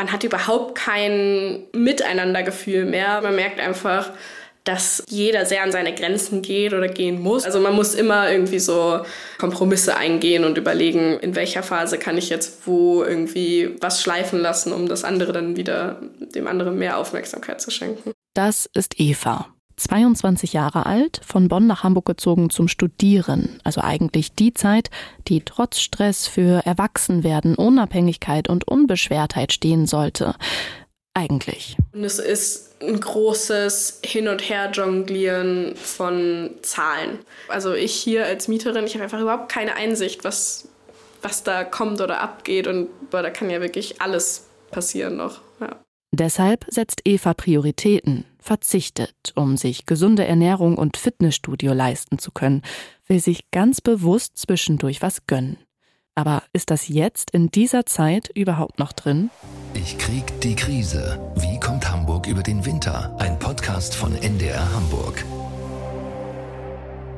man 0.00 0.12
hat 0.12 0.24
überhaupt 0.24 0.76
kein 0.76 1.64
Miteinandergefühl 1.74 2.86
mehr. 2.86 3.20
Man 3.20 3.36
merkt 3.36 3.60
einfach, 3.60 4.08
dass 4.64 5.04
jeder 5.10 5.44
sehr 5.44 5.62
an 5.62 5.72
seine 5.72 5.94
Grenzen 5.94 6.40
geht 6.40 6.72
oder 6.72 6.88
gehen 6.88 7.20
muss. 7.20 7.44
Also 7.44 7.60
man 7.60 7.74
muss 7.74 7.94
immer 7.94 8.32
irgendwie 8.32 8.60
so 8.60 9.00
Kompromisse 9.36 9.98
eingehen 9.98 10.44
und 10.44 10.56
überlegen, 10.56 11.18
in 11.20 11.34
welcher 11.34 11.62
Phase 11.62 11.98
kann 11.98 12.16
ich 12.16 12.30
jetzt 12.30 12.66
wo 12.66 13.04
irgendwie 13.04 13.76
was 13.82 14.00
schleifen 14.00 14.40
lassen, 14.40 14.72
um 14.72 14.88
das 14.88 15.04
andere 15.04 15.32
dann 15.32 15.56
wieder 15.56 16.00
dem 16.34 16.46
anderen 16.46 16.78
mehr 16.78 16.96
Aufmerksamkeit 16.96 17.60
zu 17.60 17.70
schenken. 17.70 18.12
Das 18.32 18.70
ist 18.72 18.98
Eva. 18.98 19.54
22 19.80 20.52
Jahre 20.52 20.86
alt, 20.86 21.20
von 21.26 21.48
Bonn 21.48 21.66
nach 21.66 21.82
Hamburg 21.82 22.06
gezogen 22.06 22.50
zum 22.50 22.68
Studieren, 22.68 23.60
also 23.64 23.80
eigentlich 23.80 24.32
die 24.32 24.52
Zeit, 24.52 24.90
die 25.28 25.40
trotz 25.40 25.80
Stress 25.80 26.26
für 26.26 26.64
Erwachsenwerden, 26.66 27.54
Unabhängigkeit 27.54 28.48
und 28.48 28.68
Unbeschwertheit 28.68 29.52
stehen 29.52 29.86
sollte. 29.86 30.34
Eigentlich. 31.14 31.76
Und 31.92 32.04
es 32.04 32.18
ist 32.18 32.80
ein 32.80 33.00
großes 33.00 34.00
Hin- 34.04 34.28
und 34.28 34.48
Her-Jonglieren 34.48 35.74
von 35.76 36.50
Zahlen. 36.62 37.18
Also 37.48 37.74
ich 37.74 37.92
hier 37.92 38.26
als 38.26 38.48
Mieterin, 38.48 38.84
ich 38.84 38.94
habe 38.94 39.04
einfach 39.04 39.20
überhaupt 39.20 39.50
keine 39.50 39.74
Einsicht, 39.74 40.22
was, 40.22 40.68
was 41.20 41.42
da 41.42 41.64
kommt 41.64 42.00
oder 42.00 42.20
abgeht. 42.20 42.68
Und 42.68 42.88
boah, 43.10 43.22
da 43.22 43.30
kann 43.30 43.50
ja 43.50 43.60
wirklich 43.60 44.00
alles 44.00 44.46
passieren 44.70 45.16
noch. 45.16 45.40
Ja. 45.60 45.76
Deshalb 46.12 46.64
setzt 46.68 47.00
Eva 47.04 47.34
Prioritäten, 47.34 48.24
verzichtet, 48.40 49.32
um 49.34 49.56
sich 49.56 49.86
gesunde 49.86 50.26
Ernährung 50.26 50.76
und 50.76 50.96
Fitnessstudio 50.96 51.72
leisten 51.72 52.18
zu 52.18 52.30
können, 52.30 52.62
will 53.06 53.20
sich 53.20 53.50
ganz 53.50 53.80
bewusst 53.80 54.38
zwischendurch 54.38 55.02
was 55.02 55.26
gönnen. 55.26 55.58
Aber 56.14 56.42
ist 56.52 56.70
das 56.70 56.88
jetzt 56.88 57.30
in 57.30 57.50
dieser 57.50 57.86
Zeit 57.86 58.30
überhaupt 58.34 58.78
noch 58.78 58.92
drin? 58.92 59.30
Ich 59.74 59.96
krieg 59.96 60.40
die 60.40 60.54
Krise. 60.54 61.18
Wie 61.36 61.58
kommt 61.60 61.90
Hamburg 61.90 62.26
über 62.26 62.42
den 62.42 62.66
Winter? 62.66 63.16
Ein 63.18 63.38
Podcast 63.38 63.94
von 63.94 64.14
NDR 64.14 64.72
Hamburg. 64.74 65.24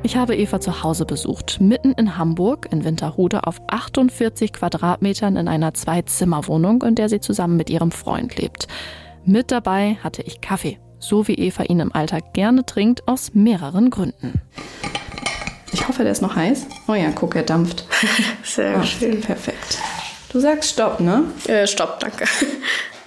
Ich 0.04 0.16
habe 0.16 0.36
Eva 0.36 0.60
zu 0.60 0.82
Hause 0.82 1.06
besucht, 1.06 1.60
mitten 1.60 1.92
in 1.92 2.18
Hamburg, 2.18 2.68
in 2.72 2.84
Winterhude, 2.84 3.46
auf 3.46 3.60
48 3.68 4.52
Quadratmetern 4.52 5.36
in 5.36 5.46
einer 5.46 5.74
Zwei-Zimmer-Wohnung, 5.74 6.82
in 6.82 6.96
der 6.96 7.08
sie 7.08 7.20
zusammen 7.20 7.56
mit 7.56 7.70
ihrem 7.70 7.92
Freund 7.92 8.36
lebt. 8.36 8.66
Mit 9.24 9.52
dabei 9.52 9.96
hatte 10.02 10.22
ich 10.22 10.40
Kaffee, 10.40 10.80
so 11.02 11.26
wie 11.28 11.34
Eva 11.34 11.64
ihn 11.64 11.80
im 11.80 11.92
Alltag 11.94 12.32
gerne 12.32 12.64
trinkt, 12.64 13.06
aus 13.08 13.34
mehreren 13.34 13.90
Gründen. 13.90 14.40
Ich 15.72 15.88
hoffe, 15.88 16.02
der 16.02 16.12
ist 16.12 16.22
noch 16.22 16.36
heiß. 16.36 16.66
Oh 16.88 16.94
ja, 16.94 17.10
guck, 17.14 17.34
er 17.34 17.42
dampft. 17.42 17.84
Sehr 18.44 18.76
Ah, 18.78 18.84
schön. 18.84 19.20
Perfekt. 19.20 19.78
Du 20.30 20.40
sagst 20.40 20.70
Stopp, 20.70 21.00
ne? 21.00 21.24
Äh, 21.46 21.66
stopp, 21.66 22.00
danke. 22.00 22.24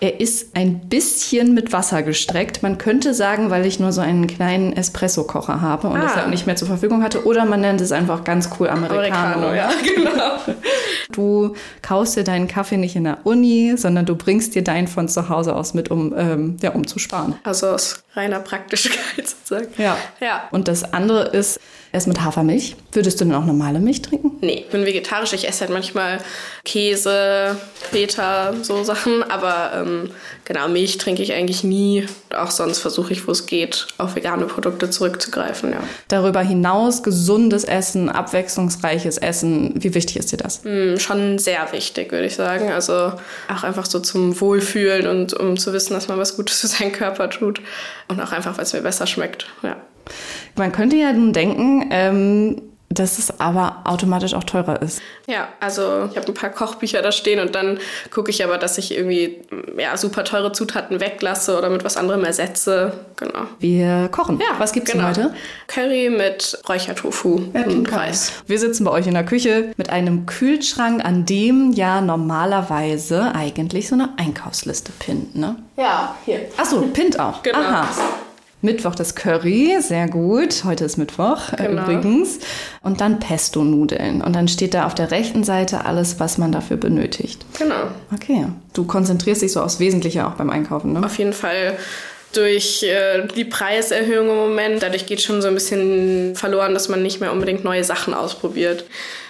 Er 0.05 0.19
ist 0.19 0.55
ein 0.55 0.81
bisschen 0.87 1.55
mit 1.55 1.73
Wasser 1.73 2.03
gestreckt. 2.03 2.61
Man 2.61 2.77
könnte 2.77 3.15
sagen, 3.15 3.49
weil 3.49 3.65
ich 3.65 3.79
nur 3.79 3.91
so 3.91 4.01
einen 4.01 4.27
kleinen 4.27 4.71
Espresso-Kocher 4.73 5.61
habe 5.61 5.87
und 5.87 5.97
Ah. 5.97 6.01
deshalb 6.03 6.27
nicht 6.29 6.45
mehr 6.45 6.55
zur 6.55 6.67
Verfügung 6.67 7.01
hatte. 7.01 7.25
Oder 7.25 7.43
man 7.45 7.61
nennt 7.61 7.81
es 7.81 7.91
einfach 7.91 8.23
ganz 8.23 8.51
cool 8.59 8.69
Americano. 8.69 9.47
Americano, 9.47 9.53
ja, 9.55 9.71
genau. 9.95 10.53
Du 11.11 11.55
kaufst 11.81 12.15
dir 12.17 12.23
deinen 12.23 12.47
Kaffee 12.47 12.77
nicht 12.77 12.95
in 12.95 13.05
der 13.05 13.17
Uni, 13.23 13.73
sondern 13.77 14.05
du 14.05 14.15
bringst 14.15 14.53
dir 14.53 14.63
deinen 14.63 14.87
von 14.87 15.07
zu 15.07 15.27
Hause 15.27 15.55
aus 15.55 15.73
mit, 15.73 15.89
um, 15.89 16.13
ähm, 16.15 16.57
ja, 16.61 16.69
um 16.73 16.85
zu 16.85 16.99
sparen. 16.99 17.33
Also 17.43 17.69
aus 17.69 18.03
reiner 18.13 18.41
Praktigkeit 18.41 19.27
sozusagen. 19.27 19.69
Ja. 19.81 19.97
Ja. 20.21 20.43
Und 20.51 20.67
das 20.67 20.93
andere 20.93 21.29
ist, 21.29 21.59
ist 21.97 22.07
mit 22.07 22.21
Hafermilch. 22.21 22.75
Würdest 22.91 23.19
du 23.19 23.25
denn 23.25 23.33
auch 23.33 23.45
normale 23.45 23.79
Milch 23.79 24.01
trinken? 24.01 24.31
Nee, 24.41 24.63
ich 24.65 24.69
bin 24.69 24.85
vegetarisch. 24.85 25.33
Ich 25.33 25.47
esse 25.47 25.61
halt 25.61 25.71
manchmal 25.71 26.19
Käse, 26.63 27.55
Feta, 27.91 28.53
so 28.61 28.83
Sachen. 28.83 29.23
Aber 29.23 29.71
ähm, 29.75 30.09
genau, 30.45 30.67
Milch 30.67 30.97
trinke 30.97 31.21
ich 31.23 31.33
eigentlich 31.33 31.63
nie. 31.63 32.05
Auch 32.35 32.51
sonst 32.51 32.79
versuche 32.79 33.13
ich, 33.13 33.27
wo 33.27 33.31
es 33.31 33.45
geht, 33.45 33.87
auf 33.97 34.15
vegane 34.15 34.45
Produkte 34.45 34.89
zurückzugreifen, 34.89 35.71
ja. 35.71 35.79
Darüber 36.07 36.41
hinaus 36.41 37.03
gesundes 37.03 37.63
Essen, 37.63 38.09
abwechslungsreiches 38.09 39.17
Essen. 39.17 39.73
Wie 39.75 39.93
wichtig 39.93 40.17
ist 40.17 40.31
dir 40.31 40.37
das? 40.37 40.63
Hm, 40.63 40.99
Schon 40.99 41.39
sehr 41.39 41.71
wichtig, 41.71 42.11
würde 42.11 42.25
ich 42.25 42.35
sagen. 42.35 42.71
Also 42.71 43.13
auch 43.53 43.63
einfach 43.63 43.85
so 43.85 43.99
zum 43.99 44.39
Wohlfühlen 44.39 45.07
und 45.07 45.33
um 45.33 45.57
zu 45.57 45.73
wissen, 45.73 45.93
dass 45.93 46.07
man 46.07 46.17
was 46.19 46.35
Gutes 46.35 46.59
für 46.61 46.67
seinen 46.67 46.91
Körper 46.91 47.29
tut. 47.29 47.61
Und 48.07 48.19
auch 48.21 48.31
einfach, 48.31 48.57
weil 48.57 48.63
es 48.65 48.73
mir 48.73 48.81
besser 48.81 49.07
schmeckt, 49.07 49.47
ja. 49.63 49.77
Man 50.55 50.71
könnte 50.71 50.95
ja 50.95 51.11
nun 51.13 51.33
denken, 51.33 51.87
ähm, 51.91 52.61
dass 52.89 53.17
es 53.17 53.39
aber 53.39 53.81
automatisch 53.83 54.33
auch 54.33 54.43
teurer 54.43 54.81
ist. 54.81 55.01
Ja, 55.27 55.49
also 55.59 56.07
ich 56.09 56.17
habe 56.17 56.27
ein 56.27 56.33
paar 56.33 56.49
Kochbücher 56.49 57.01
da 57.01 57.11
stehen 57.11 57.39
und 57.39 57.55
dann 57.55 57.79
gucke 58.11 58.29
ich 58.29 58.43
aber, 58.43 58.57
dass 58.57 58.77
ich 58.77 58.95
irgendwie 58.95 59.41
ja, 59.77 59.97
super 59.97 60.23
teure 60.23 60.51
Zutaten 60.51 60.99
weglasse 60.99 61.57
oder 61.57 61.69
mit 61.69 61.83
was 61.83 61.97
anderem 61.97 62.23
ersetze. 62.23 62.93
Genau. 63.17 63.45
Wir 63.59 64.07
kochen. 64.09 64.39
Ja, 64.39 64.59
Was 64.59 64.71
gibt's 64.71 64.91
genau. 64.91 65.11
denn 65.11 65.25
heute? 65.25 65.35
Curry 65.67 66.09
mit 66.09 66.59
Räuchertofu 66.69 67.41
und 67.53 67.91
Reis. 67.91 68.31
Wir 68.47 68.59
sitzen 68.59 68.83
bei 68.85 68.91
euch 68.91 69.07
in 69.07 69.13
der 69.13 69.25
Küche 69.25 69.73
mit 69.77 69.89
einem 69.89 70.25
Kühlschrank, 70.25 71.03
an 71.03 71.25
dem 71.25 71.71
ja 71.73 72.01
normalerweise 72.01 73.33
eigentlich 73.33 73.87
so 73.87 73.95
eine 73.95 74.09
Einkaufsliste 74.17 74.91
pinnt, 74.99 75.35
ne? 75.35 75.55
Ja, 75.77 76.15
hier. 76.25 76.41
Achso, 76.57 76.81
pinnt 76.81 77.19
auch. 77.19 77.41
Genau. 77.43 77.59
Aha. 77.59 77.87
Mittwoch 78.61 78.95
das 78.95 79.13
Curry, 79.15 79.77
sehr 79.79 80.07
gut. 80.07 80.63
Heute 80.65 80.85
ist 80.85 80.97
Mittwoch 80.97 81.53
äh, 81.53 81.67
Genau. 81.67 81.83
übrigens. 81.83 82.39
Und 82.81 82.99
dann 83.01 83.19
Pesto-Nudeln. 83.19 84.21
Und 84.21 84.35
dann 84.35 84.47
steht 84.47 84.73
da 84.73 84.85
auf 84.87 84.95
der 84.95 85.11
rechten 85.11 85.43
Seite 85.43 85.85
alles, 85.85 86.19
was 86.19 86.37
man 86.39 86.51
dafür 86.51 86.77
benötigt. 86.77 87.45
Genau. 87.59 87.75
Okay. 88.13 88.47
Du 88.73 88.85
konzentrierst 88.85 89.41
dich 89.43 89.51
so 89.51 89.61
aufs 89.61 89.79
Wesentliche 89.79 90.25
auch 90.27 90.33
beim 90.33 90.49
Einkaufen, 90.49 90.93
ne? 90.93 91.05
Auf 91.05 91.17
jeden 91.19 91.33
Fall 91.33 91.77
durch 92.33 92.83
äh, 92.83 93.27
die 93.35 93.45
Preiserhöhung 93.45 94.29
im 94.29 94.35
Moment. 94.35 94.81
Dadurch 94.83 95.05
geht 95.05 95.21
schon 95.21 95.41
so 95.41 95.47
ein 95.47 95.53
bisschen 95.53 96.35
verloren, 96.35 96.73
dass 96.73 96.89
man 96.89 97.01
nicht 97.03 97.21
mehr 97.21 97.31
unbedingt 97.31 97.63
neue 97.63 97.83
Sachen 97.83 98.13
ausprobiert. 98.13 98.85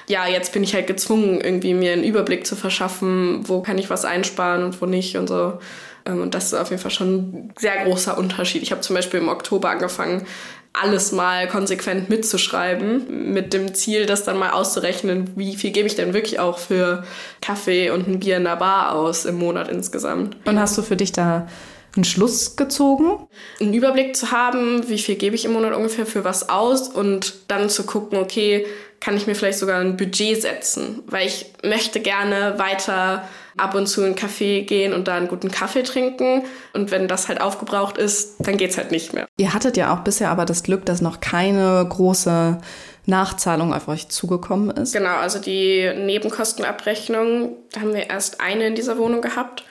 Ja, 0.08 0.28
jetzt 0.28 0.54
bin 0.54 0.64
ich 0.64 0.74
halt 0.76 0.88
gezwungen, 0.88 1.42
irgendwie 1.42 1.74
mir 1.74 1.92
einen 1.94 2.04
Überblick 2.04 2.46
zu 2.48 2.56
verschaffen, 2.56 3.42
wo 3.48 3.62
kann 3.62 3.78
ich 3.78 3.90
was 3.90 4.06
einsparen 4.06 4.64
und 4.64 4.82
wo 4.82 4.86
nicht 4.86 5.18
und 5.18 5.28
so. 5.28 5.54
Ähm, 6.06 6.22
Und 6.22 6.36
das 6.36 6.46
ist 6.46 6.54
auf 6.54 6.70
jeden 6.70 6.82
Fall 6.82 6.92
schon 6.92 7.16
ein 7.16 7.54
sehr 7.58 7.84
großer 7.84 8.18
Unterschied. 8.18 8.64
Ich 8.64 8.72
habe 8.72 8.82
zum 8.82 8.96
Beispiel 8.96 9.20
im 9.20 9.30
Oktober 9.30 9.70
angefangen, 9.70 10.26
alles 10.74 11.12
mal 11.12 11.48
konsequent 11.48 12.10
mitzuschreiben, 12.10 13.34
mit 13.34 13.54
dem 13.54 13.74
Ziel, 13.74 14.06
das 14.06 14.24
dann 14.24 14.38
mal 14.38 14.52
auszurechnen, 14.52 15.32
wie 15.36 15.56
viel 15.56 15.72
gebe 15.72 15.88
ich 15.88 15.96
denn 15.96 16.14
wirklich 16.14 16.40
auch 16.40 16.58
für 16.58 17.04
Kaffee 17.42 17.92
und 17.92 18.08
ein 18.08 18.20
Bier 18.20 18.38
in 18.38 18.44
der 18.44 18.58
Bar 18.58 18.94
aus 18.94 19.26
im 19.26 19.36
Monat 19.38 19.70
insgesamt. 19.70 20.36
Und 20.46 20.60
hast 20.60 20.78
du 20.78 20.82
für 20.82 20.98
dich 20.98 21.12
da 21.12 21.48
einen 21.96 22.04
Schluss 22.04 22.58
gezogen? 22.58 23.26
einen 23.62 23.74
Überblick 23.74 24.18
zu 24.18 24.32
haben, 24.32 24.88
wie 24.90 25.00
viel 25.00 25.16
gebe 25.16 25.36
ich 25.36 25.46
im 25.46 25.54
Monat 25.54 25.74
ungefähr 25.74 26.06
für 26.06 26.26
was 26.26 26.50
aus 26.50 26.90
und 26.90 27.36
dann 27.48 27.70
zu 27.70 27.86
gucken, 27.86 28.20
okay, 28.20 28.66
kann 29.00 29.16
ich 29.16 29.28
mir 29.28 29.36
vielleicht 29.36 29.60
sogar 29.60 29.80
ein 29.80 29.98
Budget 29.98 30.42
setzen, 30.42 31.04
weil 31.08 31.28
ich 31.28 31.54
möchte 31.64 32.02
gerne 32.02 32.56
weiter 32.58 33.28
ab 33.58 33.76
und 33.76 33.88
zu 33.88 34.02
in 34.02 34.08
einen 34.08 34.16
Café 34.16 34.64
gehen 34.66 34.94
und 34.94 35.08
da 35.08 35.16
einen 35.16 35.28
guten 35.28 35.50
Kaffee 35.50 35.84
trinken 35.84 36.44
und 36.74 36.92
wenn 36.92 37.08
das 37.08 37.28
halt 37.28 37.42
aufgebraucht 37.42 37.98
ist, 37.98 38.36
dann 38.40 38.58
geht's 38.58 38.78
halt 38.78 38.92
nicht 38.92 39.14
mehr. 39.14 39.28
Ihr 39.38 39.54
hattet 39.54 39.78
ja 39.78 39.94
auch 39.94 40.00
bisher 40.00 40.30
aber 40.30 40.46
das 40.46 40.64
Glück, 40.64 40.86
dass 40.86 41.02
noch 41.02 41.22
keine 41.22 41.86
große 41.88 42.60
Nachzahlung 43.06 43.74
auf 43.74 43.88
euch 43.88 44.10
zugekommen 44.10 44.72
ist. 44.72 44.94
Genau, 44.94 45.16
also 45.16 45.40
die 45.40 45.92
Nebenkostenabrechnung, 45.96 47.56
da 47.72 47.82
haben 47.82 47.94
wir 47.94 48.10
erst 48.10 48.42
eine 48.42 48.68
in 48.68 48.76
dieser 48.76 48.98
Wohnung 48.98 49.22
gehabt. 49.22 49.64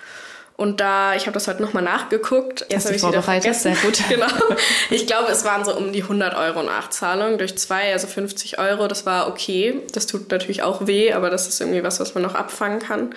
Und 0.57 0.79
da, 0.79 1.17
ich 1.17 1.23
habe 1.23 1.33
das 1.33 1.49
heute 1.49 1.61
nochmal 1.63 1.83
nachgeguckt. 1.83 2.65
Jetzt 2.69 2.85
habe 2.85 2.95
ich 2.95 3.03
wieder 3.03 3.15
vorbereitet? 3.15 3.57
vergessen. 3.57 3.75
Sehr 3.75 3.83
gut. 3.83 4.03
genau. 4.09 4.57
Ich 4.89 5.09
glaube, 5.09 5.33
es 5.33 5.45
waren 5.45 5.65
so 5.65 5.77
um 5.77 5.93
die 5.93 6.03
100 6.03 6.37
Euro 6.37 6.63
Nachzahlung 6.63 7.39
durch 7.39 7.59
zwei, 7.59 7.93
also 7.93 8.07
50 8.07 8.61
Euro. 8.61 8.87
Das 8.87 9.05
war 9.05 9.27
okay. 9.27 9.81
Das 9.93 10.07
tut 10.07 10.31
natürlich 10.31 10.63
auch 10.63 10.87
weh, 10.87 11.13
aber 11.13 11.29
das 11.29 11.49
ist 11.49 11.61
irgendwie 11.61 11.83
was, 11.83 11.99
was 11.99 12.15
man 12.15 12.23
noch 12.23 12.37
abfangen 12.37 12.79
kann. 12.79 13.15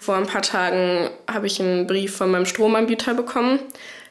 Vor 0.00 0.16
ein 0.16 0.26
paar 0.26 0.42
Tagen 0.42 1.10
habe 1.30 1.46
ich 1.46 1.60
einen 1.60 1.86
Brief 1.86 2.16
von 2.16 2.30
meinem 2.30 2.46
Stromanbieter 2.46 3.14
bekommen, 3.14 3.60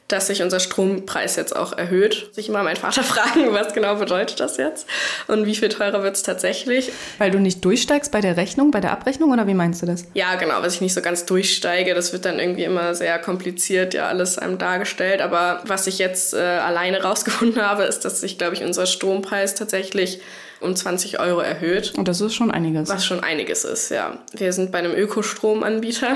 dass 0.07 0.28
sich 0.28 0.42
unser 0.42 0.60
Strompreis 0.60 1.36
jetzt 1.36 1.56
auch 1.56 1.78
erhöht. 1.78 2.30
Sich 2.31 2.48
immer 2.50 2.63
meinen 2.63 2.78
Vater 2.78 3.04
fragen, 3.04 3.54
was 3.54 3.74
genau 3.74 3.95
bedeutet 3.95 4.39
das 4.39 4.57
jetzt 4.57 4.88
und 5.28 5.45
wie 5.45 5.56
viel 5.56 5.69
teurer 5.69 6.04
wird 6.04 6.16
es 6.16 6.24
tatsächlich. 6.24 6.92
Weil 7.18 7.31
du 7.31 7.39
nicht 7.39 7.63
durchsteigst 7.63 8.12
bei 8.12 8.22
der 8.22 8.38
Rechnung, 8.38 8.72
bei 8.72 8.80
der 8.80 8.92
Abrechnung 8.92 9.31
oder 9.31 9.48
wie 9.48 9.54
meinst 9.54 9.81
du 9.81 9.86
das? 9.86 10.06
Ja, 10.13 10.36
genau, 10.36 10.62
was 10.62 10.75
ich 10.75 10.81
nicht 10.81 10.94
so 10.94 11.01
ganz 11.01 11.25
durchsteige, 11.25 11.94
das 11.94 12.13
wird 12.13 12.25
dann 12.25 12.40
irgendwie 12.40 12.63
immer 12.63 12.95
sehr 12.95 13.19
kompliziert, 13.19 13.94
ja, 13.94 14.07
alles 14.07 14.38
einem 14.38 14.57
dargestellt. 14.57 15.22
Aber 15.22 15.62
was 15.66 15.88
ich 15.88 16.00
jetzt 16.00 16.33
äh, 16.33 16.38
alleine 16.38 17.04
rausgefunden 17.04 17.62
habe, 17.66 17.83
ist, 17.83 18.06
dass 18.06 18.22
sich, 18.22 18.38
glaube 18.38 18.56
ich, 18.56 18.63
unser 18.63 18.86
Strompreis 18.86 19.56
tatsächlich 19.56 20.19
um 20.59 20.75
20 20.75 21.19
Euro 21.19 21.39
erhöht. 21.39 21.94
Und 21.98 22.07
das 22.07 22.21
ist 22.21 22.33
schon 22.33 22.51
einiges. 22.51 22.89
Was 22.89 23.06
schon 23.06 23.19
einiges 23.21 23.63
ist, 23.63 23.89
ja. 23.89 24.18
Wir 24.33 24.54
sind 24.54 24.71
bei 24.71 24.80
einem 24.80 24.94
Ökostromanbieter. 24.94 26.15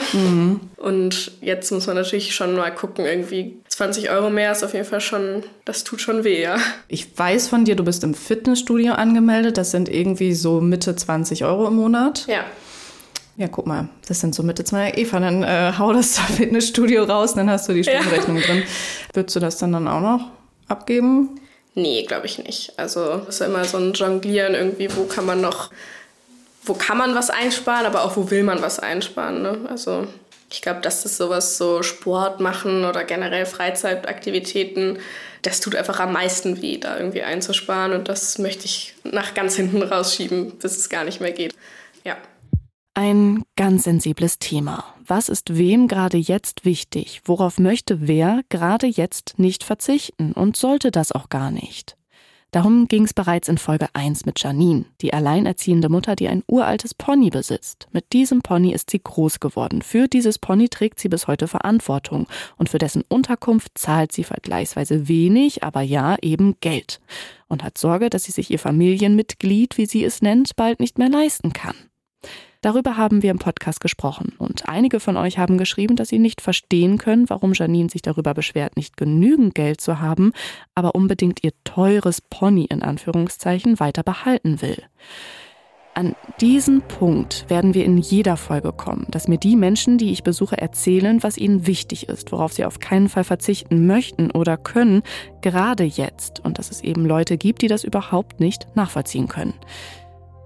Und 0.77 1.31
jetzt 1.41 1.71
muss 1.71 1.87
man 1.87 1.95
natürlich 1.95 2.33
schon 2.33 2.55
mal 2.55 2.71
gucken, 2.71 3.05
irgendwie 3.05 3.57
20 3.69 4.09
Euro 4.09 4.29
mehr 4.29 4.51
ist 4.51 4.63
auf 4.63 4.73
jeden 4.73 4.85
Fall 4.85 5.01
schon, 5.01 5.43
das 5.65 5.83
tut 5.83 6.01
schon 6.01 6.23
weh, 6.23 6.41
ja. 6.41 6.57
Ich 6.87 7.17
weiß 7.17 7.47
von 7.47 7.65
dir, 7.65 7.75
du 7.75 7.83
bist 7.83 8.03
im 8.03 8.13
Fitnessstudio 8.13 8.93
angemeldet. 8.93 9.57
Das 9.57 9.71
sind 9.71 9.89
irgendwie 9.89 10.33
so 10.33 10.61
Mitte 10.61 10.95
20 10.95 11.45
Euro 11.45 11.67
im 11.67 11.75
Monat. 11.75 12.25
Ja. 12.27 12.45
Ja, 13.37 13.47
guck 13.47 13.65
mal, 13.65 13.89
das 14.07 14.19
sind 14.19 14.35
so 14.35 14.43
Mitte 14.43 14.63
zwei. 14.63 14.91
Eva, 14.95 15.19
dann 15.19 15.43
äh, 15.43 15.73
hau 15.77 15.93
das 15.93 16.19
Fitnessstudio 16.37 17.03
raus, 17.03 17.33
dann 17.33 17.49
hast 17.49 17.69
du 17.69 17.73
die 17.73 17.83
Stundenrechnung 17.83 18.37
ja. 18.37 18.43
drin. 18.43 18.63
Würdest 19.13 19.35
du 19.35 19.39
das 19.39 19.57
dann, 19.57 19.71
dann 19.71 19.87
auch 19.87 20.01
noch 20.01 20.27
abgeben? 20.67 21.39
Nee, 21.73 22.03
glaube 22.03 22.25
ich 22.25 22.37
nicht. 22.37 22.73
Also 22.77 23.25
es 23.27 23.35
ist 23.39 23.47
immer 23.47 23.63
so 23.65 23.77
ein 23.77 23.93
Jonglieren 23.93 24.55
irgendwie, 24.55 24.89
wo 24.95 25.05
kann 25.05 25.25
man 25.25 25.39
noch, 25.39 25.71
wo 26.63 26.73
kann 26.73 26.97
man 26.97 27.15
was 27.15 27.29
einsparen, 27.29 27.85
aber 27.85 28.03
auch 28.03 28.17
wo 28.17 28.29
will 28.29 28.43
man 28.43 28.61
was 28.61 28.79
einsparen. 28.79 29.41
Ne? 29.41 29.59
Also 29.69 30.07
ich 30.51 30.61
glaube, 30.61 30.81
dass 30.81 31.03
das 31.03 31.15
sowas 31.15 31.57
so 31.57 31.81
Sport 31.81 32.41
machen 32.41 32.83
oder 32.83 33.05
generell 33.05 33.45
Freizeitaktivitäten, 33.45 34.99
das 35.43 35.61
tut 35.61 35.75
einfach 35.75 35.99
am 36.01 36.11
meisten 36.11 36.61
weh, 36.61 36.77
da 36.77 36.97
irgendwie 36.97 37.23
einzusparen. 37.23 37.93
Und 37.93 38.09
das 38.09 38.37
möchte 38.37 38.65
ich 38.65 38.93
nach 39.03 39.33
ganz 39.33 39.55
hinten 39.55 39.81
rausschieben, 39.81 40.57
bis 40.59 40.77
es 40.77 40.89
gar 40.89 41.05
nicht 41.05 41.21
mehr 41.21 41.31
geht. 41.31 41.55
Ja. 42.03 42.17
Ein 42.93 43.43
ganz 43.55 43.85
sensibles 43.85 44.37
Thema. 44.37 44.83
Was 45.07 45.29
ist 45.29 45.57
wem 45.57 45.87
gerade 45.87 46.17
jetzt 46.17 46.65
wichtig? 46.65 47.21
Worauf 47.23 47.57
möchte 47.57 48.05
wer 48.05 48.41
gerade 48.49 48.85
jetzt 48.85 49.39
nicht 49.39 49.63
verzichten 49.63 50.33
und 50.33 50.57
sollte 50.57 50.91
das 50.91 51.13
auch 51.13 51.29
gar 51.29 51.51
nicht? 51.51 51.95
Darum 52.51 52.89
ging 52.89 53.05
es 53.05 53.13
bereits 53.13 53.47
in 53.47 53.57
Folge 53.57 53.87
1 53.93 54.25
mit 54.25 54.43
Janine, 54.43 54.83
die 54.99 55.13
alleinerziehende 55.13 55.87
Mutter, 55.87 56.17
die 56.17 56.27
ein 56.27 56.43
uraltes 56.47 56.93
Pony 56.93 57.29
besitzt. 57.29 57.87
Mit 57.93 58.11
diesem 58.11 58.41
Pony 58.41 58.73
ist 58.73 58.89
sie 58.89 58.99
groß 59.01 59.39
geworden. 59.39 59.81
Für 59.83 60.09
dieses 60.09 60.37
Pony 60.37 60.67
trägt 60.67 60.99
sie 60.99 61.07
bis 61.07 61.27
heute 61.27 61.47
Verantwortung 61.47 62.27
und 62.57 62.67
für 62.67 62.77
dessen 62.77 63.05
Unterkunft 63.07 63.77
zahlt 63.77 64.11
sie 64.11 64.25
vergleichsweise 64.25 65.07
wenig, 65.07 65.63
aber 65.63 65.81
ja 65.81 66.17
eben 66.21 66.57
Geld 66.59 66.99
und 67.47 67.63
hat 67.63 67.77
Sorge, 67.77 68.09
dass 68.09 68.25
sie 68.25 68.33
sich 68.33 68.51
ihr 68.51 68.59
Familienmitglied, 68.59 69.77
wie 69.77 69.85
sie 69.85 70.03
es 70.03 70.21
nennt, 70.21 70.57
bald 70.57 70.81
nicht 70.81 70.97
mehr 70.97 71.09
leisten 71.09 71.53
kann. 71.53 71.75
Darüber 72.61 72.95
haben 72.95 73.23
wir 73.23 73.31
im 73.31 73.39
Podcast 73.39 73.81
gesprochen 73.81 74.33
und 74.37 74.69
einige 74.69 74.99
von 74.99 75.17
euch 75.17 75.39
haben 75.39 75.57
geschrieben, 75.57 75.95
dass 75.95 76.09
sie 76.09 76.19
nicht 76.19 76.41
verstehen 76.41 76.99
können, 76.99 77.27
warum 77.27 77.53
Janine 77.53 77.89
sich 77.89 78.03
darüber 78.03 78.35
beschwert, 78.35 78.77
nicht 78.77 78.97
genügend 78.97 79.55
Geld 79.55 79.81
zu 79.81 79.99
haben, 79.99 80.31
aber 80.75 80.93
unbedingt 80.93 81.43
ihr 81.43 81.53
teures 81.63 82.21
Pony 82.21 82.65
in 82.65 82.83
Anführungszeichen 82.83 83.79
weiter 83.79 84.03
behalten 84.03 84.61
will. 84.61 84.77
An 85.95 86.15
diesen 86.39 86.83
Punkt 86.83 87.49
werden 87.49 87.73
wir 87.73 87.83
in 87.83 87.97
jeder 87.97 88.37
Folge 88.37 88.71
kommen, 88.71 89.07
dass 89.09 89.27
mir 89.27 89.39
die 89.39 89.55
Menschen, 89.55 89.97
die 89.97 90.11
ich 90.11 90.21
besuche, 90.21 90.57
erzählen, 90.57 91.23
was 91.23 91.39
ihnen 91.39 91.65
wichtig 91.65 92.09
ist, 92.09 92.31
worauf 92.31 92.53
sie 92.53 92.63
auf 92.63 92.79
keinen 92.79 93.09
Fall 93.09 93.23
verzichten 93.23 93.87
möchten 93.87 94.29
oder 94.29 94.55
können, 94.55 95.01
gerade 95.41 95.83
jetzt, 95.83 96.39
und 96.45 96.59
dass 96.59 96.69
es 96.69 96.81
eben 96.81 97.07
Leute 97.07 97.37
gibt, 97.37 97.63
die 97.63 97.67
das 97.67 97.83
überhaupt 97.83 98.39
nicht 98.39 98.67
nachvollziehen 98.75 99.27
können. 99.27 99.55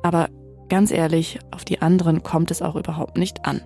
Aber 0.02 0.30
Ganz 0.70 0.92
ehrlich, 0.92 1.40
auf 1.52 1.64
die 1.64 1.82
anderen 1.82 2.24
kommt 2.24 2.52
es 2.52 2.62
auch 2.62 2.76
überhaupt 2.76 3.18
nicht 3.18 3.46
an. 3.46 3.62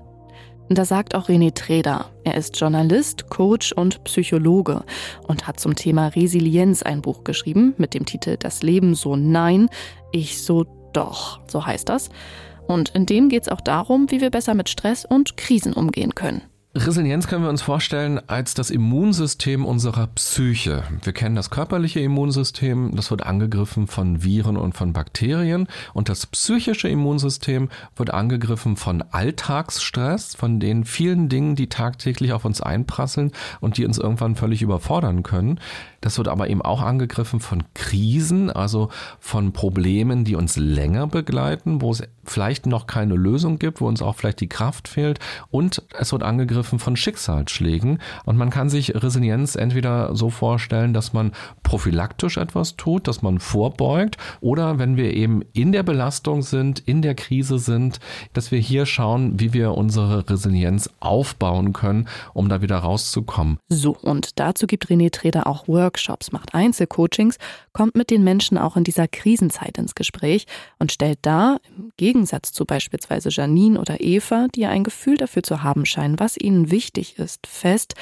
Und 0.69 0.77
da 0.77 0.85
sagt 0.85 1.15
auch 1.15 1.29
René 1.29 1.53
Treder. 1.53 2.05
Er 2.23 2.35
ist 2.35 2.59
Journalist, 2.59 3.29
Coach 3.29 3.71
und 3.71 4.03
Psychologe 4.03 4.83
und 5.27 5.47
hat 5.47 5.59
zum 5.59 5.75
Thema 5.75 6.09
Resilienz 6.09 6.83
ein 6.83 7.01
Buch 7.01 7.23
geschrieben 7.23 7.73
mit 7.77 7.95
dem 7.95 8.05
Titel 8.05 8.37
Das 8.37 8.61
Leben 8.61 8.93
so 8.93 9.15
nein, 9.15 9.69
ich 10.11 10.43
so 10.43 10.65
doch, 10.93 11.39
so 11.47 11.65
heißt 11.65 11.89
das. 11.89 12.09
Und 12.67 12.89
in 12.89 13.07
dem 13.07 13.29
geht 13.29 13.43
es 13.43 13.49
auch 13.49 13.61
darum, 13.61 14.11
wie 14.11 14.21
wir 14.21 14.29
besser 14.29 14.53
mit 14.53 14.69
Stress 14.69 15.05
und 15.05 15.37
Krisen 15.37 15.73
umgehen 15.73 16.13
können. 16.13 16.43
Resilienz 16.75 17.25
können 17.25 17.41
wir 17.41 17.49
uns 17.49 17.63
vorstellen 17.63 18.21
als 18.27 18.53
das 18.53 18.69
Immunsystem 18.69 19.65
unserer 19.65 20.05
Psyche. 20.05 20.83
Wir 21.01 21.13
kennen 21.13 21.35
das 21.35 21.49
körperliche 21.49 21.99
Immunsystem, 21.99 22.95
das 22.95 23.09
wird 23.09 23.23
angegriffen 23.23 23.87
von 23.87 24.23
Viren 24.23 24.55
und 24.55 24.77
von 24.77 24.93
Bakterien 24.93 25.67
und 25.95 26.09
das 26.09 26.27
psychische 26.27 26.87
Immunsystem 26.87 27.69
wird 27.95 28.13
angegriffen 28.13 28.75
von 28.75 29.01
Alltagsstress, 29.01 30.35
von 30.35 30.59
den 30.59 30.85
vielen 30.85 31.27
Dingen, 31.27 31.55
die 31.55 31.69
tagtäglich 31.69 32.33
auf 32.33 32.45
uns 32.45 32.61
einprasseln 32.61 33.31
und 33.61 33.77
die 33.77 33.85
uns 33.87 33.97
irgendwann 33.97 34.35
völlig 34.35 34.61
überfordern 34.61 35.23
können. 35.23 35.59
Das 36.01 36.17
wird 36.17 36.27
aber 36.27 36.49
eben 36.49 36.61
auch 36.61 36.81
angegriffen 36.81 37.39
von 37.39 37.63
Krisen, 37.73 38.49
also 38.49 38.89
von 39.19 39.53
Problemen, 39.53 40.23
die 40.23 40.35
uns 40.35 40.55
länger 40.55 41.07
begleiten, 41.07 41.81
wo 41.81 41.91
es 41.91 42.03
vielleicht 42.23 42.67
noch 42.67 42.87
keine 42.87 43.15
Lösung 43.15 43.59
gibt, 43.59 43.81
wo 43.81 43.87
uns 43.87 44.01
auch 44.01 44.15
vielleicht 44.15 44.39
die 44.39 44.47
Kraft 44.47 44.87
fehlt. 44.87 45.19
Und 45.49 45.83
es 45.97 46.11
wird 46.11 46.23
angegriffen 46.23 46.59
von 46.77 46.95
Schicksalsschlägen. 46.95 47.99
Und 48.25 48.37
man 48.37 48.51
kann 48.51 48.69
sich 48.69 48.93
Resilienz 48.93 49.55
entweder 49.55 50.15
so 50.15 50.29
vorstellen, 50.29 50.93
dass 50.93 51.11
man 51.11 51.31
prophylaktisch 51.63 52.37
etwas 52.37 52.75
tut, 52.75 53.07
dass 53.07 53.23
man 53.23 53.39
vorbeugt, 53.39 54.17
oder 54.41 54.77
wenn 54.77 54.97
wir 54.97 55.13
eben 55.15 55.41
in 55.53 55.71
der 55.71 55.83
Belastung 55.83 56.43
sind, 56.43 56.79
in 56.79 57.01
der 57.01 57.15
Krise 57.15 57.57
sind, 57.57 57.99
dass 58.33 58.51
wir 58.51 58.59
hier 58.59 58.85
schauen, 58.85 59.39
wie 59.39 59.53
wir 59.53 59.73
unsere 59.73 60.29
Resilienz 60.29 60.87
aufbauen 60.99 61.73
können, 61.73 62.07
um 62.35 62.47
da 62.47 62.61
wieder 62.61 62.77
rauszukommen. 62.77 63.57
So, 63.69 63.97
und 63.97 64.37
dazu 64.39 64.67
gibt 64.67 64.85
René 64.87 65.11
Treder 65.11 65.47
auch 65.47 65.67
Work 65.67 65.79
Workshops, 65.79 66.33
macht 66.33 66.53
Einzelcoachings, 66.53 67.37
kommt 67.71 67.95
mit 67.95 68.09
den 68.09 68.23
Menschen 68.23 68.57
auch 68.57 68.75
in 68.75 68.83
dieser 68.83 69.07
Krisenzeit 69.07 69.77
ins 69.77 69.95
Gespräch 69.95 70.45
und 70.77 70.91
stellt 70.91 71.19
da, 71.21 71.57
im 71.77 71.91
Gegensatz 71.95 72.51
zu 72.51 72.65
beispielsweise 72.65 73.29
Janine 73.29 73.79
oder 73.79 74.01
Eva, 74.01 74.47
die 74.53 74.65
ein 74.65 74.83
Gefühl 74.83 75.15
dafür 75.15 75.41
zu 75.41 75.63
haben 75.63 75.85
scheinen, 75.85 76.19
was 76.19 76.37
ihnen 76.37 76.48
wichtig 76.71 77.17
ist, 77.19 77.47
fest, 77.47 77.95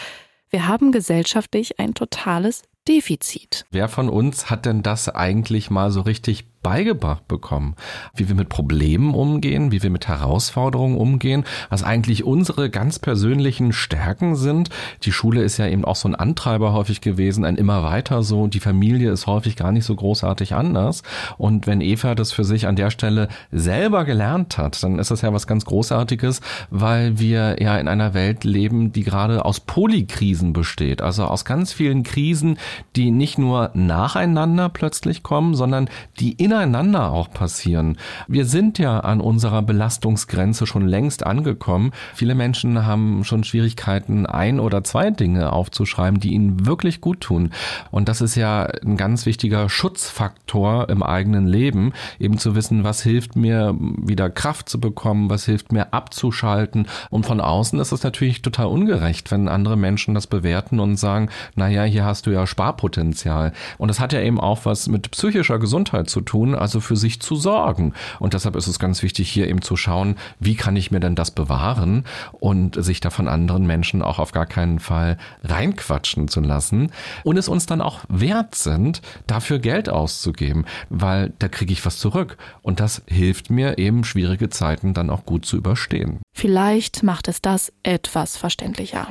wir 0.50 0.68
haben 0.68 0.92
gesellschaftlich 0.92 1.80
ein 1.80 1.94
totales 1.94 2.64
Defizit. 2.88 3.66
Wer 3.70 3.90
von 3.90 4.10
uns 4.10 4.50
hat 4.50 4.66
denn 4.66 4.82
das 4.82 5.10
eigentlich 5.10 5.70
mal 5.70 5.92
so 5.92 6.02
richtig 6.02 6.46
beigebracht 6.68 7.30
bekommen, 7.30 7.76
wie 8.14 8.28
wir 8.28 8.36
mit 8.36 8.50
Problemen 8.50 9.14
umgehen, 9.14 9.72
wie 9.72 9.82
wir 9.82 9.90
mit 9.90 10.10
Herausforderungen 10.10 10.98
umgehen, 10.98 11.46
was 11.70 11.82
eigentlich 11.82 12.26
unsere 12.26 12.70
ganz 12.70 13.00
persönlichen 13.00 13.72
Stärken 13.72 14.36
sind. 14.36 14.70
Die 15.04 15.14
Schule 15.14 15.44
ist 15.44 15.56
ja 15.60 15.68
eben 15.68 15.86
auch 15.86 15.96
so 15.96 16.10
ein 16.10 16.16
Antreiber 16.16 16.74
häufig 16.74 17.00
gewesen, 17.00 17.46
ein 17.46 17.56
immer 17.56 17.84
weiter 17.84 18.22
so. 18.22 18.48
Die 18.48 18.60
Familie 18.60 19.12
ist 19.12 19.28
häufig 19.28 19.56
gar 19.56 19.72
nicht 19.72 19.86
so 19.86 19.96
großartig 19.96 20.56
anders. 20.56 21.04
Und 21.38 21.68
wenn 21.68 21.80
Eva 21.80 22.16
das 22.16 22.34
für 22.34 22.44
sich 22.44 22.68
an 22.68 22.76
der 22.76 22.90
Stelle 22.90 23.30
selber 23.50 24.04
gelernt 24.04 24.58
hat, 24.58 24.84
dann 24.84 25.00
ist 25.00 25.10
das 25.10 25.22
ja 25.22 25.32
was 25.32 25.48
ganz 25.48 25.64
Großartiges, 25.64 26.42
weil 26.70 27.18
wir 27.18 27.62
ja 27.62 27.78
in 27.78 27.88
einer 27.88 28.14
Welt 28.14 28.44
leben, 28.44 28.92
die 28.92 29.04
gerade 29.04 29.46
aus 29.46 29.62
Polykrisen 29.62 30.52
besteht. 30.52 31.02
Also 31.02 31.24
aus 31.24 31.46
ganz 31.46 31.72
vielen 31.72 32.04
Krisen, 32.04 32.58
die 32.98 33.10
nicht 33.10 33.38
nur 33.38 33.72
nacheinander 33.74 34.68
plötzlich 34.68 35.24
kommen, 35.24 35.56
sondern 35.56 35.90
die 36.20 36.34
ineinander 36.64 37.12
auch 37.12 37.32
passieren. 37.32 37.98
Wir 38.28 38.46
sind 38.46 38.80
ja 38.80 39.00
an 39.00 39.22
unserer 39.22 39.62
Belastungsgrenze 39.62 40.66
schon 40.66 40.88
längst 40.88 41.26
angekommen. 41.26 41.92
Viele 42.14 42.36
Menschen 42.36 42.86
haben 42.86 43.24
schon 43.24 43.44
Schwierigkeiten, 43.44 44.26
ein 44.26 44.60
oder 44.60 44.84
zwei 44.84 45.12
Dinge 45.12 45.52
aufzuschreiben, 45.54 46.20
die 46.20 46.34
ihnen 46.34 46.66
wirklich 46.66 47.02
gut 47.02 47.22
tun. 47.22 47.52
Und 47.92 48.10
das 48.10 48.22
ist 48.22 48.36
ja 48.36 48.64
ein 48.86 48.98
ganz 48.98 49.26
wichtiger 49.26 49.70
Schutzfaktor 49.70 50.90
im 50.90 51.04
eigenen 51.04 51.48
Leben, 51.48 51.94
eben 52.20 52.38
zu 52.38 52.56
wissen, 52.56 52.84
was 52.84 53.02
hilft 53.02 53.36
mir, 53.36 53.76
wieder 53.78 54.30
Kraft 54.30 54.70
zu 54.70 54.80
bekommen, 54.80 55.30
was 55.30 55.46
hilft 55.46 55.72
mir 55.72 55.94
abzuschalten. 55.94 56.88
Und 57.10 57.26
von 57.26 57.42
außen 57.42 57.80
ist 57.80 57.92
es 57.92 58.04
natürlich 58.04 58.42
total 58.42 58.68
ungerecht, 58.68 59.32
wenn 59.32 59.48
andere 59.48 59.78
Menschen 59.78 60.14
das 60.14 60.28
bewerten 60.28 60.80
und 60.80 60.98
sagen, 60.98 61.30
naja, 61.56 61.84
hier 61.84 62.06
hast 62.06 62.26
du 62.26 62.32
ja 62.32 62.48
Sparpotenzial. 62.48 63.54
Und 63.78 63.90
das 63.90 64.00
hat 64.00 64.14
ja 64.14 64.22
eben 64.22 64.40
auch 64.40 64.66
was 64.66 64.88
mit 64.88 65.12
psychischer 65.12 65.60
Gesundheit 65.60 66.10
zu 66.10 66.22
tun 66.22 66.37
tun, 66.38 66.54
also 66.54 66.80
für 66.80 66.96
sich 66.96 67.20
zu 67.20 67.36
sorgen. 67.36 67.94
Und 68.20 68.34
deshalb 68.34 68.56
ist 68.56 68.68
es 68.68 68.78
ganz 68.78 69.02
wichtig, 69.02 69.30
hier 69.30 69.48
eben 69.48 69.62
zu 69.62 69.76
schauen, 69.76 70.16
wie 70.40 70.56
kann 70.56 70.76
ich 70.76 70.92
mir 70.92 71.00
denn 71.00 71.16
das 71.16 71.32
bewahren 71.32 72.06
und 72.32 72.84
sich 72.84 73.00
da 73.00 73.10
von 73.10 73.28
anderen 73.28 73.66
Menschen 73.66 74.04
auch 74.04 74.20
auf 74.20 74.32
gar 74.32 74.46
keinen 74.46 74.80
Fall 74.80 75.18
reinquatschen 75.44 76.28
zu 76.28 76.42
lassen 76.42 76.92
und 77.24 77.38
es 77.38 77.48
uns 77.48 77.66
dann 77.66 77.82
auch 77.82 78.02
wert 78.08 78.54
sind, 78.54 79.02
dafür 79.26 79.58
Geld 79.58 79.90
auszugeben, 79.90 80.66
weil 80.90 81.34
da 81.40 81.48
kriege 81.48 81.74
ich 81.74 81.86
was 81.86 81.98
zurück. 81.98 82.38
Und 82.62 82.80
das 82.80 83.02
hilft 83.08 83.50
mir 83.50 83.80
eben, 83.80 84.04
schwierige 84.04 84.50
Zeiten 84.50 84.94
dann 84.94 85.10
auch 85.10 85.26
gut 85.26 85.46
zu 85.46 85.58
überstehen. 85.58 86.20
Vielleicht 86.36 87.02
macht 87.02 87.28
es 87.28 87.42
das 87.42 87.74
etwas 87.82 88.38
verständlicher. 88.38 89.08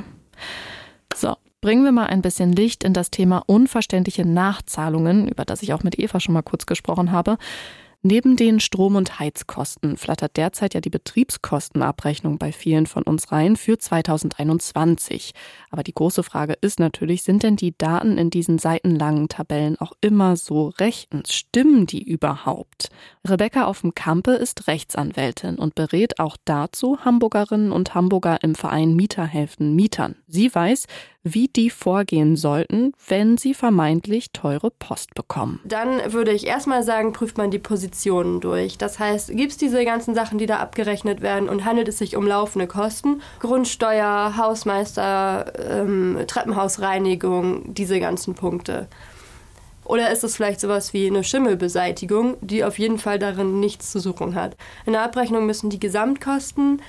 So, 1.13 1.35
Bringen 1.67 1.83
wir 1.83 1.91
mal 1.91 2.05
ein 2.05 2.21
bisschen 2.21 2.53
Licht 2.53 2.85
in 2.85 2.93
das 2.93 3.11
Thema 3.11 3.43
unverständliche 3.45 4.25
Nachzahlungen, 4.25 5.27
über 5.27 5.43
das 5.43 5.61
ich 5.63 5.73
auch 5.73 5.83
mit 5.83 5.99
Eva 5.99 6.21
schon 6.21 6.31
mal 6.31 6.41
kurz 6.41 6.65
gesprochen 6.65 7.11
habe. 7.11 7.37
Neben 8.09 8.37
den 8.37 8.61
Strom- 8.61 8.95
und 8.95 9.19
Heizkosten 9.19 9.97
flattert 9.97 10.37
derzeit 10.37 10.73
ja 10.73 10.79
die 10.79 10.89
Betriebskostenabrechnung 10.89 12.37
bei 12.37 12.53
vielen 12.53 12.85
von 12.85 13.03
uns 13.03 13.33
rein 13.33 13.57
für 13.57 13.77
2021. 13.77 15.33
Aber 15.71 15.83
die 15.83 15.93
große 15.93 16.23
Frage 16.23 16.53
ist 16.61 16.79
natürlich, 16.79 17.23
sind 17.23 17.43
denn 17.43 17.57
die 17.57 17.77
Daten 17.77 18.17
in 18.17 18.29
diesen 18.29 18.59
seitenlangen 18.59 19.27
Tabellen 19.27 19.77
auch 19.81 19.91
immer 19.99 20.37
so 20.37 20.69
rechtens? 20.79 21.33
Stimmen 21.33 21.85
die 21.85 22.01
überhaupt? 22.01 22.91
Rebecca 23.27 23.65
auf 23.65 23.81
dem 23.81 23.93
Kampe 23.93 24.31
ist 24.31 24.67
Rechtsanwältin 24.67 25.57
und 25.57 25.75
berät 25.75 26.17
auch 26.21 26.37
dazu 26.45 26.99
Hamburgerinnen 27.03 27.73
und 27.73 27.93
Hamburger 27.93 28.41
im 28.41 28.55
Verein 28.55 28.95
Mieterhelfen 28.95 29.75
Mietern. 29.75 30.15
Sie 30.27 30.55
weiß, 30.55 30.85
wie 31.23 31.49
die 31.49 31.69
vorgehen 31.69 32.37
sollten, 32.37 32.93
wenn 33.05 33.35
sie 33.35 33.53
vermeintlich 33.53 34.31
teure 34.31 34.71
Post 34.71 35.13
bekommen. 35.13 35.59
Dann 35.65 36.13
würde 36.13 36.31
ich 36.31 36.47
erstmal 36.47 36.83
sagen, 36.83 37.11
prüft 37.11 37.37
man 37.37 37.51
die 37.51 37.59
Position 37.59 37.96
Positionen 37.97 38.39
durch. 38.41 38.77
Das 38.77 38.99
heißt, 38.99 39.35
gibt 39.35 39.51
es 39.51 39.57
diese 39.57 39.83
ganzen 39.83 40.13
Sachen, 40.13 40.37
die 40.37 40.45
da 40.45 40.57
abgerechnet 40.57 41.21
werden 41.21 41.49
und 41.49 41.65
handelt 41.65 41.87
es 41.87 41.97
sich 41.97 42.15
um 42.15 42.27
laufende 42.27 42.67
Kosten? 42.67 43.21
Grundsteuer, 43.39 44.37
Hausmeister, 44.37 45.51
ähm, 45.57 46.19
Treppenhausreinigung, 46.27 47.73
diese 47.73 47.99
ganzen 47.99 48.35
Punkte. 48.35 48.87
Oder 49.83 50.11
ist 50.11 50.23
es 50.23 50.35
vielleicht 50.35 50.59
sowas 50.59 50.93
wie 50.93 51.07
eine 51.07 51.23
Schimmelbeseitigung, 51.23 52.37
die 52.41 52.63
auf 52.63 52.77
jeden 52.77 52.99
Fall 52.99 53.17
darin 53.17 53.59
nichts 53.59 53.91
zu 53.91 53.99
suchen 53.99 54.35
hat? 54.35 54.55
In 54.85 54.93
der 54.93 55.01
Abrechnung 55.01 55.45
müssen 55.45 55.69
die 55.69 55.79
Gesamtkosten 55.79 56.81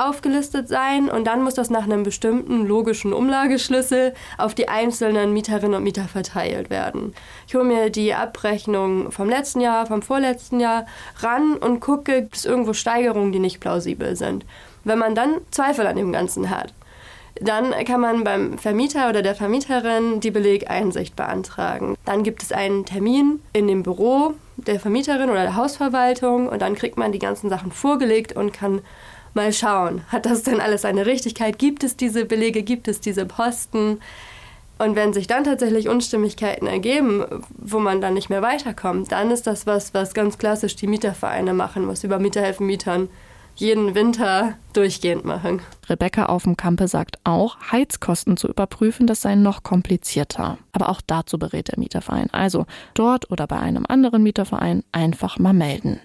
aufgelistet 0.00 0.68
sein 0.68 1.08
und 1.08 1.26
dann 1.26 1.42
muss 1.42 1.54
das 1.54 1.70
nach 1.70 1.84
einem 1.84 2.02
bestimmten 2.02 2.66
logischen 2.66 3.12
Umlageschlüssel 3.12 4.14
auf 4.38 4.54
die 4.54 4.68
einzelnen 4.68 5.32
Mieterinnen 5.32 5.74
und 5.74 5.82
Mieter 5.82 6.08
verteilt 6.08 6.70
werden. 6.70 7.14
Ich 7.46 7.54
hole 7.54 7.64
mir 7.64 7.90
die 7.90 8.14
Abrechnung 8.14 9.12
vom 9.12 9.28
letzten 9.28 9.60
Jahr, 9.60 9.86
vom 9.86 10.02
vorletzten 10.02 10.60
Jahr 10.60 10.86
ran 11.18 11.54
und 11.54 11.80
gucke, 11.80 12.22
gibt 12.22 12.36
es 12.36 12.44
irgendwo 12.44 12.72
Steigerungen, 12.72 13.32
die 13.32 13.38
nicht 13.38 13.60
plausibel 13.60 14.16
sind. 14.16 14.44
Wenn 14.84 14.98
man 14.98 15.14
dann 15.14 15.38
Zweifel 15.50 15.86
an 15.86 15.96
dem 15.96 16.12
Ganzen 16.12 16.50
hat, 16.50 16.72
dann 17.40 17.72
kann 17.84 18.00
man 18.00 18.24
beim 18.24 18.58
Vermieter 18.58 19.08
oder 19.08 19.22
der 19.22 19.34
Vermieterin 19.34 20.20
die 20.20 20.30
Belegeinsicht 20.30 21.16
beantragen. 21.16 21.96
Dann 22.04 22.22
gibt 22.22 22.42
es 22.42 22.52
einen 22.52 22.84
Termin 22.84 23.40
in 23.52 23.68
dem 23.68 23.82
Büro 23.82 24.34
der 24.56 24.80
Vermieterin 24.80 25.30
oder 25.30 25.42
der 25.42 25.56
Hausverwaltung 25.56 26.48
und 26.48 26.60
dann 26.60 26.74
kriegt 26.74 26.96
man 26.96 27.12
die 27.12 27.18
ganzen 27.18 27.48
Sachen 27.48 27.72
vorgelegt 27.72 28.34
und 28.34 28.52
kann 28.52 28.82
mal 29.34 29.52
schauen, 29.52 30.02
hat 30.08 30.26
das 30.26 30.42
denn 30.42 30.60
alles 30.60 30.84
eine 30.84 31.06
Richtigkeit? 31.06 31.58
Gibt 31.58 31.84
es 31.84 31.96
diese 31.96 32.24
Belege? 32.24 32.62
Gibt 32.62 32.88
es 32.88 33.00
diese 33.00 33.26
Posten? 33.26 34.00
Und 34.78 34.96
wenn 34.96 35.12
sich 35.12 35.26
dann 35.26 35.44
tatsächlich 35.44 35.88
Unstimmigkeiten 35.88 36.66
ergeben, 36.66 37.24
wo 37.58 37.80
man 37.80 38.00
dann 38.00 38.14
nicht 38.14 38.30
mehr 38.30 38.40
weiterkommt, 38.40 39.12
dann 39.12 39.30
ist 39.30 39.46
das 39.46 39.66
was, 39.66 39.92
was 39.92 40.14
ganz 40.14 40.38
klassisch 40.38 40.74
die 40.74 40.86
Mietervereine 40.86 41.52
machen, 41.52 41.86
was 41.86 42.02
über 42.02 42.18
Mieter 42.18 42.40
helfen 42.40 42.66
Mietern 42.66 43.10
jeden 43.56 43.94
Winter 43.94 44.54
durchgehend 44.72 45.26
machen. 45.26 45.60
Rebecca 45.88 46.26
auf 46.26 46.44
dem 46.44 46.56
Kampe 46.56 46.88
sagt 46.88 47.18
auch, 47.24 47.58
Heizkosten 47.72 48.38
zu 48.38 48.48
überprüfen, 48.48 49.06
das 49.06 49.20
sei 49.20 49.34
noch 49.34 49.62
komplizierter. 49.62 50.56
Aber 50.72 50.88
auch 50.88 51.02
dazu 51.06 51.38
berät 51.38 51.68
der 51.68 51.78
Mieterverein. 51.78 52.30
Also 52.32 52.64
dort 52.94 53.30
oder 53.30 53.46
bei 53.46 53.58
einem 53.58 53.84
anderen 53.86 54.22
Mieterverein 54.22 54.82
einfach 54.92 55.38
mal 55.38 55.52
melden. 55.52 56.00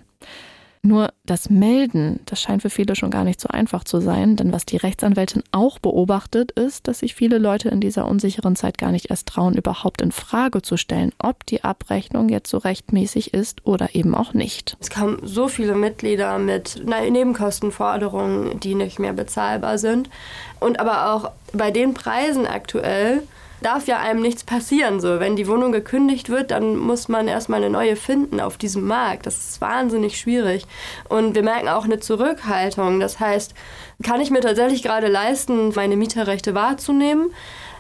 Nur 0.85 1.09
das 1.25 1.49
Melden, 1.49 2.19
das 2.27 2.39
scheint 2.39 2.61
für 2.61 2.69
viele 2.69 2.95
schon 2.95 3.09
gar 3.09 3.23
nicht 3.23 3.41
so 3.41 3.47
einfach 3.47 3.83
zu 3.83 4.01
sein, 4.01 4.35
denn 4.35 4.53
was 4.53 4.67
die 4.67 4.77
Rechtsanwältin 4.77 5.41
auch 5.51 5.79
beobachtet, 5.79 6.51
ist, 6.51 6.87
dass 6.87 6.99
sich 6.99 7.15
viele 7.15 7.39
Leute 7.39 7.69
in 7.69 7.81
dieser 7.81 8.07
unsicheren 8.07 8.55
Zeit 8.55 8.77
gar 8.77 8.91
nicht 8.91 9.09
erst 9.09 9.27
trauen, 9.27 9.55
überhaupt 9.55 10.03
in 10.03 10.11
Frage 10.11 10.61
zu 10.61 10.77
stellen, 10.77 11.11
ob 11.17 11.43
die 11.47 11.63
Abrechnung 11.63 12.29
jetzt 12.29 12.51
so 12.51 12.59
rechtmäßig 12.59 13.33
ist 13.33 13.65
oder 13.65 13.95
eben 13.95 14.13
auch 14.13 14.35
nicht. 14.35 14.77
Es 14.79 14.91
kamen 14.91 15.17
so 15.23 15.47
viele 15.47 15.73
Mitglieder 15.73 16.37
mit 16.37 16.79
Nebenkostenforderungen, 16.85 18.59
die 18.59 18.75
nicht 18.75 18.99
mehr 18.99 19.13
bezahlbar 19.13 19.79
sind. 19.79 20.11
Und 20.59 20.79
aber 20.79 21.11
auch 21.11 21.31
bei 21.51 21.71
den 21.71 21.95
Preisen 21.95 22.45
aktuell 22.45 23.23
darf 23.61 23.87
ja 23.87 23.99
einem 23.99 24.21
nichts 24.21 24.43
passieren. 24.43 24.99
So, 24.99 25.19
wenn 25.19 25.35
die 25.35 25.47
Wohnung 25.47 25.71
gekündigt 25.71 26.29
wird, 26.29 26.51
dann 26.51 26.75
muss 26.77 27.07
man 27.07 27.27
erstmal 27.27 27.61
eine 27.61 27.69
neue 27.69 27.95
finden 27.95 28.39
auf 28.39 28.57
diesem 28.57 28.85
Markt. 28.85 29.25
Das 29.25 29.37
ist 29.37 29.61
wahnsinnig 29.61 30.19
schwierig. 30.19 30.65
Und 31.09 31.35
wir 31.35 31.43
merken 31.43 31.69
auch 31.69 31.85
eine 31.85 31.99
Zurückhaltung. 31.99 32.99
Das 32.99 33.19
heißt, 33.19 33.53
kann 34.03 34.21
ich 34.21 34.31
mir 34.31 34.41
tatsächlich 34.41 34.83
gerade 34.83 35.07
leisten, 35.07 35.73
meine 35.75 35.95
Mieterrechte 35.95 36.53
wahrzunehmen? 36.53 37.31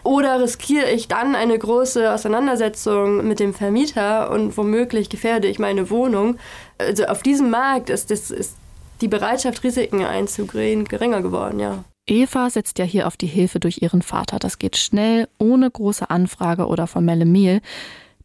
Oder 0.03 0.39
riskiere 0.39 0.91
ich 0.91 1.07
dann 1.07 1.35
eine 1.35 1.57
große 1.57 2.13
Auseinandersetzung 2.13 3.27
mit 3.27 3.39
dem 3.39 3.55
Vermieter 3.55 4.29
und 4.29 4.55
womöglich 4.55 5.09
gefährde 5.09 5.47
ich 5.47 5.57
meine 5.57 5.89
Wohnung? 5.89 6.37
Also 6.77 7.05
auf 7.05 7.23
diesem 7.23 7.49
Markt 7.49 7.89
ist, 7.89 8.11
das, 8.11 8.29
ist 8.29 8.55
die 9.01 9.07
Bereitschaft, 9.07 9.63
Risiken 9.63 10.03
einzugehen, 10.05 10.85
geringer 10.85 11.21
geworden, 11.21 11.59
ja. 11.59 11.83
Eva 12.07 12.51
setzt 12.51 12.77
ja 12.77 12.85
hier 12.85 13.07
auf 13.07 13.17
die 13.17 13.27
Hilfe 13.27 13.59
durch 13.59 13.81
ihren 13.81 14.03
Vater. 14.03 14.37
Das 14.37 14.59
geht 14.59 14.77
schnell, 14.77 15.27
ohne 15.39 15.69
große 15.69 16.09
Anfrage 16.09 16.67
oder 16.67 16.85
formelle 16.85 17.25
Mail. 17.25 17.61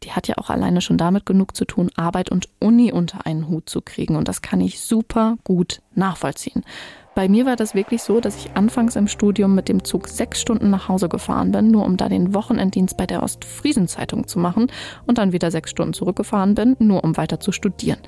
Die 0.03 0.11
hat 0.11 0.27
ja 0.27 0.37
auch 0.37 0.49
alleine 0.49 0.81
schon 0.81 0.97
damit 0.97 1.25
genug 1.25 1.55
zu 1.55 1.65
tun, 1.65 1.89
Arbeit 1.95 2.29
und 2.29 2.47
Uni 2.59 2.91
unter 2.91 3.25
einen 3.25 3.47
Hut 3.47 3.69
zu 3.69 3.81
kriegen. 3.81 4.15
Und 4.15 4.27
das 4.27 4.41
kann 4.41 4.61
ich 4.61 4.81
super 4.81 5.37
gut 5.43 5.81
nachvollziehen. 5.95 6.63
Bei 7.13 7.27
mir 7.27 7.45
war 7.45 7.55
das 7.55 7.75
wirklich 7.75 8.03
so, 8.03 8.21
dass 8.21 8.37
ich 8.37 8.51
anfangs 8.55 8.95
im 8.95 9.07
Studium 9.07 9.53
mit 9.53 9.67
dem 9.67 9.83
Zug 9.83 10.07
sechs 10.07 10.39
Stunden 10.39 10.69
nach 10.69 10.87
Hause 10.87 11.09
gefahren 11.09 11.51
bin, 11.51 11.69
nur 11.69 11.85
um 11.85 11.97
da 11.97 12.07
den 12.07 12.33
Wochenenddienst 12.33 12.95
bei 12.97 13.05
der 13.05 13.21
Ostfriesenzeitung 13.21 14.27
zu 14.27 14.39
machen 14.39 14.71
und 15.05 15.17
dann 15.17 15.33
wieder 15.33 15.51
sechs 15.51 15.71
Stunden 15.71 15.93
zurückgefahren 15.93 16.55
bin, 16.55 16.77
nur 16.79 17.03
um 17.03 17.17
weiter 17.17 17.39
zu 17.39 17.51
studieren. 17.51 17.99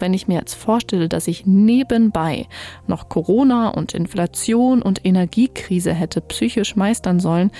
Wenn 0.00 0.14
ich 0.14 0.28
mir 0.28 0.38
jetzt 0.38 0.54
vorstelle, 0.54 1.08
dass 1.08 1.28
ich 1.28 1.46
nebenbei 1.46 2.46
noch 2.86 3.08
Corona 3.08 3.68
und 3.68 3.94
Inflation 3.94 4.82
und 4.82 5.04
Energiekrise 5.04 5.92
hätte 5.92 6.20
psychisch 6.20 6.74
meistern 6.74 7.20
sollen, 7.20 7.50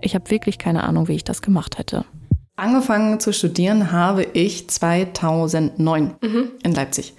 ich 0.00 0.14
habe 0.14 0.30
wirklich 0.30 0.58
keine 0.58 0.84
Ahnung, 0.84 1.08
wie 1.08 1.14
ich 1.14 1.24
das 1.24 1.42
gemacht 1.42 1.78
hätte. 1.78 2.04
Angefangen 2.56 3.20
zu 3.20 3.32
studieren 3.32 3.92
habe 3.92 4.22
ich 4.22 4.68
2009 4.68 6.14
mhm. 6.20 6.50
in 6.62 6.74
Leipzig. 6.74 7.14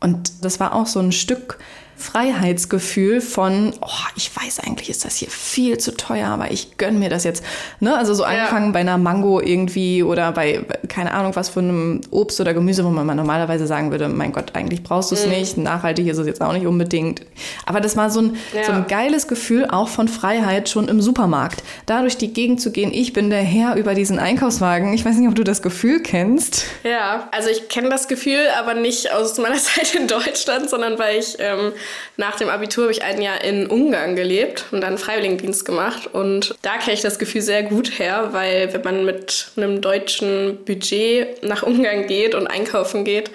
Und 0.00 0.44
das 0.44 0.58
war 0.58 0.74
auch 0.74 0.86
so 0.86 0.98
ein 0.98 1.12
Stück 1.12 1.58
Freiheitsgefühl 2.02 3.20
von, 3.20 3.72
oh, 3.80 4.08
ich 4.16 4.30
weiß 4.34 4.60
eigentlich, 4.60 4.90
ist 4.90 5.04
das 5.04 5.16
hier 5.16 5.30
viel 5.30 5.78
zu 5.78 5.96
teuer, 5.96 6.28
aber 6.28 6.50
ich 6.50 6.76
gönn 6.76 6.98
mir 6.98 7.08
das 7.08 7.24
jetzt. 7.24 7.44
Ne? 7.80 7.96
Also 7.96 8.12
so 8.14 8.24
angefangen 8.24 8.66
ja. 8.66 8.72
bei 8.72 8.80
einer 8.80 8.98
Mango 8.98 9.40
irgendwie 9.40 10.02
oder 10.02 10.32
bei, 10.32 10.64
keine 10.88 11.14
Ahnung, 11.14 11.34
was 11.36 11.48
von 11.48 11.64
einem 11.64 12.00
Obst 12.10 12.40
oder 12.40 12.54
Gemüse, 12.54 12.84
wo 12.84 12.90
man 12.90 13.16
normalerweise 13.16 13.66
sagen 13.66 13.90
würde, 13.90 14.08
mein 14.08 14.32
Gott, 14.32 14.54
eigentlich 14.54 14.82
brauchst 14.82 15.10
du 15.10 15.14
es 15.14 15.24
mhm. 15.24 15.32
nicht, 15.32 15.56
nachhaltig 15.56 16.06
ist 16.08 16.18
es 16.18 16.26
jetzt 16.26 16.42
auch 16.42 16.52
nicht 16.52 16.66
unbedingt. 16.66 17.22
Aber 17.66 17.80
das 17.80 17.96
war 17.96 18.10
so 18.10 18.20
ein, 18.20 18.36
ja. 18.54 18.64
so 18.64 18.72
ein 18.72 18.86
geiles 18.86 19.28
Gefühl 19.28 19.66
auch 19.70 19.88
von 19.88 20.08
Freiheit 20.08 20.68
schon 20.68 20.88
im 20.88 21.00
Supermarkt. 21.00 21.62
Da 21.86 22.00
durch 22.00 22.16
die 22.16 22.32
Gegend 22.32 22.60
zu 22.60 22.72
gehen, 22.72 22.92
ich 22.92 23.12
bin 23.12 23.30
der 23.30 23.42
Herr 23.42 23.76
über 23.76 23.94
diesen 23.94 24.18
Einkaufswagen. 24.18 24.92
Ich 24.92 25.04
weiß 25.04 25.16
nicht, 25.16 25.28
ob 25.28 25.34
du 25.34 25.44
das 25.44 25.62
Gefühl 25.62 26.00
kennst. 26.00 26.64
Ja, 26.84 27.28
also 27.30 27.48
ich 27.48 27.68
kenne 27.68 27.88
das 27.88 28.08
Gefühl, 28.08 28.40
aber 28.58 28.74
nicht 28.74 29.12
aus 29.12 29.38
meiner 29.38 29.54
Zeit 29.58 29.94
in 29.94 30.08
Deutschland, 30.08 30.68
sondern 30.68 30.98
weil 30.98 31.18
ich 31.18 31.36
ähm, 31.38 31.72
nach 32.16 32.36
dem 32.36 32.48
Abitur 32.48 32.84
habe 32.84 32.92
ich 32.92 33.02
ein 33.02 33.20
Jahr 33.20 33.42
in 33.42 33.66
Ungarn 33.66 34.16
gelebt 34.16 34.66
und 34.70 34.80
dann 34.80 34.98
Freiwilligendienst 34.98 35.64
gemacht. 35.64 36.08
Und 36.12 36.54
da 36.62 36.78
kenne 36.78 36.94
ich 36.94 37.00
das 37.00 37.18
Gefühl 37.18 37.42
sehr 37.42 37.62
gut 37.62 37.98
her, 37.98 38.28
weil 38.32 38.72
wenn 38.72 38.82
man 38.82 39.04
mit 39.04 39.48
einem 39.56 39.80
deutschen 39.80 40.64
Budget 40.64 41.42
nach 41.42 41.62
Ungarn 41.62 42.06
geht 42.06 42.34
und 42.34 42.46
einkaufen 42.46 43.04
geht, 43.04 43.30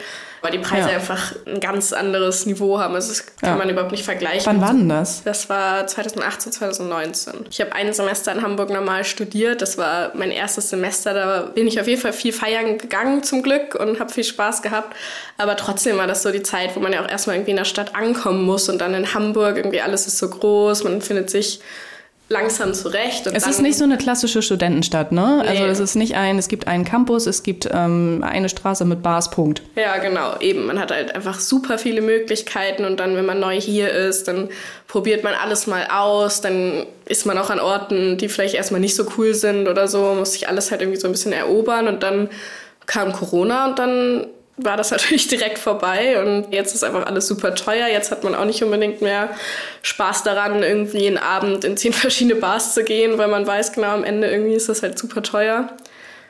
weil 0.47 0.51
die 0.53 0.59
Preise 0.59 0.89
ja. 0.89 0.95
einfach 0.95 1.35
ein 1.45 1.59
ganz 1.59 1.91
anderes 1.91 2.45
Niveau 2.45 2.79
haben. 2.79 2.95
Also 2.95 3.09
das 3.09 3.25
kann 3.25 3.49
ja. 3.49 3.55
man 3.57 3.69
überhaupt 3.69 3.91
nicht 3.91 4.05
vergleichen. 4.05 4.45
Wann 4.45 4.61
war 4.61 4.71
denn 4.71 4.87
das? 4.87 5.23
Das 5.23 5.49
war 5.49 5.85
2018, 5.85 6.53
2019. 6.53 7.33
Ich 7.49 7.59
habe 7.59 7.73
ein 7.73 7.91
Semester 7.91 8.31
in 8.31 8.41
Hamburg 8.41 8.69
normal 8.69 9.03
studiert. 9.03 9.61
Das 9.61 9.77
war 9.77 10.11
mein 10.15 10.31
erstes 10.31 10.69
Semester. 10.69 11.13
Da 11.13 11.41
bin 11.53 11.67
ich 11.67 11.81
auf 11.81 11.87
jeden 11.87 12.01
Fall 12.01 12.13
viel 12.13 12.31
feiern 12.31 12.77
gegangen 12.77 13.23
zum 13.23 13.43
Glück 13.43 13.75
und 13.75 13.99
habe 13.99 14.09
viel 14.09 14.23
Spaß 14.23 14.61
gehabt. 14.61 14.95
Aber 15.37 15.57
trotzdem 15.57 15.97
war 15.97 16.07
das 16.07 16.23
so 16.23 16.31
die 16.31 16.43
Zeit, 16.43 16.77
wo 16.77 16.79
man 16.79 16.93
ja 16.93 17.03
auch 17.03 17.09
erstmal 17.09 17.35
irgendwie 17.35 17.51
in 17.51 17.57
der 17.57 17.65
Stadt 17.65 17.93
ankommen 17.93 18.45
muss 18.45 18.69
und 18.69 18.79
dann 18.79 18.93
in 18.93 19.13
Hamburg 19.13 19.57
irgendwie 19.57 19.81
alles 19.81 20.07
ist 20.07 20.17
so 20.17 20.29
groß. 20.29 20.85
Man 20.85 21.01
findet 21.01 21.29
sich 21.29 21.59
langsam 22.29 22.73
zurecht. 22.73 23.25
es 23.27 23.47
ist 23.47 23.61
nicht 23.61 23.77
so 23.77 23.85
eine 23.85 23.97
klassische 23.97 24.41
Studentenstadt, 24.41 25.11
ne? 25.11 25.41
Nee. 25.43 25.49
Also 25.49 25.63
es 25.65 25.79
ist 25.79 25.95
nicht 25.95 26.15
ein, 26.15 26.37
es 26.37 26.49
gibt 26.49 26.67
einen 26.67 26.83
Campus, 26.83 27.25
es 27.25 27.41
gibt 27.41 27.69
ähm, 27.71 28.23
eine 28.27 28.49
Straße 28.49 28.83
mit 28.83 29.01
Bars, 29.01 29.31
Punkt. 29.31 29.61
Ja, 29.75 29.97
genau, 29.97 30.37
eben. 30.39 30.65
Man 30.65 30.79
hat 30.79 30.91
halt 30.91 31.15
einfach 31.15 31.39
super 31.39 31.77
viele 31.77 32.01
Möglichkeiten 32.01 32.83
und 32.83 32.99
dann, 32.99 33.15
wenn 33.15 33.25
man 33.25 33.39
neu 33.39 33.59
hier 33.59 33.91
ist, 33.91 34.27
dann 34.27 34.49
probiert 34.87 35.23
man 35.23 35.33
alles 35.35 35.67
mal 35.67 35.87
aus, 35.89 36.41
dann 36.41 36.85
ist 37.05 37.25
man 37.25 37.37
auch 37.37 37.49
an 37.49 37.61
Orten, 37.61 38.17
die 38.17 38.27
vielleicht 38.27 38.55
erstmal 38.55 38.81
nicht 38.81 38.95
so 38.95 39.05
cool 39.17 39.33
sind 39.33 39.67
oder 39.69 39.87
so, 39.87 40.13
muss 40.13 40.33
sich 40.33 40.49
alles 40.49 40.71
halt 40.71 40.81
irgendwie 40.81 40.99
so 40.99 41.07
ein 41.07 41.13
bisschen 41.13 41.33
erobern 41.33 41.87
und 41.87 42.03
dann 42.03 42.29
kam 42.85 43.13
Corona 43.13 43.67
und 43.67 43.79
dann 43.79 44.27
war 44.57 44.75
das 44.75 44.91
natürlich 44.91 45.27
direkt 45.29 45.59
vorbei 45.59 46.21
und 46.21 46.51
jetzt 46.51 46.73
ist 46.73 46.83
einfach 46.83 47.05
alles 47.05 47.27
super 47.27 47.55
teuer. 47.55 47.87
Jetzt 47.87 48.11
hat 48.11 48.23
man 48.23 48.35
auch 48.35 48.45
nicht 48.45 48.63
unbedingt 48.63 49.01
mehr 49.01 49.29
Spaß 49.83 50.23
daran, 50.23 50.63
irgendwie 50.63 51.07
einen 51.07 51.17
Abend 51.17 51.63
in 51.63 51.77
zehn 51.77 51.93
verschiedene 51.93 52.35
Bars 52.35 52.73
zu 52.73 52.83
gehen, 52.83 53.17
weil 53.17 53.27
man 53.27 53.45
weiß 53.45 53.73
genau, 53.73 53.89
am 53.89 54.03
Ende 54.03 54.29
irgendwie 54.29 54.55
ist 54.55 54.69
das 54.69 54.83
halt 54.83 54.97
super 54.97 55.21
teuer. 55.21 55.69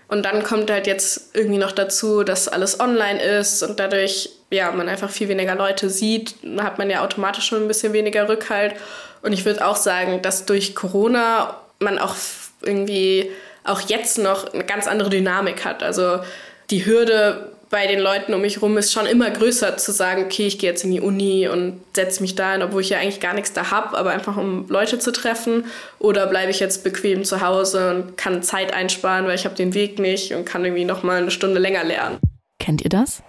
Und 0.09 0.23
dann 0.23 0.43
kommt 0.43 0.71
halt 0.71 0.87
jetzt 0.87 1.35
irgendwie 1.35 1.57
noch 1.57 1.73
dazu, 1.73 2.23
dass 2.23 2.47
alles 2.47 2.79
online 2.79 3.21
ist 3.21 3.61
und 3.61 3.77
dadurch, 3.79 4.29
ja, 4.49 4.71
man 4.71 4.87
einfach 4.87 5.09
viel 5.09 5.27
weniger 5.27 5.55
Leute 5.55 5.89
sieht, 5.89 6.35
hat 6.59 6.77
man 6.77 6.89
ja 6.89 7.03
automatisch 7.03 7.45
schon 7.45 7.63
ein 7.63 7.67
bisschen 7.67 7.91
weniger 7.91 8.29
Rückhalt. 8.29 8.75
Und 9.21 9.33
ich 9.33 9.43
würde 9.43 9.65
auch 9.65 9.75
sagen, 9.75 10.21
dass 10.21 10.45
durch 10.45 10.75
Corona 10.75 11.59
man 11.79 11.99
auch 11.99 12.15
irgendwie 12.61 13.31
auch 13.65 13.81
jetzt 13.81 14.17
noch 14.17 14.53
eine 14.53 14.63
ganz 14.63 14.87
andere 14.87 15.09
Dynamik 15.09 15.65
hat. 15.65 15.83
Also 15.83 16.21
die 16.69 16.85
Hürde, 16.85 17.51
bei 17.69 17.87
den 17.87 17.99
Leuten 17.99 18.33
um 18.33 18.41
mich 18.41 18.55
herum 18.55 18.77
ist 18.77 18.93
schon 18.93 19.05
immer 19.05 19.29
größer 19.29 19.77
zu 19.77 19.91
sagen, 19.91 20.23
okay, 20.23 20.47
ich 20.47 20.57
gehe 20.59 20.69
jetzt 20.69 20.83
in 20.83 20.91
die 20.91 21.01
Uni 21.01 21.47
und 21.47 21.81
setze 21.93 22.21
mich 22.21 22.35
da 22.35 22.53
hin, 22.53 22.61
obwohl 22.61 22.81
ich 22.81 22.89
ja 22.89 22.99
eigentlich 22.99 23.19
gar 23.19 23.33
nichts 23.33 23.53
da 23.53 23.71
habe, 23.71 23.97
aber 23.97 24.11
einfach 24.11 24.37
um 24.37 24.67
Leute 24.69 24.99
zu 24.99 25.11
treffen. 25.11 25.65
Oder 25.99 26.27
bleibe 26.27 26.51
ich 26.51 26.59
jetzt 26.59 26.83
bequem 26.83 27.23
zu 27.23 27.41
Hause 27.41 27.89
und 27.89 28.17
kann 28.17 28.41
Zeit 28.41 28.73
einsparen, 28.73 29.25
weil 29.25 29.35
ich 29.35 29.45
habe 29.45 29.55
den 29.55 29.73
Weg 29.73 29.99
nicht 29.99 30.33
und 30.33 30.45
kann 30.45 30.63
irgendwie 30.63 30.85
noch 30.85 31.03
mal 31.03 31.21
eine 31.21 31.31
Stunde 31.31 31.59
länger 31.59 31.83
lernen. 31.83 32.17
Kennt 32.59 32.83
ihr 32.83 32.89
das? 32.89 33.21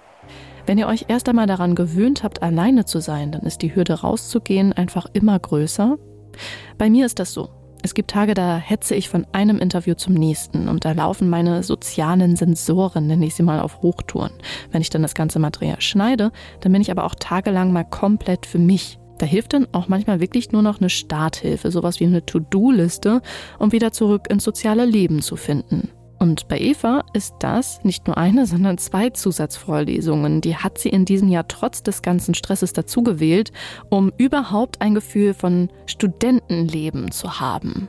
Wenn 0.67 0.79
ihr 0.79 0.87
euch 0.87 1.07
erst 1.09 1.29
einmal 1.29 1.47
daran 1.47 1.75
gewöhnt 1.75 2.23
habt, 2.23 2.43
alleine 2.43 2.85
zu 2.85 3.01
sein, 3.01 3.33
dann 3.33 3.43
ist 3.43 3.63
die 3.63 3.75
Hürde 3.75 3.95
rauszugehen 3.95 4.73
einfach 4.73 5.07
immer 5.15 5.39
größer. 5.39 5.97
Bei 6.77 6.91
mir 6.91 7.07
ist 7.07 7.19
das 7.19 7.33
so. 7.33 7.58
Es 7.83 7.95
gibt 7.95 8.11
Tage, 8.11 8.35
da 8.35 8.57
hetze 8.57 8.95
ich 8.95 9.09
von 9.09 9.27
einem 9.33 9.59
Interview 9.59 9.95
zum 9.95 10.15
nächsten 10.15 10.69
und 10.69 10.85
da 10.85 10.93
laufen 10.93 11.31
meine 11.31 11.63
sozialen 11.63 12.37
Sensoren, 12.37 13.07
nenne 13.07 13.27
ich 13.27 13.35
sie 13.35 13.43
mal, 13.43 13.61
auf 13.61 13.83
Hochtouren. 13.83 14.33
Wenn 14.71 14.83
ich 14.83 14.91
dann 14.91 15.03
das 15.03 15.15
ganze 15.15 15.39
Material 15.39 15.81
schneide, 15.81 16.33
dann 16.61 16.73
bin 16.73 16.83
ich 16.83 16.91
aber 16.91 17.05
auch 17.05 17.15
tagelang 17.15 17.73
mal 17.73 17.85
komplett 17.85 18.47
für 18.47 18.59
mich. 18.59 18.99
Da 19.19 19.27
hilft 19.27 19.53
dann 19.53 19.67
auch 19.73 19.89
manchmal 19.89 20.21
wirklich 20.21 20.53
nur 20.53 20.63
noch 20.63 20.81
eine 20.81 20.91
Starthilfe, 20.91 21.71
sowas 21.71 21.99
wie 22.01 22.07
eine 22.07 22.25
To-Do-Liste, 22.25 23.21
um 23.59 23.73
wieder 23.73 23.93
zurück 23.93 24.29
ins 24.31 24.45
soziale 24.45 24.85
Leben 24.85 25.23
zu 25.23 25.37
finden. 25.37 25.91
Und 26.19 26.49
bei 26.49 26.59
Eva 26.59 27.05
ist 27.13 27.35
das 27.39 27.85
nicht 27.85 28.07
nur 28.07 28.19
eine, 28.19 28.47
sondern 28.47 28.79
zwei 28.79 29.11
Zusatzvorlesungen. 29.11 30.41
Die 30.41 30.57
hat 30.57 30.79
sie 30.79 30.89
in 30.89 31.05
diesem 31.05 31.29
Jahr 31.29 31.47
trotz 31.47 31.83
des 31.83 32.03
ganzen 32.03 32.35
Stresses 32.35 32.73
dazugewählt, 32.73 33.53
um 33.89 34.13
überhaupt 34.19 34.81
ein 34.81 34.95
Gefühl 34.95 35.33
von 35.33 35.71
Studentenleben 35.87 37.13
zu 37.13 37.41
haben. 37.41 37.89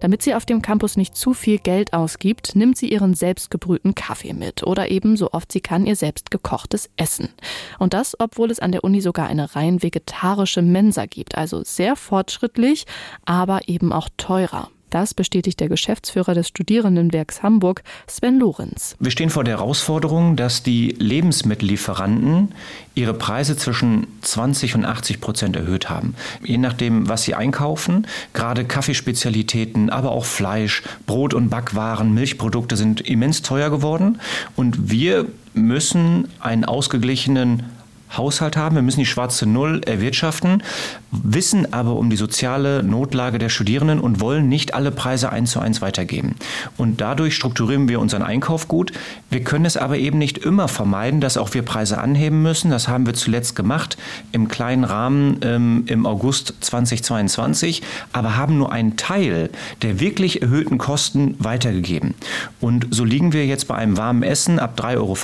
Damit 0.00 0.20
sie 0.20 0.34
auf 0.34 0.44
dem 0.44 0.60
Campus 0.60 0.98
nicht 0.98 1.16
zu 1.16 1.32
viel 1.32 1.58
Geld 1.58 1.94
ausgibt, 1.94 2.54
nimmt 2.54 2.76
sie 2.76 2.92
ihren 2.92 3.14
selbstgebrühten 3.14 3.94
Kaffee 3.94 4.34
mit 4.34 4.62
oder 4.62 4.90
eben 4.90 5.16
so 5.16 5.32
oft 5.32 5.50
sie 5.50 5.62
kann 5.62 5.86
ihr 5.86 5.96
selbst 5.96 6.30
gekochtes 6.30 6.90
Essen. 6.98 7.30
Und 7.78 7.94
das, 7.94 8.14
obwohl 8.20 8.50
es 8.50 8.60
an 8.60 8.72
der 8.72 8.84
Uni 8.84 9.00
sogar 9.00 9.28
eine 9.28 9.56
rein 9.56 9.82
vegetarische 9.82 10.60
Mensa 10.60 11.06
gibt, 11.06 11.38
also 11.38 11.64
sehr 11.64 11.96
fortschrittlich, 11.96 12.84
aber 13.24 13.66
eben 13.66 13.94
auch 13.94 14.10
teurer. 14.18 14.68
Das 14.94 15.12
bestätigt 15.12 15.58
der 15.58 15.68
Geschäftsführer 15.68 16.34
des 16.34 16.46
Studierendenwerks 16.46 17.42
Hamburg, 17.42 17.82
Sven 18.06 18.38
Lorenz. 18.38 18.94
Wir 19.00 19.10
stehen 19.10 19.28
vor 19.28 19.42
der 19.42 19.56
Herausforderung, 19.56 20.36
dass 20.36 20.62
die 20.62 20.94
Lebensmittellieferanten 20.96 22.54
ihre 22.94 23.12
Preise 23.12 23.56
zwischen 23.56 24.06
20 24.22 24.76
und 24.76 24.84
80 24.84 25.20
Prozent 25.20 25.56
erhöht 25.56 25.90
haben. 25.90 26.14
Je 26.44 26.58
nachdem, 26.58 27.08
was 27.08 27.24
sie 27.24 27.34
einkaufen, 27.34 28.06
gerade 28.34 28.64
Kaffeespezialitäten, 28.64 29.90
aber 29.90 30.12
auch 30.12 30.26
Fleisch, 30.26 30.84
Brot- 31.06 31.34
und 31.34 31.48
Backwaren, 31.48 32.14
Milchprodukte 32.14 32.76
sind 32.76 33.00
immens 33.00 33.42
teuer 33.42 33.70
geworden. 33.70 34.20
Und 34.54 34.92
wir 34.92 35.26
müssen 35.54 36.28
einen 36.38 36.64
ausgeglichenen 36.64 37.64
Haushalt 38.12 38.56
haben. 38.56 38.76
Wir 38.76 38.82
müssen 38.82 39.00
die 39.00 39.06
schwarze 39.06 39.46
Null 39.46 39.80
erwirtschaften, 39.84 40.62
wissen 41.10 41.72
aber 41.72 41.96
um 41.96 42.10
die 42.10 42.16
soziale 42.16 42.82
Notlage 42.82 43.38
der 43.38 43.48
Studierenden 43.48 44.00
und 44.00 44.20
wollen 44.20 44.48
nicht 44.48 44.74
alle 44.74 44.90
Preise 44.90 45.30
eins 45.30 45.52
zu 45.52 45.60
eins 45.60 45.80
weitergeben. 45.80 46.36
Und 46.76 47.00
dadurch 47.00 47.34
strukturieren 47.34 47.88
wir 47.88 48.00
unseren 48.00 48.22
Einkauf 48.22 48.68
gut. 48.68 48.92
Wir 49.30 49.42
können 49.42 49.64
es 49.64 49.76
aber 49.76 49.98
eben 49.98 50.18
nicht 50.18 50.38
immer 50.38 50.68
vermeiden, 50.68 51.20
dass 51.20 51.36
auch 51.36 51.54
wir 51.54 51.62
Preise 51.62 51.98
anheben 51.98 52.42
müssen. 52.42 52.70
Das 52.70 52.88
haben 52.88 53.06
wir 53.06 53.14
zuletzt 53.14 53.56
gemacht 53.56 53.96
im 54.32 54.48
kleinen 54.48 54.84
Rahmen 54.84 55.38
ähm, 55.42 55.84
im 55.86 56.06
August 56.06 56.54
2022, 56.60 57.82
aber 58.12 58.36
haben 58.36 58.58
nur 58.58 58.72
einen 58.72 58.96
Teil 58.96 59.50
der 59.82 60.00
wirklich 60.00 60.42
erhöhten 60.42 60.78
Kosten 60.78 61.36
weitergegeben. 61.38 62.14
Und 62.60 62.86
so 62.90 63.04
liegen 63.04 63.32
wir 63.32 63.46
jetzt 63.46 63.68
bei 63.68 63.74
einem 63.74 63.96
warmen 63.96 64.22
Essen 64.22 64.58
ab 64.58 64.78
3,50 64.78 64.96
Euro, 64.96 65.16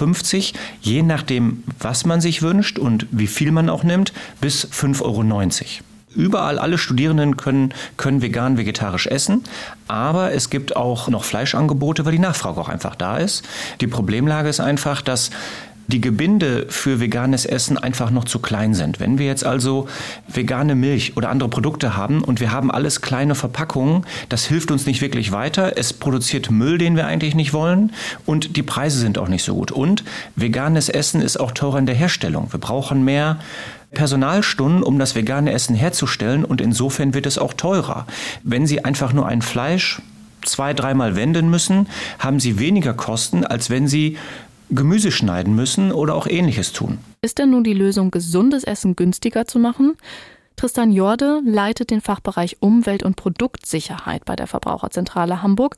je 0.80 1.02
nachdem, 1.02 1.62
was 1.78 2.04
man 2.04 2.20
sich 2.20 2.42
wünscht 2.42 2.69
und 2.78 3.06
wie 3.10 3.26
viel 3.26 3.52
man 3.52 3.68
auch 3.68 3.82
nimmt, 3.82 4.12
bis 4.40 4.66
5,90 4.66 5.02
Euro. 5.02 5.24
Überall 6.14 6.58
alle 6.58 6.76
Studierenden 6.76 7.36
können, 7.36 7.72
können 7.96 8.20
vegan, 8.20 8.56
vegetarisch 8.58 9.06
essen, 9.06 9.44
aber 9.86 10.32
es 10.32 10.50
gibt 10.50 10.74
auch 10.74 11.06
noch 11.06 11.22
Fleischangebote, 11.22 12.04
weil 12.04 12.12
die 12.12 12.18
Nachfrage 12.18 12.60
auch 12.60 12.68
einfach 12.68 12.96
da 12.96 13.18
ist. 13.18 13.44
Die 13.80 13.86
Problemlage 13.86 14.48
ist 14.48 14.58
einfach, 14.58 15.02
dass 15.02 15.30
die 15.90 16.00
Gebinde 16.00 16.66
für 16.68 17.00
veganes 17.00 17.44
Essen 17.44 17.76
einfach 17.76 18.10
noch 18.10 18.24
zu 18.24 18.38
klein 18.38 18.74
sind. 18.74 19.00
Wenn 19.00 19.18
wir 19.18 19.26
jetzt 19.26 19.44
also 19.44 19.88
vegane 20.28 20.74
Milch 20.74 21.16
oder 21.16 21.28
andere 21.28 21.48
Produkte 21.48 21.96
haben 21.96 22.22
und 22.24 22.40
wir 22.40 22.52
haben 22.52 22.70
alles 22.70 23.02
kleine 23.02 23.34
Verpackungen, 23.34 24.06
das 24.28 24.46
hilft 24.46 24.70
uns 24.70 24.86
nicht 24.86 25.02
wirklich 25.02 25.32
weiter. 25.32 25.76
Es 25.76 25.92
produziert 25.92 26.50
Müll, 26.50 26.78
den 26.78 26.96
wir 26.96 27.06
eigentlich 27.06 27.34
nicht 27.34 27.52
wollen 27.52 27.92
und 28.24 28.56
die 28.56 28.62
Preise 28.62 28.98
sind 28.98 29.18
auch 29.18 29.28
nicht 29.28 29.42
so 29.42 29.54
gut. 29.54 29.72
Und 29.72 30.04
veganes 30.36 30.88
Essen 30.88 31.20
ist 31.20 31.38
auch 31.38 31.52
teurer 31.52 31.78
in 31.78 31.86
der 31.86 31.94
Herstellung. 31.94 32.52
Wir 32.52 32.60
brauchen 32.60 33.04
mehr 33.04 33.38
Personalstunden, 33.92 34.82
um 34.82 34.98
das 34.98 35.14
vegane 35.16 35.52
Essen 35.52 35.74
herzustellen 35.74 36.44
und 36.44 36.60
insofern 36.60 37.12
wird 37.12 37.26
es 37.26 37.38
auch 37.38 37.52
teurer. 37.52 38.06
Wenn 38.44 38.66
Sie 38.66 38.84
einfach 38.84 39.12
nur 39.12 39.26
ein 39.26 39.42
Fleisch 39.42 40.00
zwei, 40.44 40.74
dreimal 40.74 41.16
wenden 41.16 41.50
müssen, 41.50 41.88
haben 42.18 42.40
Sie 42.40 42.58
weniger 42.58 42.94
Kosten, 42.94 43.44
als 43.44 43.68
wenn 43.68 43.88
Sie 43.88 44.16
Gemüse 44.70 45.10
schneiden 45.10 45.54
müssen 45.54 45.92
oder 45.92 46.14
auch 46.14 46.26
ähnliches 46.26 46.72
tun. 46.72 46.98
Ist 47.22 47.38
denn 47.38 47.50
nun 47.50 47.64
die 47.64 47.74
Lösung, 47.74 48.10
gesundes 48.10 48.64
Essen 48.64 48.96
günstiger 48.96 49.46
zu 49.46 49.58
machen? 49.58 49.96
Tristan 50.56 50.92
Jorde 50.92 51.40
leitet 51.44 51.90
den 51.90 52.00
Fachbereich 52.00 52.58
Umwelt- 52.60 53.02
und 53.02 53.16
Produktsicherheit 53.16 54.24
bei 54.24 54.36
der 54.36 54.46
Verbraucherzentrale 54.46 55.42
Hamburg 55.42 55.76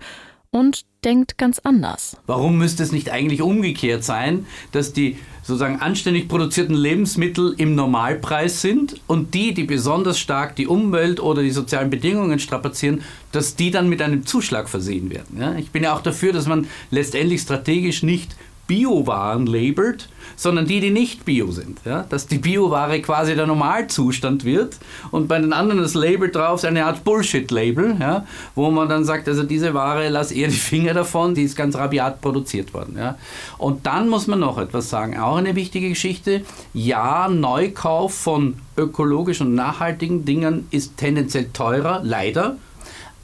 und 0.51 0.83
denkt 1.05 1.39
ganz 1.39 1.59
anders. 1.61 2.17
Warum 2.27 2.59
müsste 2.59 2.83
es 2.83 2.93
nicht 2.93 3.11
eigentlich 3.11 3.43
umgekehrt 3.43 4.05
sein, 4.05 4.47
dass 4.71 4.93
die 4.93 5.17
sozusagen 5.43 5.81
anständig 5.81 6.29
produzierten 6.29 6.75
Lebensmittel 6.75 7.55
im 7.57 7.75
Normalpreis 7.75 8.61
sind 8.61 9.01
und 9.07 9.35
die, 9.35 9.55
die 9.55 9.65
besonders 9.65 10.19
stark 10.19 10.55
die 10.55 10.67
Umwelt 10.67 11.21
oder 11.21 11.43
die 11.43 11.51
sozialen 11.51 11.91
Bedingungen 11.91 12.39
strapazieren, 12.39 13.03
dass 13.33 13.57
die 13.57 13.71
dann 13.71 13.89
mit 13.89 14.03
einem 14.03 14.27
Zuschlag 14.27 14.69
versehen 14.69 15.11
werden? 15.11 15.41
Ja, 15.41 15.55
ich 15.55 15.71
bin 15.71 15.83
ja 15.83 15.97
auch 15.97 16.03
dafür, 16.03 16.33
dass 16.33 16.47
man 16.47 16.67
letztendlich 16.91 17.41
strategisch 17.41 18.03
nicht 18.03 18.37
Biowaren 18.67 19.47
labelt, 19.47 20.09
sondern 20.37 20.67
die, 20.67 20.81
die 20.81 20.91
nicht 20.91 21.25
Bio 21.25 21.51
sind. 21.51 21.81
Ja? 21.85 22.05
Dass 22.09 22.27
die 22.27 22.39
Bioware 22.39 23.01
quasi 23.01 23.35
der 23.35 23.47
Normalzustand 23.47 24.45
wird 24.45 24.77
und 25.11 25.29
bei 25.29 25.39
den 25.39 25.53
anderen 25.53 25.83
das 25.83 25.95
Label 25.95 26.31
drauf 26.31 26.61
ist 26.61 26.65
eine 26.65 26.87
Art 26.87 27.05
Bullshit-Label, 27.05 27.97
ja? 28.01 28.27
wo 28.55 28.71
man 28.71 28.89
dann 28.89 29.05
sagt, 29.05 29.29
also 29.29 29.43
diese 29.43 29.75
Ware, 29.75 30.09
lass 30.09 30.33
eher 30.33 30.49
die 30.49 30.55
Finger 30.55 30.95
davon, 30.95 31.35
die 31.35 31.43
ist 31.43 31.57
ganz 31.57 31.77
rabiat 31.77 32.21
produziert 32.21 32.73
worden. 32.73 32.97
Ja? 32.97 33.19
Und 33.59 33.87
dann 33.87 34.09
muss 34.09 34.27
man 34.27 34.41
noch 34.41 34.59
etwas 34.59 34.89
sagen, 34.89 35.19
auch 35.19 35.37
eine 35.37 35.55
wichtige 35.55 35.89
Geschichte, 35.89 36.43
ja, 36.73 37.29
Neukauf 37.29 38.15
von 38.15 38.55
ökologischen 38.77 39.49
und 39.49 39.55
nachhaltigen 39.55 40.25
Dingen 40.25 40.67
ist 40.71 40.97
tendenziell 40.97 41.51
teurer, 41.53 42.01
leider, 42.03 42.57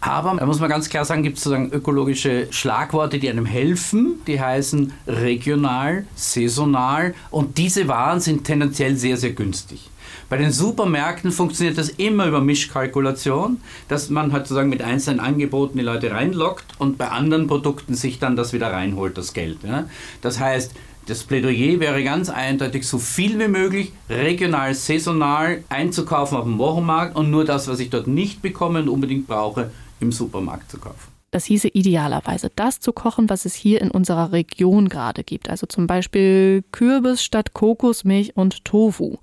aber 0.01 0.37
da 0.37 0.47
muss 0.47 0.61
man 0.61 0.69
ganz 0.69 0.89
klar 0.89 1.05
sagen, 1.05 1.23
gibt 1.23 1.39
es 1.39 1.45
sozusagen 1.45 1.73
ökologische 1.73 2.47
Schlagworte, 2.51 3.19
die 3.19 3.29
einem 3.29 3.47
helfen. 3.47 4.21
Die 4.27 4.41
heißen 4.41 4.93
regional, 5.07 6.07
saisonal 6.15 7.15
und 7.31 7.59
diese 7.59 7.89
Waren 7.89 8.21
sind 8.21 8.45
tendenziell 8.45 8.97
sehr, 8.97 9.17
sehr 9.17 9.33
günstig. 9.33 9.91
Bei 10.29 10.37
den 10.37 10.53
Supermärkten 10.53 11.33
funktioniert 11.33 11.79
das 11.79 11.89
immer 11.89 12.27
über 12.27 12.43
Mischkalkulation, 12.43 13.61
dass 13.89 14.11
man 14.11 14.33
halt 14.33 14.47
sozusagen 14.47 14.69
mit 14.69 14.83
einzelnen 14.83 15.21
Angeboten 15.21 15.79
die 15.79 15.85
Leute 15.85 16.11
reinlockt 16.11 16.67
und 16.79 16.99
bei 16.99 17.09
anderen 17.09 17.47
Produkten 17.47 17.95
sich 17.95 18.19
dann 18.19 18.37
das 18.37 18.53
wieder 18.53 18.71
reinholt, 18.71 19.17
das 19.17 19.33
Geld. 19.33 19.59
Ja. 19.65 19.89
Das 20.21 20.39
heißt, 20.39 20.75
das 21.07 21.25
Plädoyer 21.25 21.81
wäre 21.81 22.05
ganz 22.05 22.29
eindeutig, 22.29 22.87
so 22.87 22.99
viel 22.99 23.39
wie 23.39 23.49
möglich 23.49 23.93
regional, 24.11 24.75
saisonal 24.75 25.65
einzukaufen 25.71 26.37
auf 26.37 26.45
dem 26.45 26.59
Wochenmarkt 26.59 27.17
und 27.17 27.31
nur 27.31 27.47
das, 27.47 27.67
was 27.67 27.81
ich 27.81 27.89
dort 27.89 28.07
nicht 28.07 28.43
bekomme 28.43 28.81
und 28.81 28.91
unbedingt 28.91 29.27
brauche, 29.27 29.71
im 30.01 30.13
Supermarkt 30.13 30.71
zu 30.71 30.79
kaufen. 30.79 31.13
Das 31.31 31.45
hieße 31.45 31.69
idealerweise 31.69 32.51
das 32.57 32.81
zu 32.81 32.93
kochen, 32.93 33.29
was 33.29 33.45
es 33.45 33.55
hier 33.55 33.83
in 33.83 33.91
unserer 33.91 34.33
Region 34.33 34.89
gerade 34.89 35.25
gibt. 35.25 35.51
Also 35.51 35.67
zum 35.67 35.87
Beispiel 35.87 36.65
Kürbis 36.73 37.23
statt 37.23 37.53
Kokosmilch 37.53 38.37
und 38.37 38.65
Tofu. 38.65 39.19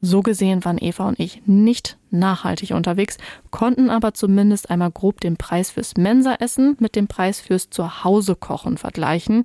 So 0.00 0.22
gesehen 0.22 0.64
waren 0.64 0.78
Eva 0.78 1.08
und 1.08 1.20
ich 1.20 1.42
nicht 1.44 1.98
nachhaltig 2.10 2.70
unterwegs, 2.70 3.18
konnten 3.50 3.90
aber 3.90 4.14
zumindest 4.14 4.70
einmal 4.70 4.90
grob 4.90 5.20
den 5.20 5.36
Preis 5.36 5.72
fürs 5.72 5.94
Mensaessen 5.98 6.76
mit 6.80 6.96
dem 6.96 7.06
Preis 7.06 7.40
fürs 7.40 7.68
Zuhause-Kochen 7.68 8.78
vergleichen. 8.78 9.44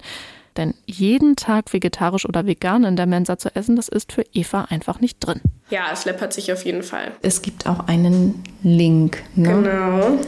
Denn 0.57 0.73
jeden 0.85 1.35
Tag 1.35 1.73
vegetarisch 1.73 2.27
oder 2.27 2.45
vegan 2.45 2.83
in 2.83 2.95
der 2.95 3.05
Mensa 3.05 3.37
zu 3.37 3.53
essen, 3.55 3.75
das 3.75 3.89
ist 3.89 4.13
für 4.13 4.23
Eva 4.33 4.65
einfach 4.69 4.99
nicht 4.99 5.17
drin. 5.19 5.41
Ja, 5.69 5.85
es 5.91 6.05
läppert 6.05 6.33
sich 6.33 6.51
auf 6.53 6.63
jeden 6.65 6.83
Fall. 6.83 7.11
Es 7.21 7.41
gibt 7.41 7.67
auch 7.67 7.87
einen 7.87 8.43
Link. 8.63 9.23
Ne? 9.35 9.49
Genau. 9.49 10.19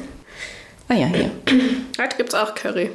Ah 0.89 0.93
ja, 0.93 1.07
hier. 1.07 1.31
Heute 2.01 2.17
gibt 2.17 2.29
es 2.29 2.35
auch 2.35 2.55
Curry. 2.55 2.91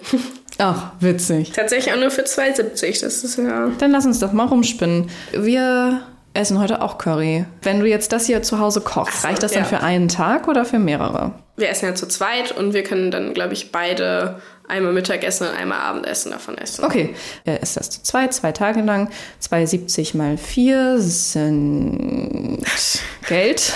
Ach, 0.58 0.92
witzig. 1.00 1.52
Tatsächlich 1.52 1.94
auch 1.94 2.00
nur 2.00 2.10
für 2.10 2.22
2,70. 2.22 3.02
Das 3.02 3.24
ist 3.24 3.38
ja. 3.38 3.70
Dann 3.78 3.90
lass 3.90 4.06
uns 4.06 4.18
doch 4.18 4.32
mal 4.32 4.46
rumspinnen. 4.46 5.08
Wir 5.32 6.02
essen 6.34 6.60
heute 6.60 6.82
auch 6.82 6.98
Curry. 6.98 7.44
Wenn 7.62 7.80
du 7.80 7.86
jetzt 7.86 8.12
das 8.12 8.26
hier 8.26 8.42
zu 8.42 8.58
Hause 8.58 8.80
kochst, 8.80 9.22
so, 9.22 9.28
reicht 9.28 9.42
das 9.42 9.54
ja. 9.54 9.60
dann 9.60 9.68
für 9.68 9.80
einen 9.80 10.08
Tag 10.08 10.48
oder 10.48 10.64
für 10.64 10.78
mehrere? 10.78 11.32
Wir 11.56 11.68
essen 11.68 11.86
ja 11.86 11.94
zu 11.94 12.08
zweit 12.08 12.52
und 12.52 12.72
wir 12.72 12.82
können 12.82 13.10
dann, 13.10 13.34
glaube 13.34 13.52
ich, 13.52 13.72
beide 13.72 14.40
einmal 14.68 14.92
Mittagessen 14.92 15.48
und 15.48 15.54
einmal 15.54 15.80
Abendessen 15.80 16.32
davon 16.32 16.56
essen. 16.56 16.84
Okay, 16.84 17.14
er 17.44 17.62
isst 17.62 17.76
das 17.76 17.90
zu 17.90 18.02
zweit, 18.02 18.32
zwei 18.32 18.52
Tage 18.52 18.80
lang. 18.80 19.10
2,70 19.42 20.16
mal 20.16 20.38
4 20.38 20.98
sind 20.98 22.58
Geld. 23.28 23.72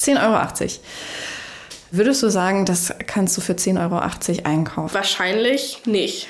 10,80 0.00 0.22
Euro. 0.22 0.48
Würdest 1.90 2.22
du 2.22 2.30
sagen, 2.30 2.64
das 2.64 2.94
kannst 3.06 3.36
du 3.36 3.40
für 3.40 3.52
10,80 3.52 3.82
Euro 3.82 4.48
einkaufen? 4.48 4.94
Wahrscheinlich 4.94 5.82
nicht. 5.84 6.28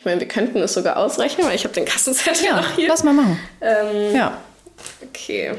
Ich 0.00 0.06
meine, 0.06 0.18
wir 0.18 0.28
könnten 0.28 0.56
es 0.62 0.72
sogar 0.72 0.96
ausrechnen, 0.96 1.46
weil 1.46 1.54
ich 1.56 1.64
habe 1.64 1.74
den 1.74 1.84
Kassenzettel 1.84 2.46
Ja, 2.46 2.56
noch 2.56 2.70
hier. 2.74 2.88
lass 2.88 3.04
mal 3.04 3.12
machen. 3.12 3.38
Ähm, 3.60 4.14
Ja. 4.16 4.38
Okay. 5.06 5.50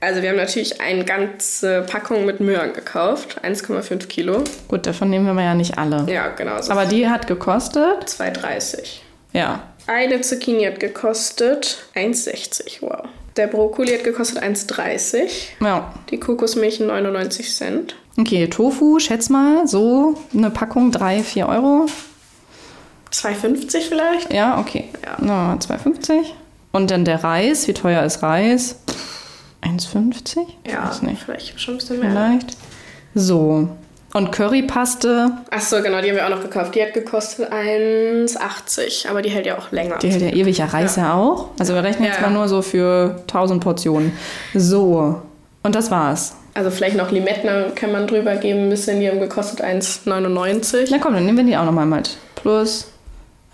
Also 0.00 0.22
wir 0.22 0.28
haben 0.28 0.36
natürlich 0.36 0.80
eine 0.80 1.04
ganze 1.04 1.82
Packung 1.82 2.24
mit 2.24 2.38
Möhren 2.38 2.72
gekauft, 2.72 3.40
1,5 3.42 4.06
Kilo. 4.06 4.44
Gut, 4.68 4.86
davon 4.86 5.10
nehmen 5.10 5.34
wir 5.36 5.42
ja 5.42 5.56
nicht 5.56 5.76
alle. 5.76 6.06
Ja, 6.08 6.28
genau. 6.28 6.62
So 6.62 6.70
Aber 6.70 6.86
die 6.86 7.08
hat 7.08 7.26
gekostet? 7.26 8.04
2,30. 8.06 9.00
Ja. 9.32 9.64
Eine 9.88 10.20
Zucchini 10.20 10.62
hat 10.66 10.78
gekostet 10.78 11.78
1,60. 11.96 12.80
Wow. 12.82 13.06
Der 13.36 13.48
Brokkoli 13.48 13.90
hat 13.96 14.04
gekostet 14.04 14.40
1,30. 14.40 15.30
Ja. 15.60 15.92
Die 16.10 16.20
Kokosmilch 16.20 16.78
99 16.78 17.52
Cent. 17.52 17.96
Okay, 18.16 18.46
Tofu, 18.46 19.00
schätz 19.00 19.28
mal, 19.30 19.66
so 19.66 20.14
eine 20.32 20.50
Packung 20.50 20.92
3, 20.92 21.24
4 21.24 21.48
Euro. 21.48 21.86
2,50 23.12 23.80
vielleicht? 23.88 24.32
Ja, 24.32 24.58
okay. 24.58 24.84
Ja. 25.04 25.16
Na, 25.20 25.54
2,50. 25.54 26.24
Und 26.72 26.90
dann 26.90 27.04
der 27.04 27.24
Reis, 27.24 27.66
wie 27.68 27.72
teuer 27.74 28.02
ist 28.02 28.22
Reis? 28.22 28.76
1,50? 29.62 30.38
Ja, 30.70 30.88
Weiß 30.88 31.02
nicht. 31.02 31.22
vielleicht 31.22 31.60
schon 31.60 31.74
ein 31.74 31.78
bisschen 31.78 32.00
mehr. 32.00 32.10
Vielleicht. 32.10 32.56
So. 33.14 33.68
Und 34.14 34.32
Currypaste, 34.32 35.30
Ach 35.50 35.60
so, 35.60 35.82
genau, 35.82 36.00
die 36.00 36.08
haben 36.08 36.16
wir 36.16 36.24
auch 36.24 36.30
noch 36.30 36.40
gekauft. 36.42 36.74
Die 36.74 36.82
hat 36.82 36.94
gekostet 36.94 37.52
1,80, 37.52 39.06
aber 39.08 39.20
die 39.20 39.28
hält 39.30 39.44
ja 39.46 39.58
auch 39.58 39.70
länger. 39.70 39.98
die 39.98 40.08
hält 40.10 40.22
ja 40.22 40.30
ewig, 40.30 40.58
ja 40.58 40.66
Reis 40.66 40.96
ja, 40.96 41.14
auch. 41.14 41.48
Also 41.58 41.74
wir 41.74 41.82
rechnen 41.84 42.04
jetzt 42.04 42.16
Ja. 42.20 42.22
mal 42.28 42.32
nur 42.32 42.48
so 42.48 42.62
für 42.62 43.16
1000 43.26 43.62
Portionen. 43.62 44.12
So. 44.54 45.20
Und 45.62 45.74
das 45.74 45.90
war's. 45.90 46.34
Also 46.54 46.70
vielleicht 46.70 46.96
noch 46.96 47.10
Limetten 47.10 47.74
kann 47.74 47.92
man 47.92 48.06
drüber 48.06 48.36
geben, 48.36 48.64
ein 48.64 48.70
bisschen. 48.70 49.00
Die 49.00 49.08
haben 49.08 49.20
gekostet 49.20 49.62
1,99. 49.62 50.88
Na 50.90 50.98
komm, 50.98 51.12
dann 51.14 51.26
nehmen 51.26 51.38
wir 51.38 51.44
die 51.44 51.56
auch 51.56 51.64
nochmal 51.66 51.86
mit. 51.86 52.16
Plus 52.34 52.86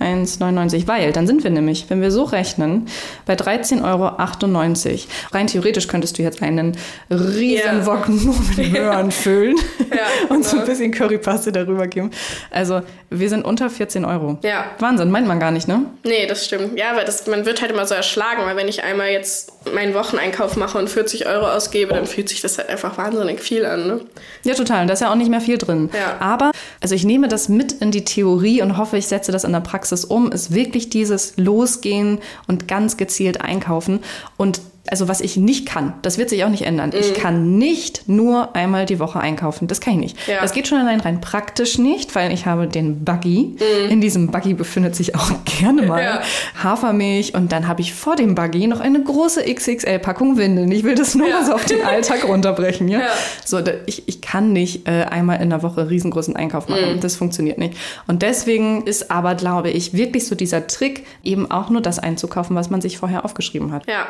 1,99. 0.00 0.86
Weil, 0.86 1.12
dann 1.12 1.26
sind 1.26 1.44
wir 1.44 1.50
nämlich, 1.50 1.86
wenn 1.88 2.02
wir 2.02 2.10
so 2.10 2.24
rechnen, 2.24 2.86
bei 3.26 3.34
13,98 3.34 3.82
Euro. 3.84 5.00
Rein 5.32 5.46
theoretisch 5.46 5.88
könntest 5.88 6.18
du 6.18 6.22
jetzt 6.22 6.42
einen 6.42 6.76
riesen. 7.10 7.86
Wok 7.86 8.08
nur 8.08 8.34
mit 8.56 8.72
Möhren 8.72 9.10
füllen 9.10 9.56
Ja, 9.90 10.06
und 10.34 10.44
so 10.44 10.56
ein 10.56 10.62
genau. 10.62 10.66
bisschen 10.66 10.92
Currypaste 10.92 11.52
darüber 11.52 11.86
geben. 11.86 12.10
Also, 12.50 12.82
wir 13.10 13.28
sind 13.28 13.44
unter 13.44 13.70
14 13.70 14.04
Euro. 14.04 14.38
Ja. 14.42 14.66
Wahnsinn, 14.78 15.10
meint 15.10 15.26
man 15.28 15.38
gar 15.40 15.50
nicht, 15.50 15.68
ne? 15.68 15.86
Nee, 16.04 16.26
das 16.26 16.44
stimmt. 16.44 16.78
Ja, 16.78 16.96
weil 16.96 17.04
das, 17.04 17.26
man 17.26 17.46
wird 17.46 17.60
halt 17.60 17.70
immer 17.70 17.86
so 17.86 17.94
erschlagen, 17.94 18.42
weil 18.44 18.56
wenn 18.56 18.68
ich 18.68 18.82
einmal 18.82 19.10
jetzt 19.10 19.53
meinen 19.72 19.94
Wocheneinkauf 19.94 20.56
mache 20.56 20.78
und 20.78 20.90
40 20.90 21.26
Euro 21.26 21.46
ausgebe, 21.46 21.94
dann 21.94 22.06
fühlt 22.06 22.28
sich 22.28 22.40
das 22.40 22.58
halt 22.58 22.68
einfach 22.68 22.98
wahnsinnig 22.98 23.40
viel 23.40 23.64
an. 23.64 23.86
Ne? 23.86 24.00
Ja, 24.42 24.54
total. 24.54 24.86
Da 24.86 24.92
ist 24.92 25.00
ja 25.00 25.10
auch 25.10 25.16
nicht 25.16 25.30
mehr 25.30 25.40
viel 25.40 25.58
drin. 25.58 25.90
Ja. 25.92 26.16
Aber, 26.20 26.52
also 26.80 26.94
ich 26.94 27.04
nehme 27.04 27.28
das 27.28 27.48
mit 27.48 27.72
in 27.72 27.90
die 27.90 28.04
Theorie 28.04 28.62
und 28.62 28.76
hoffe, 28.76 28.96
ich 28.96 29.06
setze 29.06 29.32
das 29.32 29.44
in 29.44 29.52
der 29.52 29.60
Praxis 29.60 30.04
um, 30.04 30.30
ist 30.32 30.54
wirklich 30.54 30.90
dieses 30.90 31.36
Losgehen 31.36 32.18
und 32.46 32.68
ganz 32.68 32.96
gezielt 32.96 33.40
einkaufen. 33.40 34.00
Und 34.36 34.60
also 34.90 35.08
was 35.08 35.20
ich 35.22 35.36
nicht 35.38 35.66
kann, 35.66 35.94
das 36.02 36.18
wird 36.18 36.28
sich 36.28 36.44
auch 36.44 36.50
nicht 36.50 36.66
ändern. 36.66 36.90
Ich 36.98 37.14
kann 37.14 37.56
nicht 37.56 38.06
nur 38.06 38.54
einmal 38.54 38.84
die 38.84 38.98
Woche 38.98 39.18
einkaufen. 39.18 39.66
Das 39.66 39.80
kann 39.80 39.94
ich 39.94 39.98
nicht. 39.98 40.28
Ja. 40.28 40.42
Das 40.42 40.52
geht 40.52 40.68
schon 40.68 40.78
allein 40.78 41.00
rein 41.00 41.22
praktisch 41.22 41.78
nicht, 41.78 42.14
weil 42.14 42.32
ich 42.32 42.44
habe 42.44 42.66
den 42.68 43.02
Buggy. 43.04 43.56
In 43.88 44.02
diesem 44.02 44.30
Buggy 44.30 44.52
befindet 44.52 44.94
sich 44.94 45.14
auch 45.14 45.30
gerne 45.58 45.82
mal 45.82 46.02
Ja. 46.02 46.20
Hafermilch 46.62 47.34
und 47.34 47.50
dann 47.52 47.66
habe 47.66 47.80
ich 47.80 47.94
vor 47.94 48.14
dem 48.16 48.34
Buggy 48.34 48.66
noch 48.66 48.80
eine 48.80 49.02
große 49.02 49.42
XXL-Packung 49.44 50.36
Windeln. 50.36 50.70
Ich 50.70 50.84
will 50.84 50.94
das 50.94 51.14
nur 51.14 51.28
Ja. 51.28 51.38
mal 51.40 51.46
so 51.46 51.52
auf 51.54 51.64
den 51.64 51.82
Alltag 51.82 52.24
runterbrechen. 52.28 52.88
Ja? 52.88 53.00
So, 53.44 53.60
ich, 53.86 54.06
ich 54.06 54.20
kann 54.20 54.52
nicht 54.52 54.86
äh, 54.86 55.04
einmal 55.04 55.40
in 55.40 55.50
der 55.50 55.62
Woche 55.62 55.88
riesengroßen 55.88 56.36
Einkauf 56.36 56.68
machen. 56.68 57.00
Das 57.00 57.16
funktioniert 57.16 57.58
nicht. 57.58 57.74
Und 58.06 58.22
deswegen 58.22 58.82
ist 58.86 59.10
aber, 59.10 59.34
glaube 59.34 59.70
ich, 59.70 59.94
wirklich 59.94 60.26
so 60.26 60.34
dieser 60.34 60.66
Trick, 60.66 61.06
eben 61.22 61.50
auch 61.50 61.70
nur 61.70 61.80
das 61.80 61.98
einzukaufen, 61.98 62.54
was 62.54 62.70
man 62.70 62.80
sich 62.80 62.98
vorher 62.98 63.24
aufgeschrieben 63.24 63.72
hat. 63.72 63.86
Ja. 63.88 64.06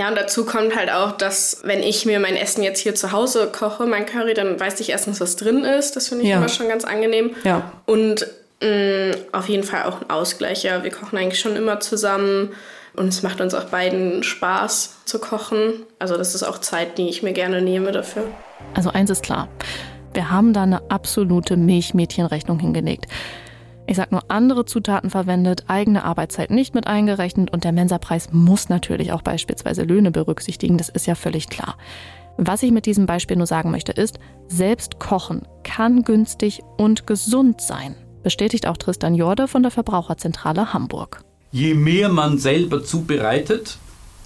Ja, 0.00 0.08
und 0.08 0.16
dazu 0.16 0.46
kommt 0.46 0.74
halt 0.74 0.90
auch, 0.90 1.12
dass 1.12 1.60
wenn 1.62 1.82
ich 1.82 2.06
mir 2.06 2.20
mein 2.20 2.34
Essen 2.34 2.62
jetzt 2.62 2.78
hier 2.80 2.94
zu 2.94 3.12
Hause 3.12 3.50
koche, 3.52 3.84
mein 3.84 4.06
Curry, 4.06 4.32
dann 4.32 4.58
weiß 4.58 4.80
ich 4.80 4.88
erstens, 4.88 5.20
was 5.20 5.36
drin 5.36 5.62
ist. 5.62 5.94
Das 5.94 6.08
finde 6.08 6.24
ich 6.24 6.30
Ja. 6.30 6.38
immer 6.38 6.48
schon 6.48 6.68
ganz 6.68 6.84
angenehm. 6.86 7.32
Ja. 7.44 7.70
Und 7.84 8.26
mh, 8.62 9.14
auf 9.32 9.46
jeden 9.50 9.62
Fall 9.62 9.82
auch 9.82 10.00
ein 10.00 10.08
Ausgleich. 10.08 10.62
Ja, 10.62 10.82
wir 10.84 10.90
kochen 10.90 11.18
eigentlich 11.18 11.38
schon 11.38 11.54
immer 11.54 11.80
zusammen. 11.80 12.54
Und 12.96 13.08
es 13.08 13.22
macht 13.22 13.42
uns 13.42 13.52
auch 13.52 13.64
beiden 13.64 14.22
Spaß 14.22 14.94
zu 15.04 15.18
kochen. 15.18 15.82
Also 15.98 16.16
das 16.16 16.34
ist 16.34 16.44
auch 16.44 16.56
Zeit, 16.58 16.96
die 16.96 17.10
ich 17.10 17.22
mir 17.22 17.34
gerne 17.34 17.60
nehme 17.60 17.92
dafür. 17.92 18.22
Also 18.72 18.88
eins 18.90 19.10
ist 19.10 19.22
klar, 19.22 19.48
wir 20.14 20.30
haben 20.30 20.54
da 20.54 20.62
eine 20.62 20.80
absolute 20.90 21.58
Milchmädchenrechnung 21.58 22.58
hingelegt. 22.58 23.04
Ich 23.90 23.96
sag 23.96 24.12
nur 24.12 24.22
andere 24.28 24.66
Zutaten 24.66 25.10
verwendet, 25.10 25.64
eigene 25.66 26.04
Arbeitszeit 26.04 26.52
nicht 26.52 26.76
mit 26.76 26.86
eingerechnet 26.86 27.52
und 27.52 27.64
der 27.64 27.72
Mensapreis 27.72 28.28
muss 28.30 28.68
natürlich 28.68 29.10
auch 29.10 29.22
beispielsweise 29.22 29.82
Löhne 29.82 30.12
berücksichtigen, 30.12 30.78
das 30.78 30.90
ist 30.90 31.08
ja 31.08 31.16
völlig 31.16 31.48
klar. 31.48 31.76
Was 32.36 32.62
ich 32.62 32.70
mit 32.70 32.86
diesem 32.86 33.06
Beispiel 33.06 33.36
nur 33.36 33.48
sagen 33.48 33.72
möchte 33.72 33.90
ist, 33.90 34.20
selbst 34.46 35.00
kochen 35.00 35.42
kann 35.64 36.04
günstig 36.04 36.62
und 36.78 37.08
gesund 37.08 37.60
sein, 37.60 37.96
bestätigt 38.22 38.68
auch 38.68 38.76
Tristan 38.76 39.16
Jorde 39.16 39.48
von 39.48 39.64
der 39.64 39.72
Verbraucherzentrale 39.72 40.72
Hamburg. 40.72 41.24
Je 41.50 41.74
mehr 41.74 42.10
man 42.10 42.38
selber 42.38 42.84
zubereitet 42.84 43.76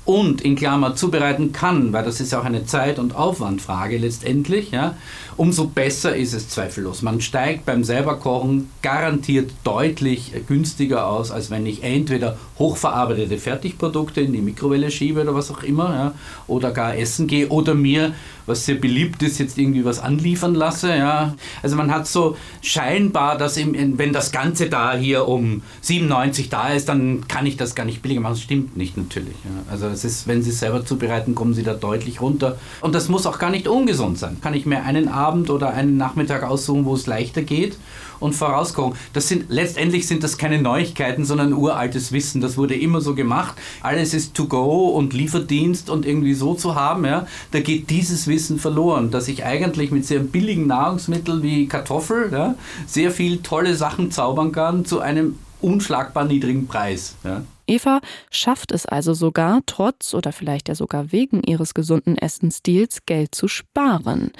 und 0.04 0.42
in 0.42 0.56
Klammer 0.56 0.94
zubereiten 0.94 1.52
kann, 1.52 1.94
weil 1.94 2.04
das 2.04 2.20
ist 2.20 2.32
ja 2.32 2.40
auch 2.40 2.44
eine 2.44 2.66
Zeit- 2.66 2.98
und 2.98 3.16
Aufwandfrage 3.16 3.96
letztendlich, 3.96 4.72
ja, 4.72 4.94
umso 5.36 5.66
besser 5.66 6.16
ist 6.16 6.34
es 6.34 6.48
zweifellos. 6.48 7.02
Man 7.02 7.20
steigt 7.20 7.66
beim 7.66 7.84
selberkochen 7.84 8.70
garantiert 8.82 9.50
deutlich 9.64 10.32
günstiger 10.46 11.06
aus, 11.06 11.30
als 11.30 11.50
wenn 11.50 11.66
ich 11.66 11.82
entweder 11.82 12.36
hochverarbeitete 12.58 13.38
Fertigprodukte 13.38 14.20
in 14.20 14.32
die 14.32 14.40
Mikrowelle 14.40 14.90
schiebe 14.90 15.22
oder 15.22 15.34
was 15.34 15.50
auch 15.50 15.62
immer, 15.62 15.94
ja, 15.94 16.14
oder 16.46 16.70
gar 16.70 16.96
essen 16.96 17.26
gehe 17.26 17.48
oder 17.48 17.74
mir, 17.74 18.14
was 18.46 18.66
sehr 18.66 18.74
beliebt 18.74 19.22
ist, 19.22 19.38
jetzt 19.38 19.58
irgendwie 19.58 19.84
was 19.84 19.98
anliefern 19.98 20.54
lasse. 20.54 20.94
Ja. 20.94 21.34
Also 21.62 21.76
man 21.76 21.90
hat 21.90 22.06
so 22.06 22.36
scheinbar, 22.62 23.38
dass 23.38 23.56
im, 23.56 23.98
wenn 23.98 24.12
das 24.12 24.32
Ganze 24.32 24.68
da 24.68 24.94
hier 24.94 25.26
um 25.26 25.62
97 25.80 26.48
da 26.48 26.68
ist, 26.68 26.88
dann 26.88 27.26
kann 27.26 27.46
ich 27.46 27.56
das 27.56 27.74
gar 27.74 27.84
nicht 27.84 28.02
billiger 28.02 28.20
machen. 28.20 28.34
Das 28.34 28.42
stimmt 28.42 28.76
nicht 28.76 28.96
natürlich. 28.96 29.36
Ja. 29.44 29.72
Also 29.72 29.86
es 29.86 30.04
ist, 30.04 30.28
wenn 30.28 30.42
Sie 30.42 30.50
es 30.50 30.60
selber 30.60 30.84
zubereiten, 30.84 31.34
kommen 31.34 31.54
Sie 31.54 31.62
da 31.62 31.74
deutlich 31.74 32.20
runter. 32.20 32.58
Und 32.80 32.94
das 32.94 33.08
muss 33.08 33.26
auch 33.26 33.38
gar 33.38 33.50
nicht 33.50 33.66
ungesund 33.66 34.18
sein. 34.18 34.38
Kann 34.40 34.54
ich 34.54 34.66
mir 34.66 34.82
einen 34.82 35.08
Abend 35.08 35.23
oder 35.32 35.72
einen 35.72 35.96
Nachmittag 35.96 36.42
aussuchen, 36.42 36.84
wo 36.84 36.94
es 36.94 37.06
leichter 37.06 37.42
geht 37.42 37.76
und 38.20 38.34
vorauskochen. 38.34 38.96
Das 39.12 39.28
sind, 39.28 39.46
letztendlich 39.48 40.06
sind 40.06 40.22
das 40.22 40.38
keine 40.38 40.60
Neuigkeiten, 40.60 41.24
sondern 41.24 41.52
uraltes 41.52 42.12
Wissen. 42.12 42.40
Das 42.40 42.56
wurde 42.56 42.74
immer 42.74 43.00
so 43.00 43.14
gemacht. 43.14 43.54
Alles 43.82 44.14
ist 44.14 44.34
to 44.34 44.46
go 44.46 44.88
und 44.88 45.12
Lieferdienst 45.12 45.90
und 45.90 46.06
irgendwie 46.06 46.34
so 46.34 46.54
zu 46.54 46.74
haben. 46.74 47.04
Ja. 47.04 47.26
Da 47.50 47.60
geht 47.60 47.90
dieses 47.90 48.26
Wissen 48.26 48.58
verloren, 48.58 49.10
dass 49.10 49.28
ich 49.28 49.44
eigentlich 49.44 49.90
mit 49.90 50.06
sehr 50.06 50.20
billigen 50.20 50.66
Nahrungsmitteln 50.66 51.42
wie 51.42 51.66
Kartoffel 51.66 52.30
ja, 52.32 52.54
sehr 52.86 53.10
viel 53.10 53.42
tolle 53.42 53.74
Sachen 53.74 54.10
zaubern 54.10 54.52
kann 54.52 54.84
zu 54.84 55.00
einem 55.00 55.38
unschlagbar 55.60 56.24
niedrigen 56.24 56.66
Preis. 56.66 57.16
Ja. 57.24 57.42
Eva 57.66 58.00
schafft 58.30 58.72
es 58.72 58.84
also 58.84 59.14
sogar, 59.14 59.60
trotz 59.66 60.12
oder 60.12 60.32
vielleicht 60.32 60.68
ja 60.68 60.74
sogar 60.74 61.12
wegen 61.12 61.42
ihres 61.42 61.72
gesunden 61.72 62.18
Essensstils, 62.18 63.06
Geld 63.06 63.34
zu 63.34 63.48
sparen. 63.48 64.32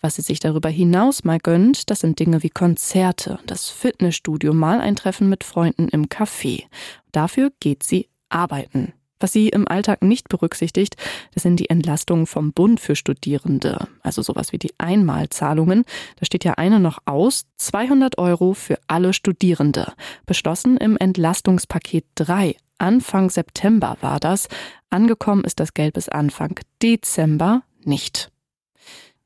Was 0.00 0.16
sie 0.16 0.22
sich 0.22 0.40
darüber 0.40 0.68
hinaus 0.68 1.24
mal 1.24 1.38
gönnt, 1.38 1.90
das 1.90 2.00
sind 2.00 2.18
Dinge 2.18 2.42
wie 2.42 2.50
Konzerte, 2.50 3.38
das 3.46 3.68
Fitnessstudio, 3.68 4.52
mal 4.52 4.80
ein 4.80 4.96
Treffen 4.96 5.28
mit 5.28 5.44
Freunden 5.44 5.88
im 5.88 6.06
Café. 6.06 6.64
Dafür 7.12 7.50
geht 7.60 7.82
sie 7.82 8.08
arbeiten. 8.28 8.92
Was 9.20 9.32
sie 9.32 9.48
im 9.48 9.66
Alltag 9.66 10.02
nicht 10.02 10.28
berücksichtigt, 10.28 10.96
das 11.34 11.42
sind 11.42 11.58
die 11.58 11.70
Entlastungen 11.70 12.26
vom 12.26 12.52
Bund 12.52 12.78
für 12.78 12.94
Studierende, 12.94 13.88
also 14.02 14.22
sowas 14.22 14.52
wie 14.52 14.58
die 14.58 14.72
Einmalzahlungen. 14.78 15.84
Da 16.16 16.24
steht 16.24 16.44
ja 16.44 16.54
eine 16.54 16.78
noch 16.78 16.98
aus, 17.04 17.46
200 17.56 18.18
Euro 18.18 18.54
für 18.54 18.78
alle 18.86 19.12
Studierende. 19.12 19.92
Beschlossen 20.26 20.76
im 20.76 20.96
Entlastungspaket 20.96 22.04
3. 22.14 22.54
Anfang 22.78 23.28
September 23.28 23.96
war 24.00 24.20
das. 24.20 24.46
Angekommen 24.88 25.42
ist 25.42 25.58
das 25.58 25.74
Geld 25.74 25.94
bis 25.94 26.08
Anfang 26.08 26.60
Dezember 26.80 27.62
nicht. 27.84 28.30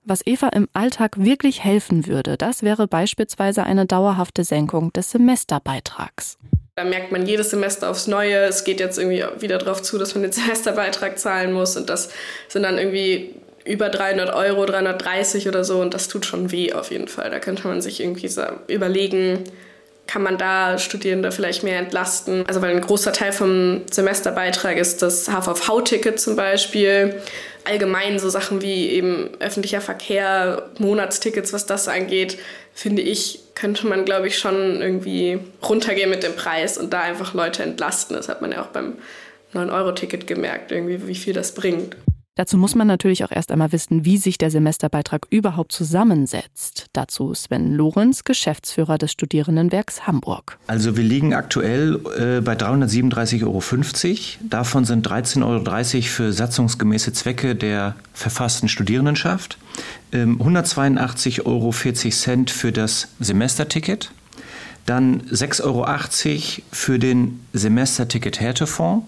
Was 0.05 0.27
Eva 0.27 0.49
im 0.49 0.69
Alltag 0.73 1.17
wirklich 1.17 1.63
helfen 1.63 2.09
würde, 2.09 2.37
das 2.37 2.65
wäre 2.65 2.89
beispielsweise 2.89 3.63
eine 3.63 3.87
dauerhafte 3.87 4.43
Senkung 4.43 4.93
des 4.93 5.13
Semesterbeitrags. 5.13 6.39
Da 6.75 6.83
merkt 6.83 7.13
man 7.13 7.25
jedes 7.25 7.51
Semester 7.51 7.89
aufs 7.89 8.09
Neue. 8.09 8.39
Es 8.39 8.65
geht 8.65 8.81
jetzt 8.81 8.99
irgendwie 8.99 9.25
wieder 9.41 9.59
darauf 9.59 9.81
zu, 9.81 9.99
dass 9.99 10.15
man 10.17 10.23
den 10.23 10.33
Semesterbeitrag 10.33 11.21
zahlen 11.21 11.53
muss. 11.53 11.77
Und 11.77 11.89
das 11.89 12.11
sind 12.49 12.65
dann 12.65 12.79
irgendwie 12.79 13.37
über 13.65 13.91
300 13.91 14.35
Euro, 14.35 14.67
330 14.67 15.47
oder 15.47 15.63
so. 15.63 15.81
Und 15.81 15.95
das 15.95 16.09
tut 16.09 16.27
schon 16.27 16.51
weh 16.51 16.73
auf 16.73 16.91
jeden 16.91 17.07
Fall. 17.07 17.31
Da 17.31 17.39
könnte 17.39 17.69
man 17.69 17.81
sich 17.81 18.01
irgendwie 18.01 18.29
überlegen, 18.67 19.45
kann 20.13 20.23
man 20.23 20.37
da 20.37 20.77
Studierende 20.77 21.33
vielleicht 21.33 21.63
mehr 21.63 21.79
entlasten? 21.79 22.45
Also 22.47 22.61
weil 22.61 22.73
ein 22.73 22.83
großer 22.83 23.15
Teil 23.15 23.33
vom 23.33 23.81
Semesterbeitrag 23.91 24.77
ist 24.77 25.01
das 25.01 25.31
HVV-Ticket 25.31 26.21
zum 26.21 26.37
Beispiel. 26.37 27.15
Allgemein 27.65 28.19
so 28.19 28.29
Sachen 28.29 28.61
wie 28.61 28.91
eben 28.91 29.31
öffentlicher 29.41 29.81
Verkehr, 29.81 30.69
Monatstickets, 30.79 31.55
was 31.55 31.65
das 31.65 31.89
angeht, 31.89 32.37
finde 32.75 33.01
ich, 33.01 33.41
könnte 33.55 33.87
man, 33.87 34.05
glaube 34.05 34.27
ich, 34.27 34.39
schon 34.39 34.83
irgendwie 34.83 35.39
runtergehen 35.67 36.11
mit 36.11 36.23
dem 36.23 36.37
Preis 36.37 36.77
und 36.77 36.93
da 36.93 37.01
einfach 37.01 37.33
Leute 37.33 37.63
entlasten. 37.63 38.15
Das 38.15 38.29
hat 38.29 38.43
man 38.43 38.53
ja 38.53 38.61
auch 38.61 38.67
beim 38.67 38.99
9-Euro-Ticket 39.55 40.27
gemerkt, 40.27 40.73
irgendwie, 40.73 41.07
wie 41.07 41.15
viel 41.15 41.33
das 41.33 41.53
bringt. 41.53 41.97
Dazu 42.35 42.57
muss 42.57 42.75
man 42.75 42.87
natürlich 42.87 43.25
auch 43.25 43.31
erst 43.31 43.53
einmal 43.53 43.73
wissen, 43.73 44.07
wie 44.07 44.17
sich 44.17 44.39
der 44.39 44.51
Semesterbeitrag 44.51 45.27
überhaupt 45.29 45.71
zusammensetzt. 45.71 46.87
Dazu 46.95 47.35
Sven 47.35 47.75
Lorenz, 47.75 48.25
Geschäftsführer 48.25 48.97
des 48.97 49.13
Studierendenwerks 49.13 50.07
Hamburg. 50.07 50.59
Also 50.67 50.97
wir 50.97 51.05
liegen 51.05 51.35
aktuell 51.35 52.01
äh, 52.19 52.41
bei 52.41 52.55
337,50 52.55 53.43
Euro. 53.45 53.63
Davon 54.49 54.87
sind 54.87 55.07
13,30 55.07 55.45
Euro 55.45 56.03
für 56.05 56.33
satzungsgemäße 56.33 57.13
Zwecke 57.13 57.55
der 57.55 57.97
verfassten 58.15 58.71
Studierendenschaft, 58.71 59.59
ähm, 60.13 60.41
182,40 60.41 61.45
Euro 61.45 61.73
für 61.73 62.73
das 62.73 63.09
Semesterticket, 63.21 64.11
dann 64.87 65.21
6,80 65.25 65.65
Euro 65.65 65.87
für 66.73 66.99
den 66.99 67.41
Semesterticket-Härtefonds, 67.53 69.07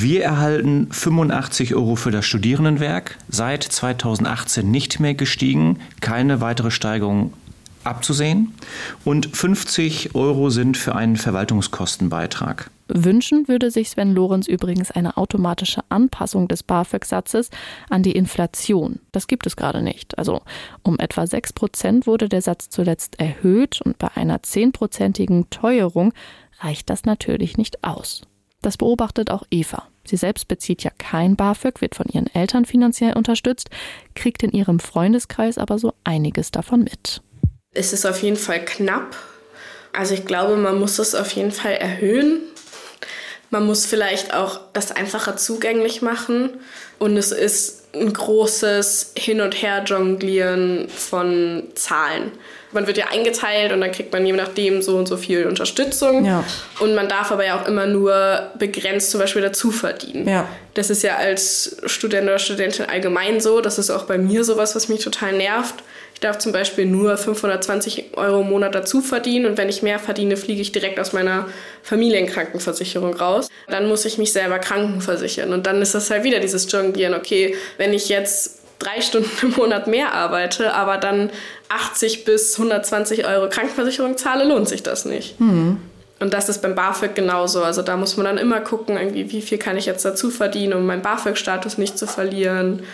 wir 0.00 0.24
erhalten 0.24 0.88
85 0.90 1.74
Euro 1.74 1.96
für 1.96 2.10
das 2.10 2.24
Studierendenwerk, 2.24 3.18
seit 3.28 3.62
2018 3.62 4.70
nicht 4.70 5.00
mehr 5.00 5.14
gestiegen, 5.14 5.80
keine 6.00 6.40
weitere 6.40 6.70
Steigerung 6.70 7.34
abzusehen. 7.84 8.54
Und 9.04 9.36
50 9.36 10.14
Euro 10.14 10.50
sind 10.50 10.76
für 10.76 10.94
einen 10.94 11.16
Verwaltungskostenbeitrag. 11.16 12.70
Wünschen 12.88 13.48
würde 13.48 13.70
sich 13.70 13.90
Sven 13.90 14.14
Lorenz 14.14 14.46
übrigens 14.46 14.90
eine 14.90 15.16
automatische 15.16 15.82
Anpassung 15.88 16.48
des 16.48 16.62
BAföG-Satzes 16.62 17.50
an 17.90 18.02
die 18.02 18.12
Inflation. 18.12 19.00
Das 19.12 19.26
gibt 19.26 19.46
es 19.46 19.56
gerade 19.56 19.82
nicht. 19.82 20.16
Also 20.18 20.42
um 20.82 20.98
etwa 20.98 21.26
6 21.26 21.52
Prozent 21.52 22.06
wurde 22.06 22.28
der 22.28 22.42
Satz 22.42 22.68
zuletzt 22.70 23.18
erhöht 23.18 23.80
und 23.82 23.98
bei 23.98 24.08
einer 24.14 24.38
10-prozentigen 24.38 25.50
Teuerung 25.50 26.12
reicht 26.60 26.90
das 26.90 27.04
natürlich 27.04 27.56
nicht 27.56 27.82
aus. 27.84 28.22
Das 28.62 28.76
beobachtet 28.76 29.30
auch 29.30 29.42
Eva. 29.50 29.88
Sie 30.04 30.16
selbst 30.16 30.48
bezieht 30.48 30.82
ja 30.82 30.90
kein 30.98 31.36
BAföG, 31.36 31.80
wird 31.80 31.94
von 31.94 32.06
ihren 32.06 32.26
Eltern 32.34 32.64
finanziell 32.64 33.16
unterstützt, 33.16 33.70
kriegt 34.14 34.42
in 34.42 34.50
ihrem 34.50 34.80
Freundeskreis 34.80 35.58
aber 35.58 35.78
so 35.78 35.94
einiges 36.04 36.50
davon 36.50 36.80
mit. 36.80 37.22
Es 37.74 37.92
ist 37.92 38.06
auf 38.06 38.22
jeden 38.22 38.36
Fall 38.36 38.64
knapp. 38.64 39.16
Also 39.92 40.14
ich 40.14 40.24
glaube, 40.24 40.56
man 40.56 40.78
muss 40.78 40.98
es 40.98 41.14
auf 41.14 41.30
jeden 41.32 41.52
Fall 41.52 41.74
erhöhen. 41.74 42.40
Man 43.50 43.66
muss 43.66 43.86
vielleicht 43.86 44.34
auch 44.34 44.60
das 44.72 44.92
einfacher 44.92 45.36
zugänglich 45.36 46.02
machen. 46.02 46.50
Und 46.98 47.16
es 47.16 47.32
ist 47.32 47.81
ein 47.94 48.12
großes 48.12 49.12
Hin- 49.16 49.40
und 49.40 49.60
Her-Jonglieren 49.60 50.88
von 50.88 51.64
Zahlen 51.74 52.32
man 52.72 52.86
wird 52.86 52.96
ja 52.96 53.06
eingeteilt 53.10 53.72
und 53.72 53.80
dann 53.80 53.92
kriegt 53.92 54.12
man 54.12 54.24
je 54.26 54.32
nachdem 54.32 54.82
so 54.82 54.96
und 54.96 55.06
so 55.06 55.16
viel 55.16 55.46
Unterstützung. 55.46 56.24
Ja. 56.24 56.44
Und 56.80 56.94
man 56.94 57.08
darf 57.08 57.30
aber 57.30 57.44
ja 57.44 57.60
auch 57.60 57.68
immer 57.68 57.86
nur 57.86 58.50
begrenzt 58.58 59.10
zum 59.10 59.20
Beispiel 59.20 59.42
dazu 59.42 59.70
verdienen. 59.70 60.28
Ja. 60.28 60.48
Das 60.74 60.90
ist 60.90 61.02
ja 61.02 61.16
als 61.16 61.76
Student 61.86 62.24
oder 62.24 62.38
Studentin 62.38 62.86
allgemein 62.86 63.40
so. 63.40 63.60
Das 63.60 63.78
ist 63.78 63.90
auch 63.90 64.04
bei 64.04 64.18
mir 64.18 64.44
sowas, 64.44 64.74
was 64.74 64.88
mich 64.88 65.02
total 65.02 65.34
nervt. 65.34 65.74
Ich 66.22 66.28
darf 66.28 66.38
zum 66.38 66.52
Beispiel 66.52 66.86
nur 66.86 67.16
520 67.16 68.16
Euro 68.16 68.42
im 68.42 68.48
Monat 68.48 68.76
dazu 68.76 69.00
verdienen 69.00 69.44
und 69.44 69.58
wenn 69.58 69.68
ich 69.68 69.82
mehr 69.82 69.98
verdiene, 69.98 70.36
fliege 70.36 70.62
ich 70.62 70.70
direkt 70.70 71.00
aus 71.00 71.12
meiner 71.12 71.48
Familienkrankenversicherung 71.82 73.14
raus. 73.14 73.48
Dann 73.66 73.88
muss 73.88 74.04
ich 74.04 74.18
mich 74.18 74.32
selber 74.32 74.60
krankenversichern 74.60 75.52
und 75.52 75.66
dann 75.66 75.82
ist 75.82 75.96
das 75.96 76.12
halt 76.12 76.22
wieder 76.22 76.38
dieses 76.38 76.70
Jonglieren. 76.70 77.14
Okay, 77.14 77.56
wenn 77.76 77.92
ich 77.92 78.08
jetzt 78.08 78.60
drei 78.78 79.00
Stunden 79.00 79.30
im 79.42 79.50
Monat 79.56 79.88
mehr 79.88 80.12
arbeite, 80.12 80.74
aber 80.74 80.96
dann 80.96 81.30
80 81.70 82.24
bis 82.24 82.56
120 82.56 83.26
Euro 83.26 83.48
Krankenversicherung 83.48 84.16
zahle, 84.16 84.44
lohnt 84.44 84.68
sich 84.68 84.84
das 84.84 85.04
nicht. 85.04 85.40
Mhm. 85.40 85.78
Und 86.20 86.34
das 86.34 86.48
ist 86.48 86.62
beim 86.62 86.76
BAföG 86.76 87.16
genauso. 87.16 87.64
Also 87.64 87.82
da 87.82 87.96
muss 87.96 88.16
man 88.16 88.26
dann 88.26 88.38
immer 88.38 88.60
gucken, 88.60 88.96
irgendwie, 88.96 89.32
wie 89.32 89.42
viel 89.42 89.58
kann 89.58 89.76
ich 89.76 89.86
jetzt 89.86 90.04
dazu 90.04 90.30
verdienen, 90.30 90.74
um 90.74 90.86
meinen 90.86 91.02
BAföG-Status 91.02 91.78
nicht 91.78 91.98
zu 91.98 92.06
verlieren. 92.06 92.84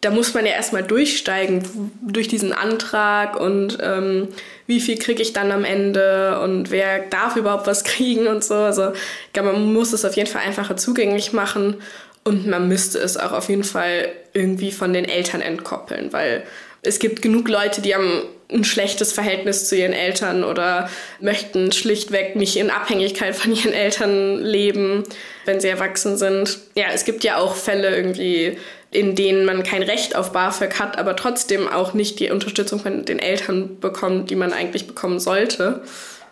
Da 0.00 0.10
muss 0.10 0.32
man 0.32 0.46
ja 0.46 0.52
erstmal 0.52 0.84
durchsteigen 0.84 1.64
durch 2.02 2.28
diesen 2.28 2.52
Antrag 2.52 3.38
und 3.38 3.78
ähm, 3.82 4.28
wie 4.66 4.80
viel 4.80 4.98
kriege 4.98 5.22
ich 5.22 5.32
dann 5.32 5.50
am 5.50 5.64
Ende 5.64 6.40
und 6.40 6.70
wer 6.70 7.00
darf 7.00 7.36
überhaupt 7.36 7.66
was 7.66 7.84
kriegen 7.84 8.26
und 8.28 8.44
so. 8.44 8.54
Also 8.54 8.92
ich 8.92 9.32
glaube, 9.32 9.52
man 9.52 9.72
muss 9.72 9.92
es 9.92 10.04
auf 10.04 10.14
jeden 10.14 10.30
Fall 10.30 10.42
einfacher 10.42 10.76
zugänglich 10.76 11.32
machen 11.32 11.76
und 12.24 12.46
man 12.46 12.68
müsste 12.68 12.98
es 12.98 13.16
auch 13.16 13.32
auf 13.32 13.48
jeden 13.48 13.64
Fall 13.64 14.08
irgendwie 14.34 14.70
von 14.70 14.92
den 14.92 15.04
Eltern 15.04 15.40
entkoppeln, 15.40 16.12
weil 16.12 16.44
es 16.82 16.98
gibt 16.98 17.22
genug 17.22 17.48
Leute, 17.48 17.80
die 17.80 17.94
haben 17.94 18.22
ein 18.50 18.64
schlechtes 18.64 19.12
Verhältnis 19.12 19.68
zu 19.68 19.76
ihren 19.76 19.92
Eltern 19.92 20.42
oder 20.42 20.88
möchten 21.20 21.70
schlichtweg 21.72 22.34
nicht 22.34 22.56
in 22.56 22.70
Abhängigkeit 22.70 23.34
von 23.34 23.52
ihren 23.54 23.72
Eltern 23.72 24.42
leben, 24.42 25.04
wenn 25.44 25.60
sie 25.60 25.68
erwachsen 25.68 26.16
sind. 26.16 26.58
Ja, 26.74 26.86
es 26.92 27.04
gibt 27.04 27.24
ja 27.24 27.36
auch 27.38 27.54
Fälle 27.54 27.94
irgendwie, 27.94 28.58
in 28.90 29.14
denen 29.14 29.44
man 29.44 29.62
kein 29.62 29.82
Recht 29.82 30.16
auf 30.16 30.32
BAföG 30.32 30.78
hat, 30.78 30.98
aber 30.98 31.14
trotzdem 31.16 31.68
auch 31.68 31.94
nicht 31.94 32.20
die 32.20 32.30
Unterstützung 32.30 32.80
von 32.80 33.04
den 33.04 33.18
Eltern 33.18 33.80
bekommt, 33.80 34.30
die 34.30 34.36
man 34.36 34.52
eigentlich 34.52 34.86
bekommen 34.86 35.20
sollte 35.20 35.82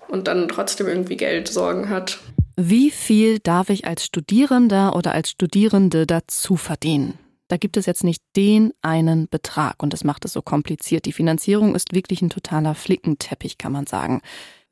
und 0.09 0.27
dann 0.27 0.49
trotzdem 0.49 0.87
irgendwie 0.87 1.17
Geld 1.17 1.49
sorgen 1.49 1.91
hat. 1.91 2.19
Wie 2.57 2.91
viel 2.91 3.39
darf 3.39 3.69
ich 3.69 3.87
als 3.87 4.05
Studierender 4.05 4.97
oder 4.97 5.13
als 5.13 5.31
Studierende 5.31 6.07
dazu 6.07 6.57
verdienen? 6.57 7.19
Da 7.49 7.59
gibt 7.59 7.77
es 7.77 7.87
jetzt 7.87 8.03
nicht 8.03 8.23
den 8.35 8.73
einen 8.83 9.29
Betrag 9.29 9.83
und 9.83 9.93
das 9.93 10.03
macht 10.03 10.25
es 10.25 10.33
so 10.33 10.43
kompliziert. 10.43 11.05
Die 11.05 11.13
Finanzierung 11.13 11.75
ist 11.75 11.95
wirklich 11.95 12.23
ein 12.23 12.31
totaler 12.31 12.75
Flickenteppich, 12.75 13.59
kann 13.59 13.73
man 13.73 13.87
sagen. 13.87 14.23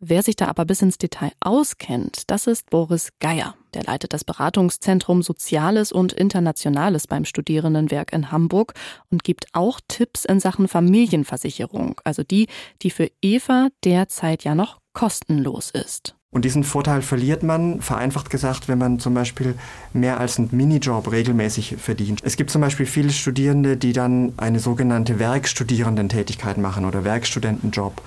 Wer 0.06 0.22
sich 0.22 0.36
da 0.36 0.48
aber 0.48 0.66
bis 0.66 0.82
ins 0.82 0.98
Detail 0.98 1.32
auskennt, 1.40 2.24
das 2.26 2.46
ist 2.46 2.68
Boris 2.68 3.08
Geier. 3.20 3.54
Der 3.72 3.84
leitet 3.84 4.12
das 4.12 4.22
Beratungszentrum 4.22 5.22
Soziales 5.22 5.92
und 5.92 6.12
Internationales 6.12 7.06
beim 7.06 7.24
Studierendenwerk 7.24 8.12
in 8.12 8.30
Hamburg 8.30 8.74
und 9.10 9.24
gibt 9.24 9.46
auch 9.54 9.80
Tipps 9.88 10.26
in 10.26 10.40
Sachen 10.40 10.68
Familienversicherung, 10.68 12.02
also 12.04 12.22
die, 12.22 12.48
die 12.82 12.90
für 12.90 13.10
Eva 13.22 13.68
derzeit 13.82 14.44
ja 14.44 14.54
noch 14.54 14.78
kostenlos 14.92 15.70
ist. 15.70 16.14
Und 16.30 16.44
diesen 16.44 16.64
Vorteil 16.64 17.00
verliert 17.00 17.42
man, 17.42 17.80
vereinfacht 17.80 18.28
gesagt, 18.28 18.68
wenn 18.68 18.76
man 18.76 18.98
zum 18.98 19.14
Beispiel 19.14 19.54
mehr 19.94 20.20
als 20.20 20.36
einen 20.36 20.50
Minijob 20.50 21.12
regelmäßig 21.12 21.76
verdient. 21.78 22.20
Es 22.24 22.36
gibt 22.36 22.50
zum 22.50 22.60
Beispiel 22.60 22.84
viele 22.86 23.10
Studierende, 23.10 23.78
die 23.78 23.94
dann 23.94 24.34
eine 24.36 24.58
sogenannte 24.58 25.18
Werkstudierendentätigkeit 25.18 26.58
machen 26.58 26.84
oder 26.84 27.04
Werkstudentenjob. 27.04 28.02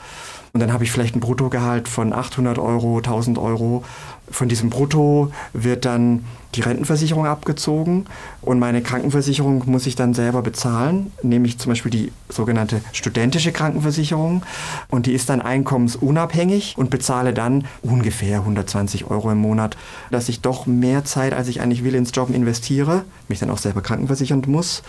Und 0.57 0.61
dann 0.61 0.73
habe 0.73 0.83
ich 0.83 0.91
vielleicht 0.91 1.15
ein 1.15 1.19
Bruttogehalt 1.19 1.87
von 1.87 2.13
800 2.13 2.57
Euro, 2.57 2.97
1000 2.97 3.37
Euro. 3.37 3.83
Von 4.31 4.49
diesem 4.49 4.71
Brutto 4.71 5.31
wird 5.53 5.85
dann 5.85 6.25
die 6.55 6.61
Rentenversicherung 6.61 7.27
abgezogen 7.27 8.07
und 8.41 8.57
meine 8.57 8.81
Krankenversicherung 8.81 9.61
muss 9.67 9.85
ich 9.85 9.95
dann 9.95 10.15
selber 10.15 10.41
bezahlen, 10.41 11.11
nämlich 11.21 11.59
zum 11.59 11.73
Beispiel 11.73 11.91
die 11.91 12.11
sogenannte 12.27 12.81
studentische 12.91 13.51
Krankenversicherung 13.51 14.41
und 14.89 15.05
die 15.05 15.13
ist 15.13 15.29
dann 15.29 15.41
einkommensunabhängig 15.41 16.73
und 16.75 16.89
bezahle 16.89 17.35
dann 17.35 17.65
ungefähr 17.83 18.39
120 18.39 19.11
Euro 19.11 19.29
im 19.29 19.37
Monat, 19.37 19.77
dass 20.09 20.27
ich 20.27 20.41
doch 20.41 20.65
mehr 20.65 21.05
Zeit, 21.05 21.35
als 21.35 21.49
ich 21.49 21.61
eigentlich 21.61 21.83
will, 21.83 21.93
ins 21.93 22.09
Job 22.15 22.31
investiere, 22.31 23.03
mich 23.27 23.37
dann 23.37 23.51
auch 23.51 23.59
selber 23.59 23.81
krankenversichern 23.83 24.41
muss 24.47 24.81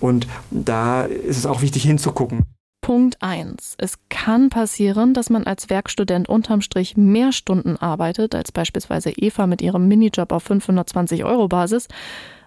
und 0.00 0.26
da 0.50 1.02
ist 1.02 1.36
es 1.36 1.44
auch 1.44 1.60
wichtig 1.60 1.82
hinzugucken. 1.82 2.46
Punkt 2.80 3.22
1. 3.22 3.74
Es 3.78 3.98
kann 4.08 4.48
passieren, 4.48 5.12
dass 5.12 5.30
man 5.30 5.44
als 5.44 5.68
Werkstudent 5.68 6.28
unterm 6.28 6.62
Strich 6.62 6.96
mehr 6.96 7.32
Stunden 7.32 7.76
arbeitet 7.76 8.34
als 8.34 8.52
beispielsweise 8.52 9.10
Eva 9.10 9.46
mit 9.46 9.60
ihrem 9.60 9.86
Minijob 9.86 10.32
auf 10.32 10.44
520 10.44 11.24
Euro 11.24 11.46
Basis, 11.46 11.88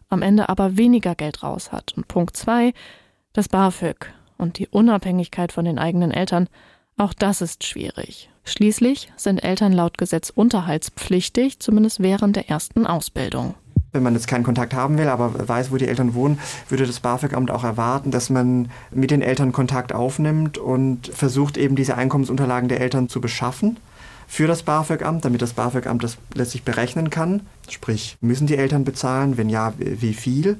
am 0.09 0.21
Ende 0.21 0.49
aber 0.49 0.75
weniger 0.75 1.15
Geld 1.15 1.43
raus 1.43 1.71
hat. 1.71 1.93
Und 1.95 2.07
Punkt 2.07 2.35
2. 2.35 2.73
Das 3.33 3.47
BAföG 3.47 4.13
und 4.37 4.57
die 4.57 4.67
Unabhängigkeit 4.67 5.51
von 5.51 5.65
den 5.65 5.79
eigenen 5.79 6.11
Eltern. 6.11 6.49
Auch 6.97 7.13
das 7.13 7.41
ist 7.41 7.63
schwierig. 7.63 8.29
Schließlich 8.43 9.11
sind 9.15 9.43
Eltern 9.43 9.71
laut 9.71 9.97
Gesetz 9.97 10.29
unterhaltspflichtig, 10.29 11.59
zumindest 11.59 12.01
während 12.01 12.35
der 12.35 12.49
ersten 12.49 12.85
Ausbildung 12.85 13.55
wenn 13.93 14.03
man 14.03 14.13
jetzt 14.13 14.27
keinen 14.27 14.43
Kontakt 14.43 14.73
haben 14.73 14.97
will, 14.97 15.07
aber 15.07 15.47
weiß, 15.47 15.71
wo 15.71 15.77
die 15.77 15.87
Eltern 15.87 16.15
wohnen, 16.15 16.39
würde 16.67 16.85
das 16.85 16.99
BAföG-Amt 16.99 17.51
auch 17.51 17.63
erwarten, 17.63 18.11
dass 18.11 18.29
man 18.29 18.69
mit 18.91 19.11
den 19.11 19.21
Eltern 19.21 19.51
Kontakt 19.51 19.93
aufnimmt 19.93 20.57
und 20.57 21.07
versucht 21.07 21.57
eben 21.57 21.75
diese 21.75 21.95
Einkommensunterlagen 21.95 22.69
der 22.69 22.81
Eltern 22.81 23.07
zu 23.07 23.21
beschaffen 23.21 23.77
für 24.27 24.47
das 24.47 24.63
BAföG-Amt, 24.63 25.25
damit 25.25 25.41
das 25.41 25.53
BAföG-Amt 25.53 26.03
das 26.03 26.17
letztlich 26.33 26.63
berechnen 26.63 27.09
kann. 27.09 27.41
Sprich, 27.69 28.17
müssen 28.21 28.47
die 28.47 28.57
Eltern 28.57 28.83
bezahlen? 28.83 29.37
Wenn 29.37 29.49
ja, 29.49 29.73
wie 29.77 30.13
viel? 30.13 30.59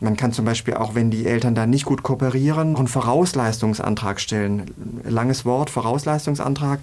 Man 0.00 0.16
kann 0.16 0.32
zum 0.32 0.44
Beispiel 0.44 0.74
auch, 0.74 0.94
wenn 0.94 1.10
die 1.10 1.26
Eltern 1.26 1.56
da 1.56 1.66
nicht 1.66 1.84
gut 1.84 2.04
kooperieren, 2.04 2.76
einen 2.76 2.86
Vorausleistungsantrag 2.86 4.20
stellen. 4.20 4.70
Langes 5.04 5.44
Wort, 5.44 5.70
Vorausleistungsantrag. 5.70 6.78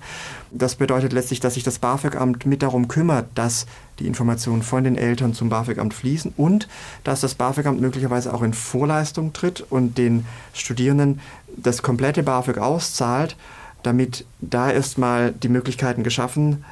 Das 0.52 0.76
bedeutet 0.76 1.14
letztlich, 1.14 1.40
dass 1.40 1.54
sich 1.54 1.64
das 1.64 1.80
BAföG-Amt 1.80 2.46
mit 2.46 2.62
darum 2.62 2.90
kümmert, 2.90 3.28
dass 3.36 3.68
die 4.00 4.08
Informationen 4.08 4.64
von 4.64 4.84
den 4.84 4.98
Eltern 4.98 5.34
zum 5.34 5.48
BAföG-Amt 5.48 5.94
fließen 5.94 6.34
und 6.36 6.68
dass 7.06 7.22
das 7.22 7.36
BAföG-Amt 7.36 7.80
möglicherweise 7.80 8.34
auch 8.34 8.42
in 8.42 8.54
Vorleistung 8.54 9.32
tritt 9.32 9.66
und 9.70 9.98
den 9.98 10.26
Studierenden 10.54 11.22
das 11.56 11.82
komplette 11.82 12.22
BAföG 12.22 12.58
auszahlt 12.58 13.38
damit 13.86 14.26
da 14.42 14.72
erstmal 14.72 15.32
die 15.32 15.50
Möglichkeiten 15.50 16.04
geschaffen 16.04 16.64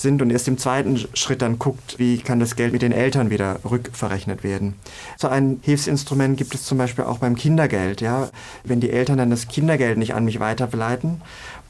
sind 0.00 0.22
und 0.22 0.30
erst 0.30 0.48
im 0.48 0.58
zweiten 0.58 0.98
Schritt 1.14 1.42
dann 1.42 1.58
guckt, 1.58 1.98
wie 1.98 2.18
kann 2.18 2.40
das 2.40 2.56
Geld 2.56 2.72
mit 2.72 2.82
den 2.82 2.92
Eltern 2.92 3.30
wieder 3.30 3.60
rückverrechnet 3.68 4.42
werden. 4.42 4.74
So 5.18 5.28
ein 5.28 5.60
Hilfsinstrument 5.62 6.36
gibt 6.38 6.54
es 6.54 6.64
zum 6.64 6.78
Beispiel 6.78 7.04
auch 7.04 7.18
beim 7.18 7.36
Kindergeld. 7.36 8.00
Ja? 8.00 8.30
Wenn 8.64 8.80
die 8.80 8.90
Eltern 8.90 9.18
dann 9.18 9.30
das 9.30 9.48
Kindergeld 9.48 9.98
nicht 9.98 10.14
an 10.14 10.24
mich 10.24 10.40
weiterleiten, 10.40 11.20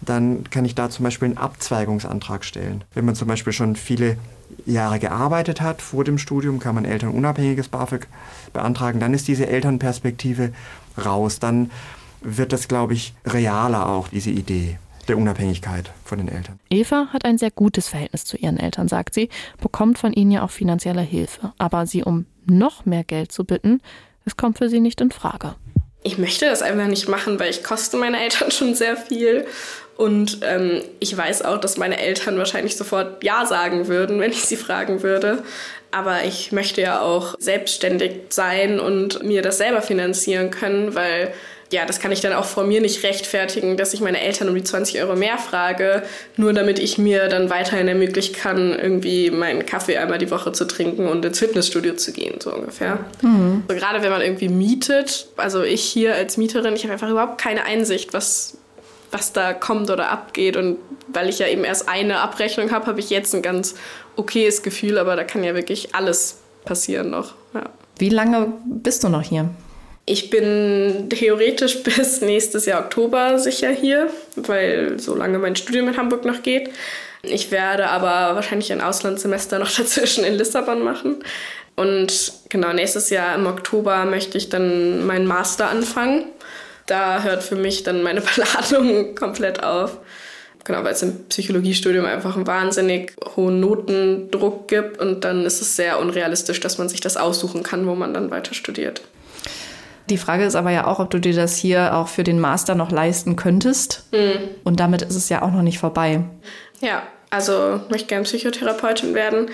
dann 0.00 0.44
kann 0.50 0.64
ich 0.64 0.74
da 0.74 0.90
zum 0.90 1.04
Beispiel 1.04 1.26
einen 1.26 1.38
Abzweigungsantrag 1.38 2.44
stellen. 2.44 2.84
Wenn 2.94 3.04
man 3.04 3.14
zum 3.14 3.28
Beispiel 3.28 3.52
schon 3.52 3.76
viele 3.76 4.16
Jahre 4.66 4.98
gearbeitet 4.98 5.60
hat 5.60 5.82
vor 5.82 6.04
dem 6.04 6.18
Studium, 6.18 6.58
kann 6.58 6.74
man 6.74 6.84
elternunabhängiges 6.84 7.68
BAföG 7.68 8.06
beantragen. 8.52 9.00
Dann 9.00 9.14
ist 9.14 9.28
diese 9.28 9.46
Elternperspektive 9.46 10.52
raus. 11.04 11.38
Dann 11.38 11.70
wird 12.20 12.52
das, 12.52 12.68
glaube 12.68 12.94
ich, 12.94 13.14
realer 13.24 13.88
auch, 13.88 14.08
diese 14.08 14.30
Idee 14.30 14.78
der 15.08 15.18
Unabhängigkeit 15.18 15.90
von 16.04 16.18
den 16.18 16.28
Eltern. 16.28 16.60
Eva 16.70 17.08
hat 17.12 17.24
ein 17.24 17.38
sehr 17.38 17.50
gutes 17.50 17.88
Verhältnis 17.88 18.24
zu 18.24 18.36
ihren 18.36 18.58
Eltern, 18.58 18.86
sagt 18.88 19.14
sie, 19.14 19.28
bekommt 19.60 19.98
von 19.98 20.12
ihnen 20.12 20.30
ja 20.30 20.42
auch 20.44 20.50
finanzielle 20.50 21.00
Hilfe. 21.00 21.52
Aber 21.58 21.86
sie 21.86 22.04
um 22.04 22.26
noch 22.46 22.86
mehr 22.86 23.04
Geld 23.04 23.32
zu 23.32 23.44
bitten, 23.44 23.80
das 24.24 24.36
kommt 24.36 24.58
für 24.58 24.68
sie 24.68 24.80
nicht 24.80 25.00
in 25.00 25.10
Frage. 25.10 25.56
Ich 26.02 26.16
möchte 26.16 26.46
das 26.46 26.62
einfach 26.62 26.86
nicht 26.86 27.08
machen, 27.08 27.38
weil 27.38 27.50
ich 27.50 27.62
koste 27.62 27.96
meine 27.96 28.20
Eltern 28.20 28.50
schon 28.52 28.74
sehr 28.74 28.96
viel. 28.96 29.46
Und 29.96 30.40
ähm, 30.42 30.80
ich 30.98 31.14
weiß 31.14 31.42
auch, 31.42 31.58
dass 31.58 31.76
meine 31.76 31.98
Eltern 31.98 32.38
wahrscheinlich 32.38 32.76
sofort 32.76 33.22
Ja 33.22 33.44
sagen 33.44 33.86
würden, 33.86 34.18
wenn 34.18 34.30
ich 34.30 34.44
sie 34.44 34.56
fragen 34.56 35.02
würde. 35.02 35.42
Aber 35.90 36.24
ich 36.24 36.52
möchte 36.52 36.80
ja 36.80 37.00
auch 37.00 37.34
selbstständig 37.38 38.12
sein 38.30 38.80
und 38.80 39.22
mir 39.24 39.42
das 39.42 39.58
selber 39.58 39.82
finanzieren 39.82 40.50
können, 40.50 40.94
weil 40.94 41.34
ja, 41.72 41.84
das 41.84 42.00
kann 42.00 42.10
ich 42.10 42.20
dann 42.20 42.32
auch 42.32 42.44
vor 42.44 42.64
mir 42.64 42.80
nicht 42.80 43.04
rechtfertigen, 43.04 43.76
dass 43.76 43.94
ich 43.94 44.00
meine 44.00 44.20
Eltern 44.20 44.48
um 44.48 44.54
die 44.56 44.64
20 44.64 45.00
Euro 45.02 45.14
mehr 45.14 45.38
frage, 45.38 46.02
nur 46.36 46.52
damit 46.52 46.80
ich 46.80 46.98
mir 46.98 47.28
dann 47.28 47.48
weiterhin 47.48 47.86
ermöglichen 47.86 48.34
kann, 48.34 48.76
irgendwie 48.76 49.30
meinen 49.30 49.64
Kaffee 49.66 49.96
einmal 49.96 50.18
die 50.18 50.30
Woche 50.30 50.50
zu 50.52 50.66
trinken 50.66 51.06
und 51.06 51.24
ins 51.24 51.38
Fitnessstudio 51.38 51.94
zu 51.94 52.12
gehen, 52.12 52.40
so 52.40 52.52
ungefähr. 52.52 52.98
Mhm. 53.22 53.62
So, 53.68 53.76
gerade 53.76 54.02
wenn 54.02 54.10
man 54.10 54.20
irgendwie 54.20 54.48
mietet, 54.48 55.28
also 55.36 55.62
ich 55.62 55.82
hier 55.82 56.14
als 56.16 56.36
Mieterin, 56.36 56.74
ich 56.74 56.82
habe 56.82 56.94
einfach 56.94 57.08
überhaupt 57.08 57.40
keine 57.40 57.64
Einsicht, 57.64 58.12
was, 58.12 58.58
was 59.12 59.32
da 59.32 59.52
kommt 59.52 59.90
oder 59.90 60.10
abgeht. 60.10 60.56
Und 60.56 60.78
weil 61.06 61.28
ich 61.28 61.38
ja 61.38 61.46
eben 61.46 61.62
erst 61.62 61.88
eine 61.88 62.18
Abrechnung 62.18 62.72
habe, 62.72 62.86
habe 62.86 62.98
ich 62.98 63.10
jetzt 63.10 63.32
ein 63.32 63.42
ganz 63.42 63.76
okayes 64.16 64.62
Gefühl, 64.62 64.98
aber 64.98 65.14
da 65.14 65.22
kann 65.22 65.44
ja 65.44 65.54
wirklich 65.54 65.94
alles 65.94 66.38
passieren 66.64 67.10
noch. 67.10 67.34
Ja. 67.54 67.62
Wie 67.98 68.08
lange 68.08 68.52
bist 68.64 69.04
du 69.04 69.08
noch 69.08 69.22
hier? 69.22 69.50
Ich 70.06 70.30
bin 70.30 71.08
theoretisch 71.08 71.82
bis 71.82 72.20
nächstes 72.20 72.66
Jahr 72.66 72.84
Oktober 72.84 73.38
sicher 73.38 73.70
hier, 73.70 74.10
weil 74.36 74.98
so 74.98 75.14
lange 75.14 75.38
mein 75.38 75.56
Studium 75.56 75.88
in 75.88 75.96
Hamburg 75.96 76.24
noch 76.24 76.42
geht. 76.42 76.70
Ich 77.22 77.50
werde 77.50 77.88
aber 77.88 78.34
wahrscheinlich 78.34 78.72
ein 78.72 78.80
Auslandssemester 78.80 79.58
noch 79.58 79.70
dazwischen 79.76 80.24
in 80.24 80.34
Lissabon 80.34 80.82
machen. 80.82 81.22
Und 81.76 82.32
genau, 82.48 82.72
nächstes 82.72 83.10
Jahr 83.10 83.34
im 83.34 83.46
Oktober 83.46 84.04
möchte 84.04 84.36
ich 84.36 84.48
dann 84.48 85.06
meinen 85.06 85.26
Master 85.26 85.70
anfangen. 85.70 86.24
Da 86.86 87.22
hört 87.22 87.42
für 87.42 87.56
mich 87.56 87.84
dann 87.84 88.02
meine 88.02 88.20
Beladung 88.34 89.14
komplett 89.14 89.62
auf. 89.62 89.98
Genau, 90.64 90.84
weil 90.84 90.92
es 90.92 91.02
im 91.02 91.24
Psychologiestudium 91.28 92.04
einfach 92.04 92.36
einen 92.36 92.46
wahnsinnig 92.46 93.14
hohen 93.34 93.60
Notendruck 93.60 94.68
gibt 94.68 95.00
und 95.00 95.24
dann 95.24 95.46
ist 95.46 95.62
es 95.62 95.74
sehr 95.76 95.98
unrealistisch, 95.98 96.60
dass 96.60 96.76
man 96.76 96.88
sich 96.88 97.00
das 97.00 97.16
aussuchen 97.16 97.62
kann, 97.62 97.86
wo 97.86 97.94
man 97.94 98.12
dann 98.12 98.30
weiter 98.30 98.52
studiert. 98.54 99.00
Die 100.10 100.18
Frage 100.18 100.44
ist 100.44 100.56
aber 100.56 100.70
ja 100.72 100.86
auch, 100.86 100.98
ob 100.98 101.10
du 101.10 101.20
dir 101.20 101.34
das 101.34 101.56
hier 101.56 101.96
auch 101.96 102.08
für 102.08 102.24
den 102.24 102.40
Master 102.40 102.74
noch 102.74 102.90
leisten 102.90 103.36
könntest. 103.36 104.04
Mhm. 104.12 104.50
Und 104.64 104.80
damit 104.80 105.02
ist 105.02 105.14
es 105.14 105.28
ja 105.28 105.42
auch 105.42 105.52
noch 105.52 105.62
nicht 105.62 105.78
vorbei. 105.78 106.24
Ja, 106.80 107.04
also 107.30 107.80
ich 107.84 107.90
möchte 107.90 108.08
gerne 108.08 108.24
Psychotherapeutin 108.24 109.14
werden. 109.14 109.50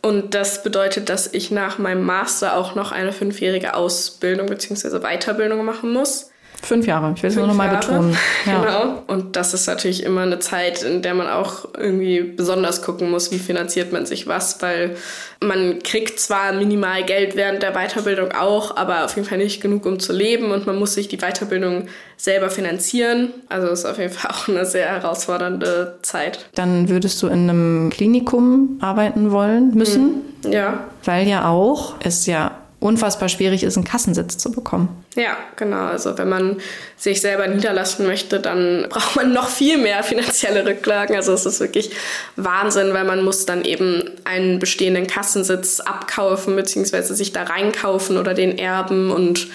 Und 0.00 0.34
das 0.34 0.62
bedeutet, 0.62 1.08
dass 1.10 1.32
ich 1.32 1.50
nach 1.50 1.78
meinem 1.78 2.04
Master 2.04 2.56
auch 2.56 2.74
noch 2.74 2.90
eine 2.90 3.12
fünfjährige 3.12 3.74
Ausbildung 3.74 4.46
bzw. 4.46 5.00
Weiterbildung 5.00 5.64
machen 5.64 5.92
muss. 5.92 6.30
Fünf 6.62 6.86
Jahre, 6.86 7.12
ich 7.14 7.22
will 7.22 7.30
es 7.30 7.36
nur 7.36 7.46
noch 7.46 7.54
mal 7.54 7.68
betonen. 7.68 8.16
Ja. 8.46 8.60
Genau. 8.60 9.02
Und 9.06 9.36
das 9.36 9.54
ist 9.54 9.66
natürlich 9.66 10.02
immer 10.02 10.22
eine 10.22 10.38
Zeit, 10.38 10.82
in 10.82 11.02
der 11.02 11.14
man 11.14 11.28
auch 11.28 11.66
irgendwie 11.76 12.22
besonders 12.22 12.82
gucken 12.82 13.10
muss, 13.10 13.30
wie 13.30 13.38
finanziert 13.38 13.92
man 13.92 14.06
sich 14.06 14.26
was, 14.26 14.60
weil 14.62 14.96
man 15.40 15.82
kriegt 15.82 16.18
zwar 16.18 16.52
minimal 16.52 17.04
Geld 17.04 17.36
während 17.36 17.62
der 17.62 17.72
Weiterbildung 17.72 18.32
auch, 18.32 18.76
aber 18.76 19.04
auf 19.04 19.16
jeden 19.16 19.28
Fall 19.28 19.38
nicht 19.38 19.60
genug, 19.60 19.86
um 19.86 20.00
zu 20.00 20.12
leben 20.12 20.50
und 20.50 20.66
man 20.66 20.76
muss 20.76 20.94
sich 20.94 21.08
die 21.08 21.18
Weiterbildung 21.18 21.88
selber 22.16 22.50
finanzieren. 22.50 23.30
Also 23.48 23.68
ist 23.68 23.84
auf 23.84 23.98
jeden 23.98 24.12
Fall 24.12 24.30
auch 24.34 24.48
eine 24.48 24.64
sehr 24.64 24.88
herausfordernde 24.88 25.98
Zeit. 26.02 26.46
Dann 26.54 26.88
würdest 26.88 27.22
du 27.22 27.28
in 27.28 27.48
einem 27.48 27.90
Klinikum 27.90 28.78
arbeiten 28.80 29.30
wollen 29.30 29.74
müssen? 29.74 30.22
Mhm. 30.44 30.52
Ja. 30.52 30.84
Weil 31.04 31.28
ja 31.28 31.48
auch 31.48 31.94
es 32.00 32.26
ja 32.26 32.57
unfassbar 32.80 33.28
schwierig 33.28 33.64
ist, 33.64 33.76
einen 33.76 33.84
Kassensitz 33.84 34.38
zu 34.38 34.52
bekommen. 34.52 35.04
Ja, 35.16 35.36
genau. 35.56 35.86
Also 35.86 36.16
wenn 36.16 36.28
man 36.28 36.56
sich 36.96 37.20
selber 37.20 37.48
niederlassen 37.48 38.06
möchte, 38.06 38.38
dann 38.38 38.86
braucht 38.90 39.16
man 39.16 39.32
noch 39.32 39.48
viel 39.48 39.78
mehr 39.78 40.02
finanzielle 40.04 40.64
Rücklagen. 40.64 41.16
Also 41.16 41.32
es 41.32 41.44
ist 41.44 41.60
wirklich 41.60 41.90
Wahnsinn, 42.36 42.94
weil 42.94 43.04
man 43.04 43.24
muss 43.24 43.46
dann 43.46 43.64
eben 43.64 44.10
einen 44.24 44.60
bestehenden 44.60 45.06
Kassensitz 45.06 45.80
abkaufen 45.80 46.54
bzw. 46.54 47.14
sich 47.14 47.32
da 47.32 47.44
reinkaufen 47.44 48.16
oder 48.16 48.34
den 48.34 48.58
erben. 48.58 49.10
Und 49.10 49.48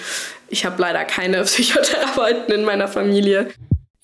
ich 0.48 0.66
habe 0.66 0.80
leider 0.80 1.04
keine 1.04 1.42
Psychotherapeuten 1.44 2.54
in 2.54 2.64
meiner 2.64 2.88
Familie. 2.88 3.48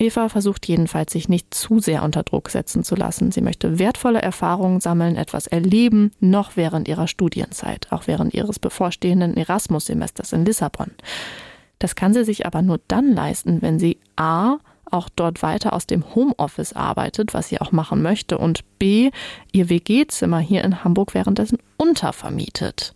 Eva 0.01 0.29
versucht 0.29 0.67
jedenfalls, 0.67 1.11
sich 1.11 1.29
nicht 1.29 1.53
zu 1.53 1.79
sehr 1.79 2.01
unter 2.01 2.23
Druck 2.23 2.49
setzen 2.49 2.83
zu 2.83 2.95
lassen. 2.95 3.31
Sie 3.31 3.41
möchte 3.41 3.77
wertvolle 3.77 4.21
Erfahrungen 4.21 4.81
sammeln, 4.81 5.15
etwas 5.15 5.45
erleben, 5.45 6.11
noch 6.19 6.57
während 6.57 6.87
ihrer 6.87 7.07
Studienzeit, 7.07 7.87
auch 7.91 8.07
während 8.07 8.33
ihres 8.33 8.57
bevorstehenden 8.57 9.37
Erasmus-Semesters 9.37 10.33
in 10.33 10.43
Lissabon. 10.43 10.91
Das 11.77 11.95
kann 11.95 12.13
sie 12.13 12.25
sich 12.25 12.47
aber 12.47 12.63
nur 12.63 12.79
dann 12.87 13.13
leisten, 13.13 13.61
wenn 13.61 13.77
sie 13.77 13.99
a 14.15 14.57
auch 14.89 15.07
dort 15.07 15.41
weiter 15.41 15.73
aus 15.73 15.87
dem 15.87 16.15
Homeoffice 16.15 16.73
arbeitet, 16.73 17.33
was 17.33 17.47
sie 17.47 17.61
auch 17.61 17.71
machen 17.71 18.01
möchte, 18.01 18.37
und 18.37 18.61
b 18.77 19.11
ihr 19.51 19.69
WG-Zimmer 19.69 20.39
hier 20.39 20.63
in 20.63 20.83
Hamburg 20.83 21.13
währenddessen 21.13 21.59
untervermietet. 21.77 22.93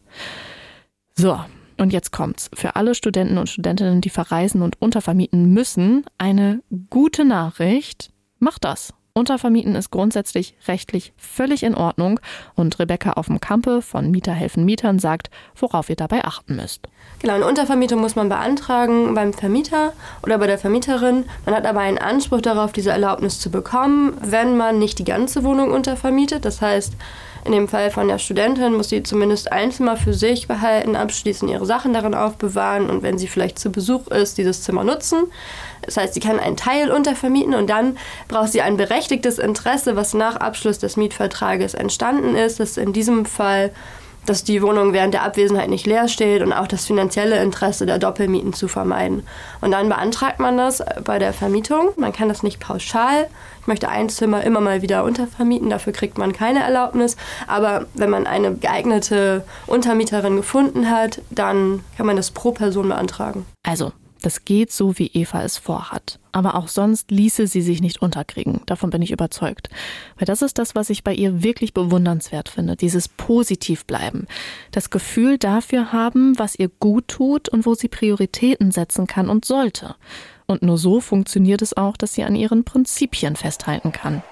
So, 1.15 1.39
und 1.77 1.93
jetzt 1.93 2.11
kommt's. 2.11 2.49
Für 2.53 2.75
alle 2.75 2.95
Studenten 2.95 3.37
und 3.37 3.49
Studentinnen, 3.49 4.01
die 4.01 4.09
verreisen 4.09 4.61
und 4.61 4.81
untervermieten 4.81 5.53
müssen, 5.53 6.05
eine 6.17 6.61
gute 6.89 7.25
Nachricht. 7.25 8.11
Macht 8.39 8.63
das. 8.63 8.93
Untervermieten 9.17 9.75
ist 9.75 9.91
grundsätzlich 9.91 10.55
rechtlich 10.67 11.13
völlig 11.15 11.63
in 11.63 11.73
Ordnung 11.73 12.19
und 12.55 12.77
Rebecca 12.79 13.13
auf 13.13 13.27
dem 13.27 13.39
Kampe 13.39 13.81
von 13.81 14.11
Mieter 14.11 14.33
helfen 14.33 14.65
Mietern 14.65 14.99
sagt, 14.99 15.29
worauf 15.55 15.89
ihr 15.89 15.95
dabei 15.95 16.25
achten 16.25 16.57
müsst. 16.57 16.89
Genau, 17.19 17.35
eine 17.35 17.47
Untervermietung 17.47 18.01
muss 18.01 18.17
man 18.17 18.27
beantragen 18.27 19.13
beim 19.13 19.31
Vermieter 19.31 19.93
oder 20.21 20.37
bei 20.37 20.47
der 20.47 20.57
Vermieterin. 20.57 21.23
Man 21.45 21.55
hat 21.55 21.65
aber 21.65 21.79
einen 21.79 21.97
Anspruch 21.97 22.41
darauf, 22.41 22.73
diese 22.73 22.91
Erlaubnis 22.91 23.39
zu 23.39 23.49
bekommen, 23.49 24.17
wenn 24.21 24.57
man 24.57 24.79
nicht 24.79 24.99
die 24.99 25.05
ganze 25.05 25.45
Wohnung 25.45 25.71
untervermietet. 25.71 26.43
Das 26.43 26.61
heißt, 26.61 26.91
in 27.45 27.51
dem 27.51 27.67
Fall 27.67 27.91
von 27.91 28.07
der 28.07 28.17
Studentin 28.17 28.73
muss 28.73 28.89
sie 28.89 29.03
zumindest 29.03 29.51
ein 29.51 29.71
Zimmer 29.71 29.97
für 29.97 30.15
sich 30.15 30.47
behalten, 30.47 30.95
abschließend 30.95 31.51
ihre 31.51 31.65
Sachen 31.65 31.93
darin 31.93 32.15
aufbewahren 32.15 32.89
und 32.89 33.03
wenn 33.03 33.19
sie 33.19 33.27
vielleicht 33.27 33.59
zu 33.59 33.71
Besuch 33.71 34.07
ist, 34.07 34.39
dieses 34.39 34.63
Zimmer 34.63 34.83
nutzen. 34.83 35.25
Das 35.83 35.95
heißt, 35.95 36.15
sie 36.15 36.19
kann 36.19 36.39
einen 36.39 36.57
Teil 36.57 36.91
untervermieten 36.91 37.53
und 37.53 37.69
dann 37.69 37.97
braucht 38.27 38.51
sie 38.51 38.63
ein 38.63 38.77
berechtigtes 38.77 39.37
Interesse, 39.37 39.95
was 39.95 40.15
nach 40.15 40.37
Abschluss 40.37 40.79
des 40.79 40.97
Mietvertrages 40.97 41.75
entstanden 41.75 42.35
ist. 42.35 42.59
Das 42.59 42.71
ist 42.71 42.77
in 42.79 42.93
diesem 42.93 43.25
Fall 43.25 43.71
dass 44.25 44.43
die 44.43 44.61
Wohnung 44.61 44.93
während 44.93 45.13
der 45.13 45.23
Abwesenheit 45.23 45.69
nicht 45.69 45.85
leer 45.85 46.07
steht 46.07 46.41
und 46.41 46.53
auch 46.53 46.67
das 46.67 46.85
finanzielle 46.85 47.41
Interesse 47.41 47.85
der 47.85 47.99
Doppelmieten 47.99 48.53
zu 48.53 48.67
vermeiden. 48.67 49.23
Und 49.61 49.71
dann 49.71 49.89
beantragt 49.89 50.39
man 50.39 50.57
das 50.57 50.83
bei 51.03 51.19
der 51.19 51.33
Vermietung. 51.33 51.89
Man 51.97 52.13
kann 52.13 52.29
das 52.29 52.43
nicht 52.43 52.59
pauschal. 52.59 53.27
Ich 53.61 53.67
möchte 53.67 53.89
ein 53.89 54.09
Zimmer 54.09 54.43
immer 54.43 54.61
mal 54.61 54.81
wieder 54.81 55.03
untervermieten, 55.03 55.69
dafür 55.69 55.91
kriegt 55.91 56.17
man 56.17 56.33
keine 56.33 56.61
Erlaubnis. 56.61 57.17
Aber 57.47 57.87
wenn 57.93 58.09
man 58.09 58.27
eine 58.27 58.55
geeignete 58.55 59.43
Untermieterin 59.65 60.35
gefunden 60.35 60.89
hat, 60.89 61.21
dann 61.31 61.83
kann 61.97 62.05
man 62.05 62.15
das 62.15 62.31
pro 62.31 62.51
Person 62.51 62.89
beantragen. 62.89 63.45
Also, 63.63 63.91
das 64.25 64.43
geht 64.43 64.71
so, 64.71 64.97
wie 64.97 65.11
Eva 65.13 65.43
es 65.43 65.59
vorhat. 65.59 66.19
Aber 66.31 66.55
auch 66.55 66.67
sonst 66.67 67.11
ließe 67.11 67.45
sie 67.45 67.61
sich 67.61 67.79
nicht 67.79 68.01
unterkriegen. 68.01 68.61
Davon 68.65 68.89
bin 68.89 69.03
ich 69.03 69.11
überzeugt. 69.11 69.69
Weil 70.17 70.25
das 70.25 70.41
ist 70.41 70.57
das, 70.57 70.73
was 70.73 70.89
ich 70.89 71.03
bei 71.03 71.13
ihr 71.13 71.43
wirklich 71.43 71.75
bewundernswert 71.75 72.49
finde. 72.49 72.75
Dieses 72.75 73.07
Positivbleiben. 73.07 74.25
Das 74.71 74.89
Gefühl 74.89 75.37
dafür 75.37 75.91
haben, 75.91 76.39
was 76.39 76.57
ihr 76.57 76.69
gut 76.69 77.07
tut 77.07 77.49
und 77.49 77.67
wo 77.67 77.75
sie 77.75 77.87
Prioritäten 77.87 78.71
setzen 78.71 79.05
kann 79.05 79.29
und 79.29 79.45
sollte. 79.45 79.95
Und 80.47 80.63
nur 80.63 80.79
so 80.79 81.01
funktioniert 81.01 81.61
es 81.61 81.77
auch, 81.77 81.95
dass 81.95 82.15
sie 82.15 82.23
an 82.23 82.35
ihren 82.35 82.63
Prinzipien 82.63 83.35
festhalten 83.35 83.91
kann. 83.91 84.23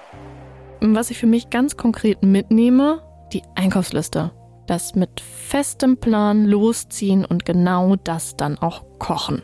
Was 0.80 1.10
ich 1.10 1.18
für 1.18 1.28
mich 1.28 1.50
ganz 1.50 1.76
konkret 1.76 2.24
mitnehme, 2.24 3.00
die 3.32 3.42
Einkaufsliste 3.54 4.32
das 4.66 4.94
mit 4.94 5.20
festem 5.20 5.96
Plan 5.98 6.44
losziehen 6.44 7.24
und 7.24 7.44
genau 7.44 7.96
das 7.96 8.36
dann 8.36 8.58
auch 8.58 8.84
kochen. 9.04 9.42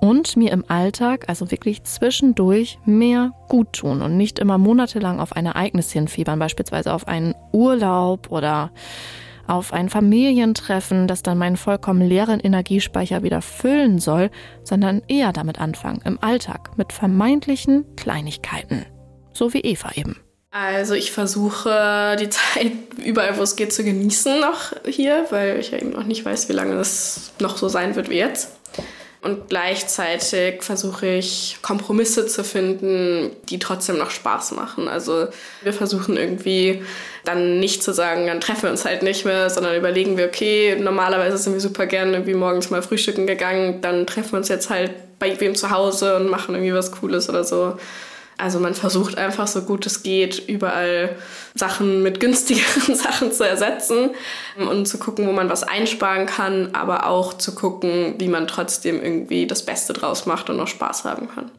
und 0.00 0.36
mir 0.36 0.52
im 0.52 0.64
Alltag, 0.68 1.26
also 1.28 1.50
wirklich 1.50 1.84
zwischendurch, 1.84 2.78
mehr 2.84 3.30
gut 3.48 3.72
tun 3.72 4.02
und 4.02 4.16
nicht 4.18 4.38
immer 4.38 4.58
monatelang 4.58 5.18
auf 5.20 5.34
ein 5.34 5.46
Ereignis 5.46 5.92
hinfiebern, 5.92 6.38
beispielsweise 6.38 6.92
auf 6.92 7.08
einen 7.08 7.34
Urlaub 7.52 8.30
oder 8.30 8.70
auf 9.46 9.72
ein 9.72 9.88
Familientreffen, 9.88 11.06
das 11.06 11.22
dann 11.22 11.38
meinen 11.38 11.56
vollkommen 11.56 12.02
leeren 12.02 12.40
Energiespeicher 12.40 13.22
wieder 13.22 13.40
füllen 13.40 13.98
soll, 13.98 14.30
sondern 14.62 15.02
eher 15.08 15.32
damit 15.32 15.58
anfangen, 15.60 16.02
im 16.04 16.18
Alltag, 16.22 16.76
mit 16.76 16.92
vermeintlichen 16.92 17.84
Kleinigkeiten. 17.96 18.84
So 19.32 19.54
wie 19.54 19.60
Eva 19.60 19.92
eben. 19.94 20.16
Also 20.50 20.94
ich 20.94 21.12
versuche 21.12 22.16
die 22.20 22.28
Zeit 22.28 22.72
überall, 23.04 23.38
wo 23.38 23.42
es 23.42 23.56
geht, 23.56 23.72
zu 23.72 23.84
genießen 23.84 24.40
noch 24.40 24.72
hier, 24.86 25.26
weil 25.30 25.58
ich 25.58 25.70
ja 25.70 25.78
eben 25.78 25.90
noch 25.90 26.04
nicht 26.04 26.24
weiß, 26.24 26.48
wie 26.48 26.52
lange 26.52 26.74
es 26.74 27.32
noch 27.40 27.56
so 27.56 27.68
sein 27.68 27.96
wird 27.96 28.10
wie 28.10 28.18
jetzt. 28.18 28.50
Und 29.24 29.48
gleichzeitig 29.48 30.62
versuche 30.62 31.06
ich 31.06 31.56
Kompromisse 31.62 32.26
zu 32.26 32.44
finden, 32.44 33.30
die 33.48 33.58
trotzdem 33.58 33.96
noch 33.96 34.10
Spaß 34.10 34.52
machen. 34.52 34.86
Also 34.86 35.28
wir 35.62 35.72
versuchen 35.72 36.18
irgendwie 36.18 36.82
dann 37.24 37.58
nicht 37.58 37.82
zu 37.82 37.94
sagen, 37.94 38.26
dann 38.26 38.42
treffen 38.42 38.64
wir 38.64 38.70
uns 38.70 38.84
halt 38.84 39.02
nicht 39.02 39.24
mehr, 39.24 39.48
sondern 39.48 39.76
überlegen 39.76 40.18
wir, 40.18 40.26
okay, 40.26 40.76
normalerweise 40.78 41.38
sind 41.38 41.54
wir 41.54 41.60
super 41.60 41.86
gerne 41.86 42.12
irgendwie 42.12 42.34
morgens 42.34 42.68
mal 42.68 42.82
frühstücken 42.82 43.26
gegangen, 43.26 43.80
dann 43.80 44.06
treffen 44.06 44.32
wir 44.32 44.38
uns 44.40 44.48
jetzt 44.48 44.68
halt 44.68 44.92
bei 45.18 45.40
wem 45.40 45.54
zu 45.54 45.70
Hause 45.70 46.16
und 46.16 46.28
machen 46.28 46.54
irgendwie 46.54 46.74
was 46.74 46.92
Cooles 46.92 47.30
oder 47.30 47.44
so. 47.44 47.78
Also 48.36 48.58
man 48.58 48.74
versucht 48.74 49.16
einfach 49.16 49.46
so 49.46 49.62
gut 49.62 49.86
es 49.86 50.02
geht, 50.02 50.48
überall 50.48 51.16
Sachen 51.54 52.02
mit 52.02 52.18
günstigeren 52.18 52.94
Sachen 52.96 53.30
zu 53.32 53.46
ersetzen 53.46 54.10
und 54.56 54.86
zu 54.86 54.98
gucken, 54.98 55.26
wo 55.28 55.32
man 55.32 55.48
was 55.48 55.62
einsparen 55.62 56.26
kann, 56.26 56.74
aber 56.74 57.06
auch 57.06 57.34
zu 57.34 57.54
gucken, 57.54 58.14
wie 58.18 58.28
man 58.28 58.48
trotzdem 58.48 59.02
irgendwie 59.02 59.46
das 59.46 59.64
Beste 59.64 59.92
draus 59.92 60.26
macht 60.26 60.50
und 60.50 60.56
noch 60.56 60.66
Spaß 60.66 61.04
haben 61.04 61.28
kann. 61.28 61.50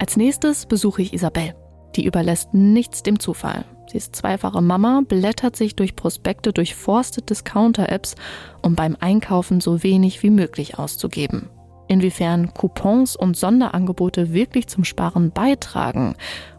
Als 0.00 0.16
nächstes 0.16 0.66
besuche 0.66 1.02
ich 1.02 1.12
Isabel. 1.12 1.54
Die 1.94 2.04
überlässt 2.04 2.54
nichts 2.54 3.02
dem 3.02 3.20
Zufall. 3.20 3.64
Sie 3.90 3.98
ist 3.98 4.16
zweifache 4.16 4.62
Mama, 4.62 5.02
blättert 5.06 5.54
sich 5.54 5.76
durch 5.76 5.94
Prospekte, 5.94 6.52
durchforstet 6.52 7.30
Discounter-Apps, 7.30 8.16
um 8.62 8.74
beim 8.74 8.96
Einkaufen 8.98 9.60
so 9.60 9.82
wenig 9.82 10.22
wie 10.22 10.30
möglich 10.30 10.78
auszugeben 10.78 11.50
inwiefern 11.92 12.52
Coupons 12.54 13.14
und 13.14 13.36
Sonderangebote 13.36 14.32
wirklich 14.32 14.66
zum 14.66 14.84
Sparen 14.84 15.30
beitragen 15.30 16.14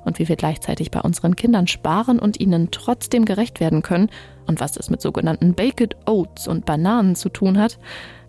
und 0.05 0.19
wie 0.19 0.29
wir 0.29 0.35
gleichzeitig 0.35 0.91
bei 0.91 1.01
unseren 1.01 1.35
Kindern 1.35 1.67
sparen 1.67 2.19
und 2.19 2.39
ihnen 2.39 2.69
trotzdem 2.71 3.25
gerecht 3.25 3.59
werden 3.59 3.81
können 3.81 4.09
und 4.47 4.59
was 4.59 4.77
es 4.77 4.89
mit 4.89 5.01
sogenannten 5.01 5.53
Baked 5.53 5.95
Oats 6.05 6.47
und 6.47 6.65
Bananen 6.65 7.15
zu 7.15 7.29
tun 7.29 7.57
hat, 7.57 7.79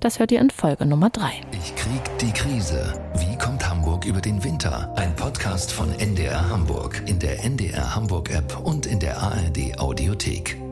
das 0.00 0.18
hört 0.18 0.32
ihr 0.32 0.40
in 0.40 0.50
Folge 0.50 0.86
Nummer 0.86 1.10
3. 1.10 1.26
Ich 1.52 1.74
krieg 1.76 2.18
die 2.20 2.32
Krise. 2.32 2.94
Wie 3.16 3.36
kommt 3.38 3.68
Hamburg 3.68 4.04
über 4.04 4.20
den 4.20 4.42
Winter? 4.44 4.92
Ein 4.96 5.14
Podcast 5.16 5.72
von 5.72 5.92
NDR 5.98 6.48
Hamburg 6.50 7.02
in 7.06 7.18
der 7.18 7.44
NDR 7.44 7.94
Hamburg 7.94 8.30
App 8.30 8.58
und 8.64 8.86
in 8.86 9.00
der 9.00 9.20
ARD 9.20 9.78
Audiothek. 9.78 10.63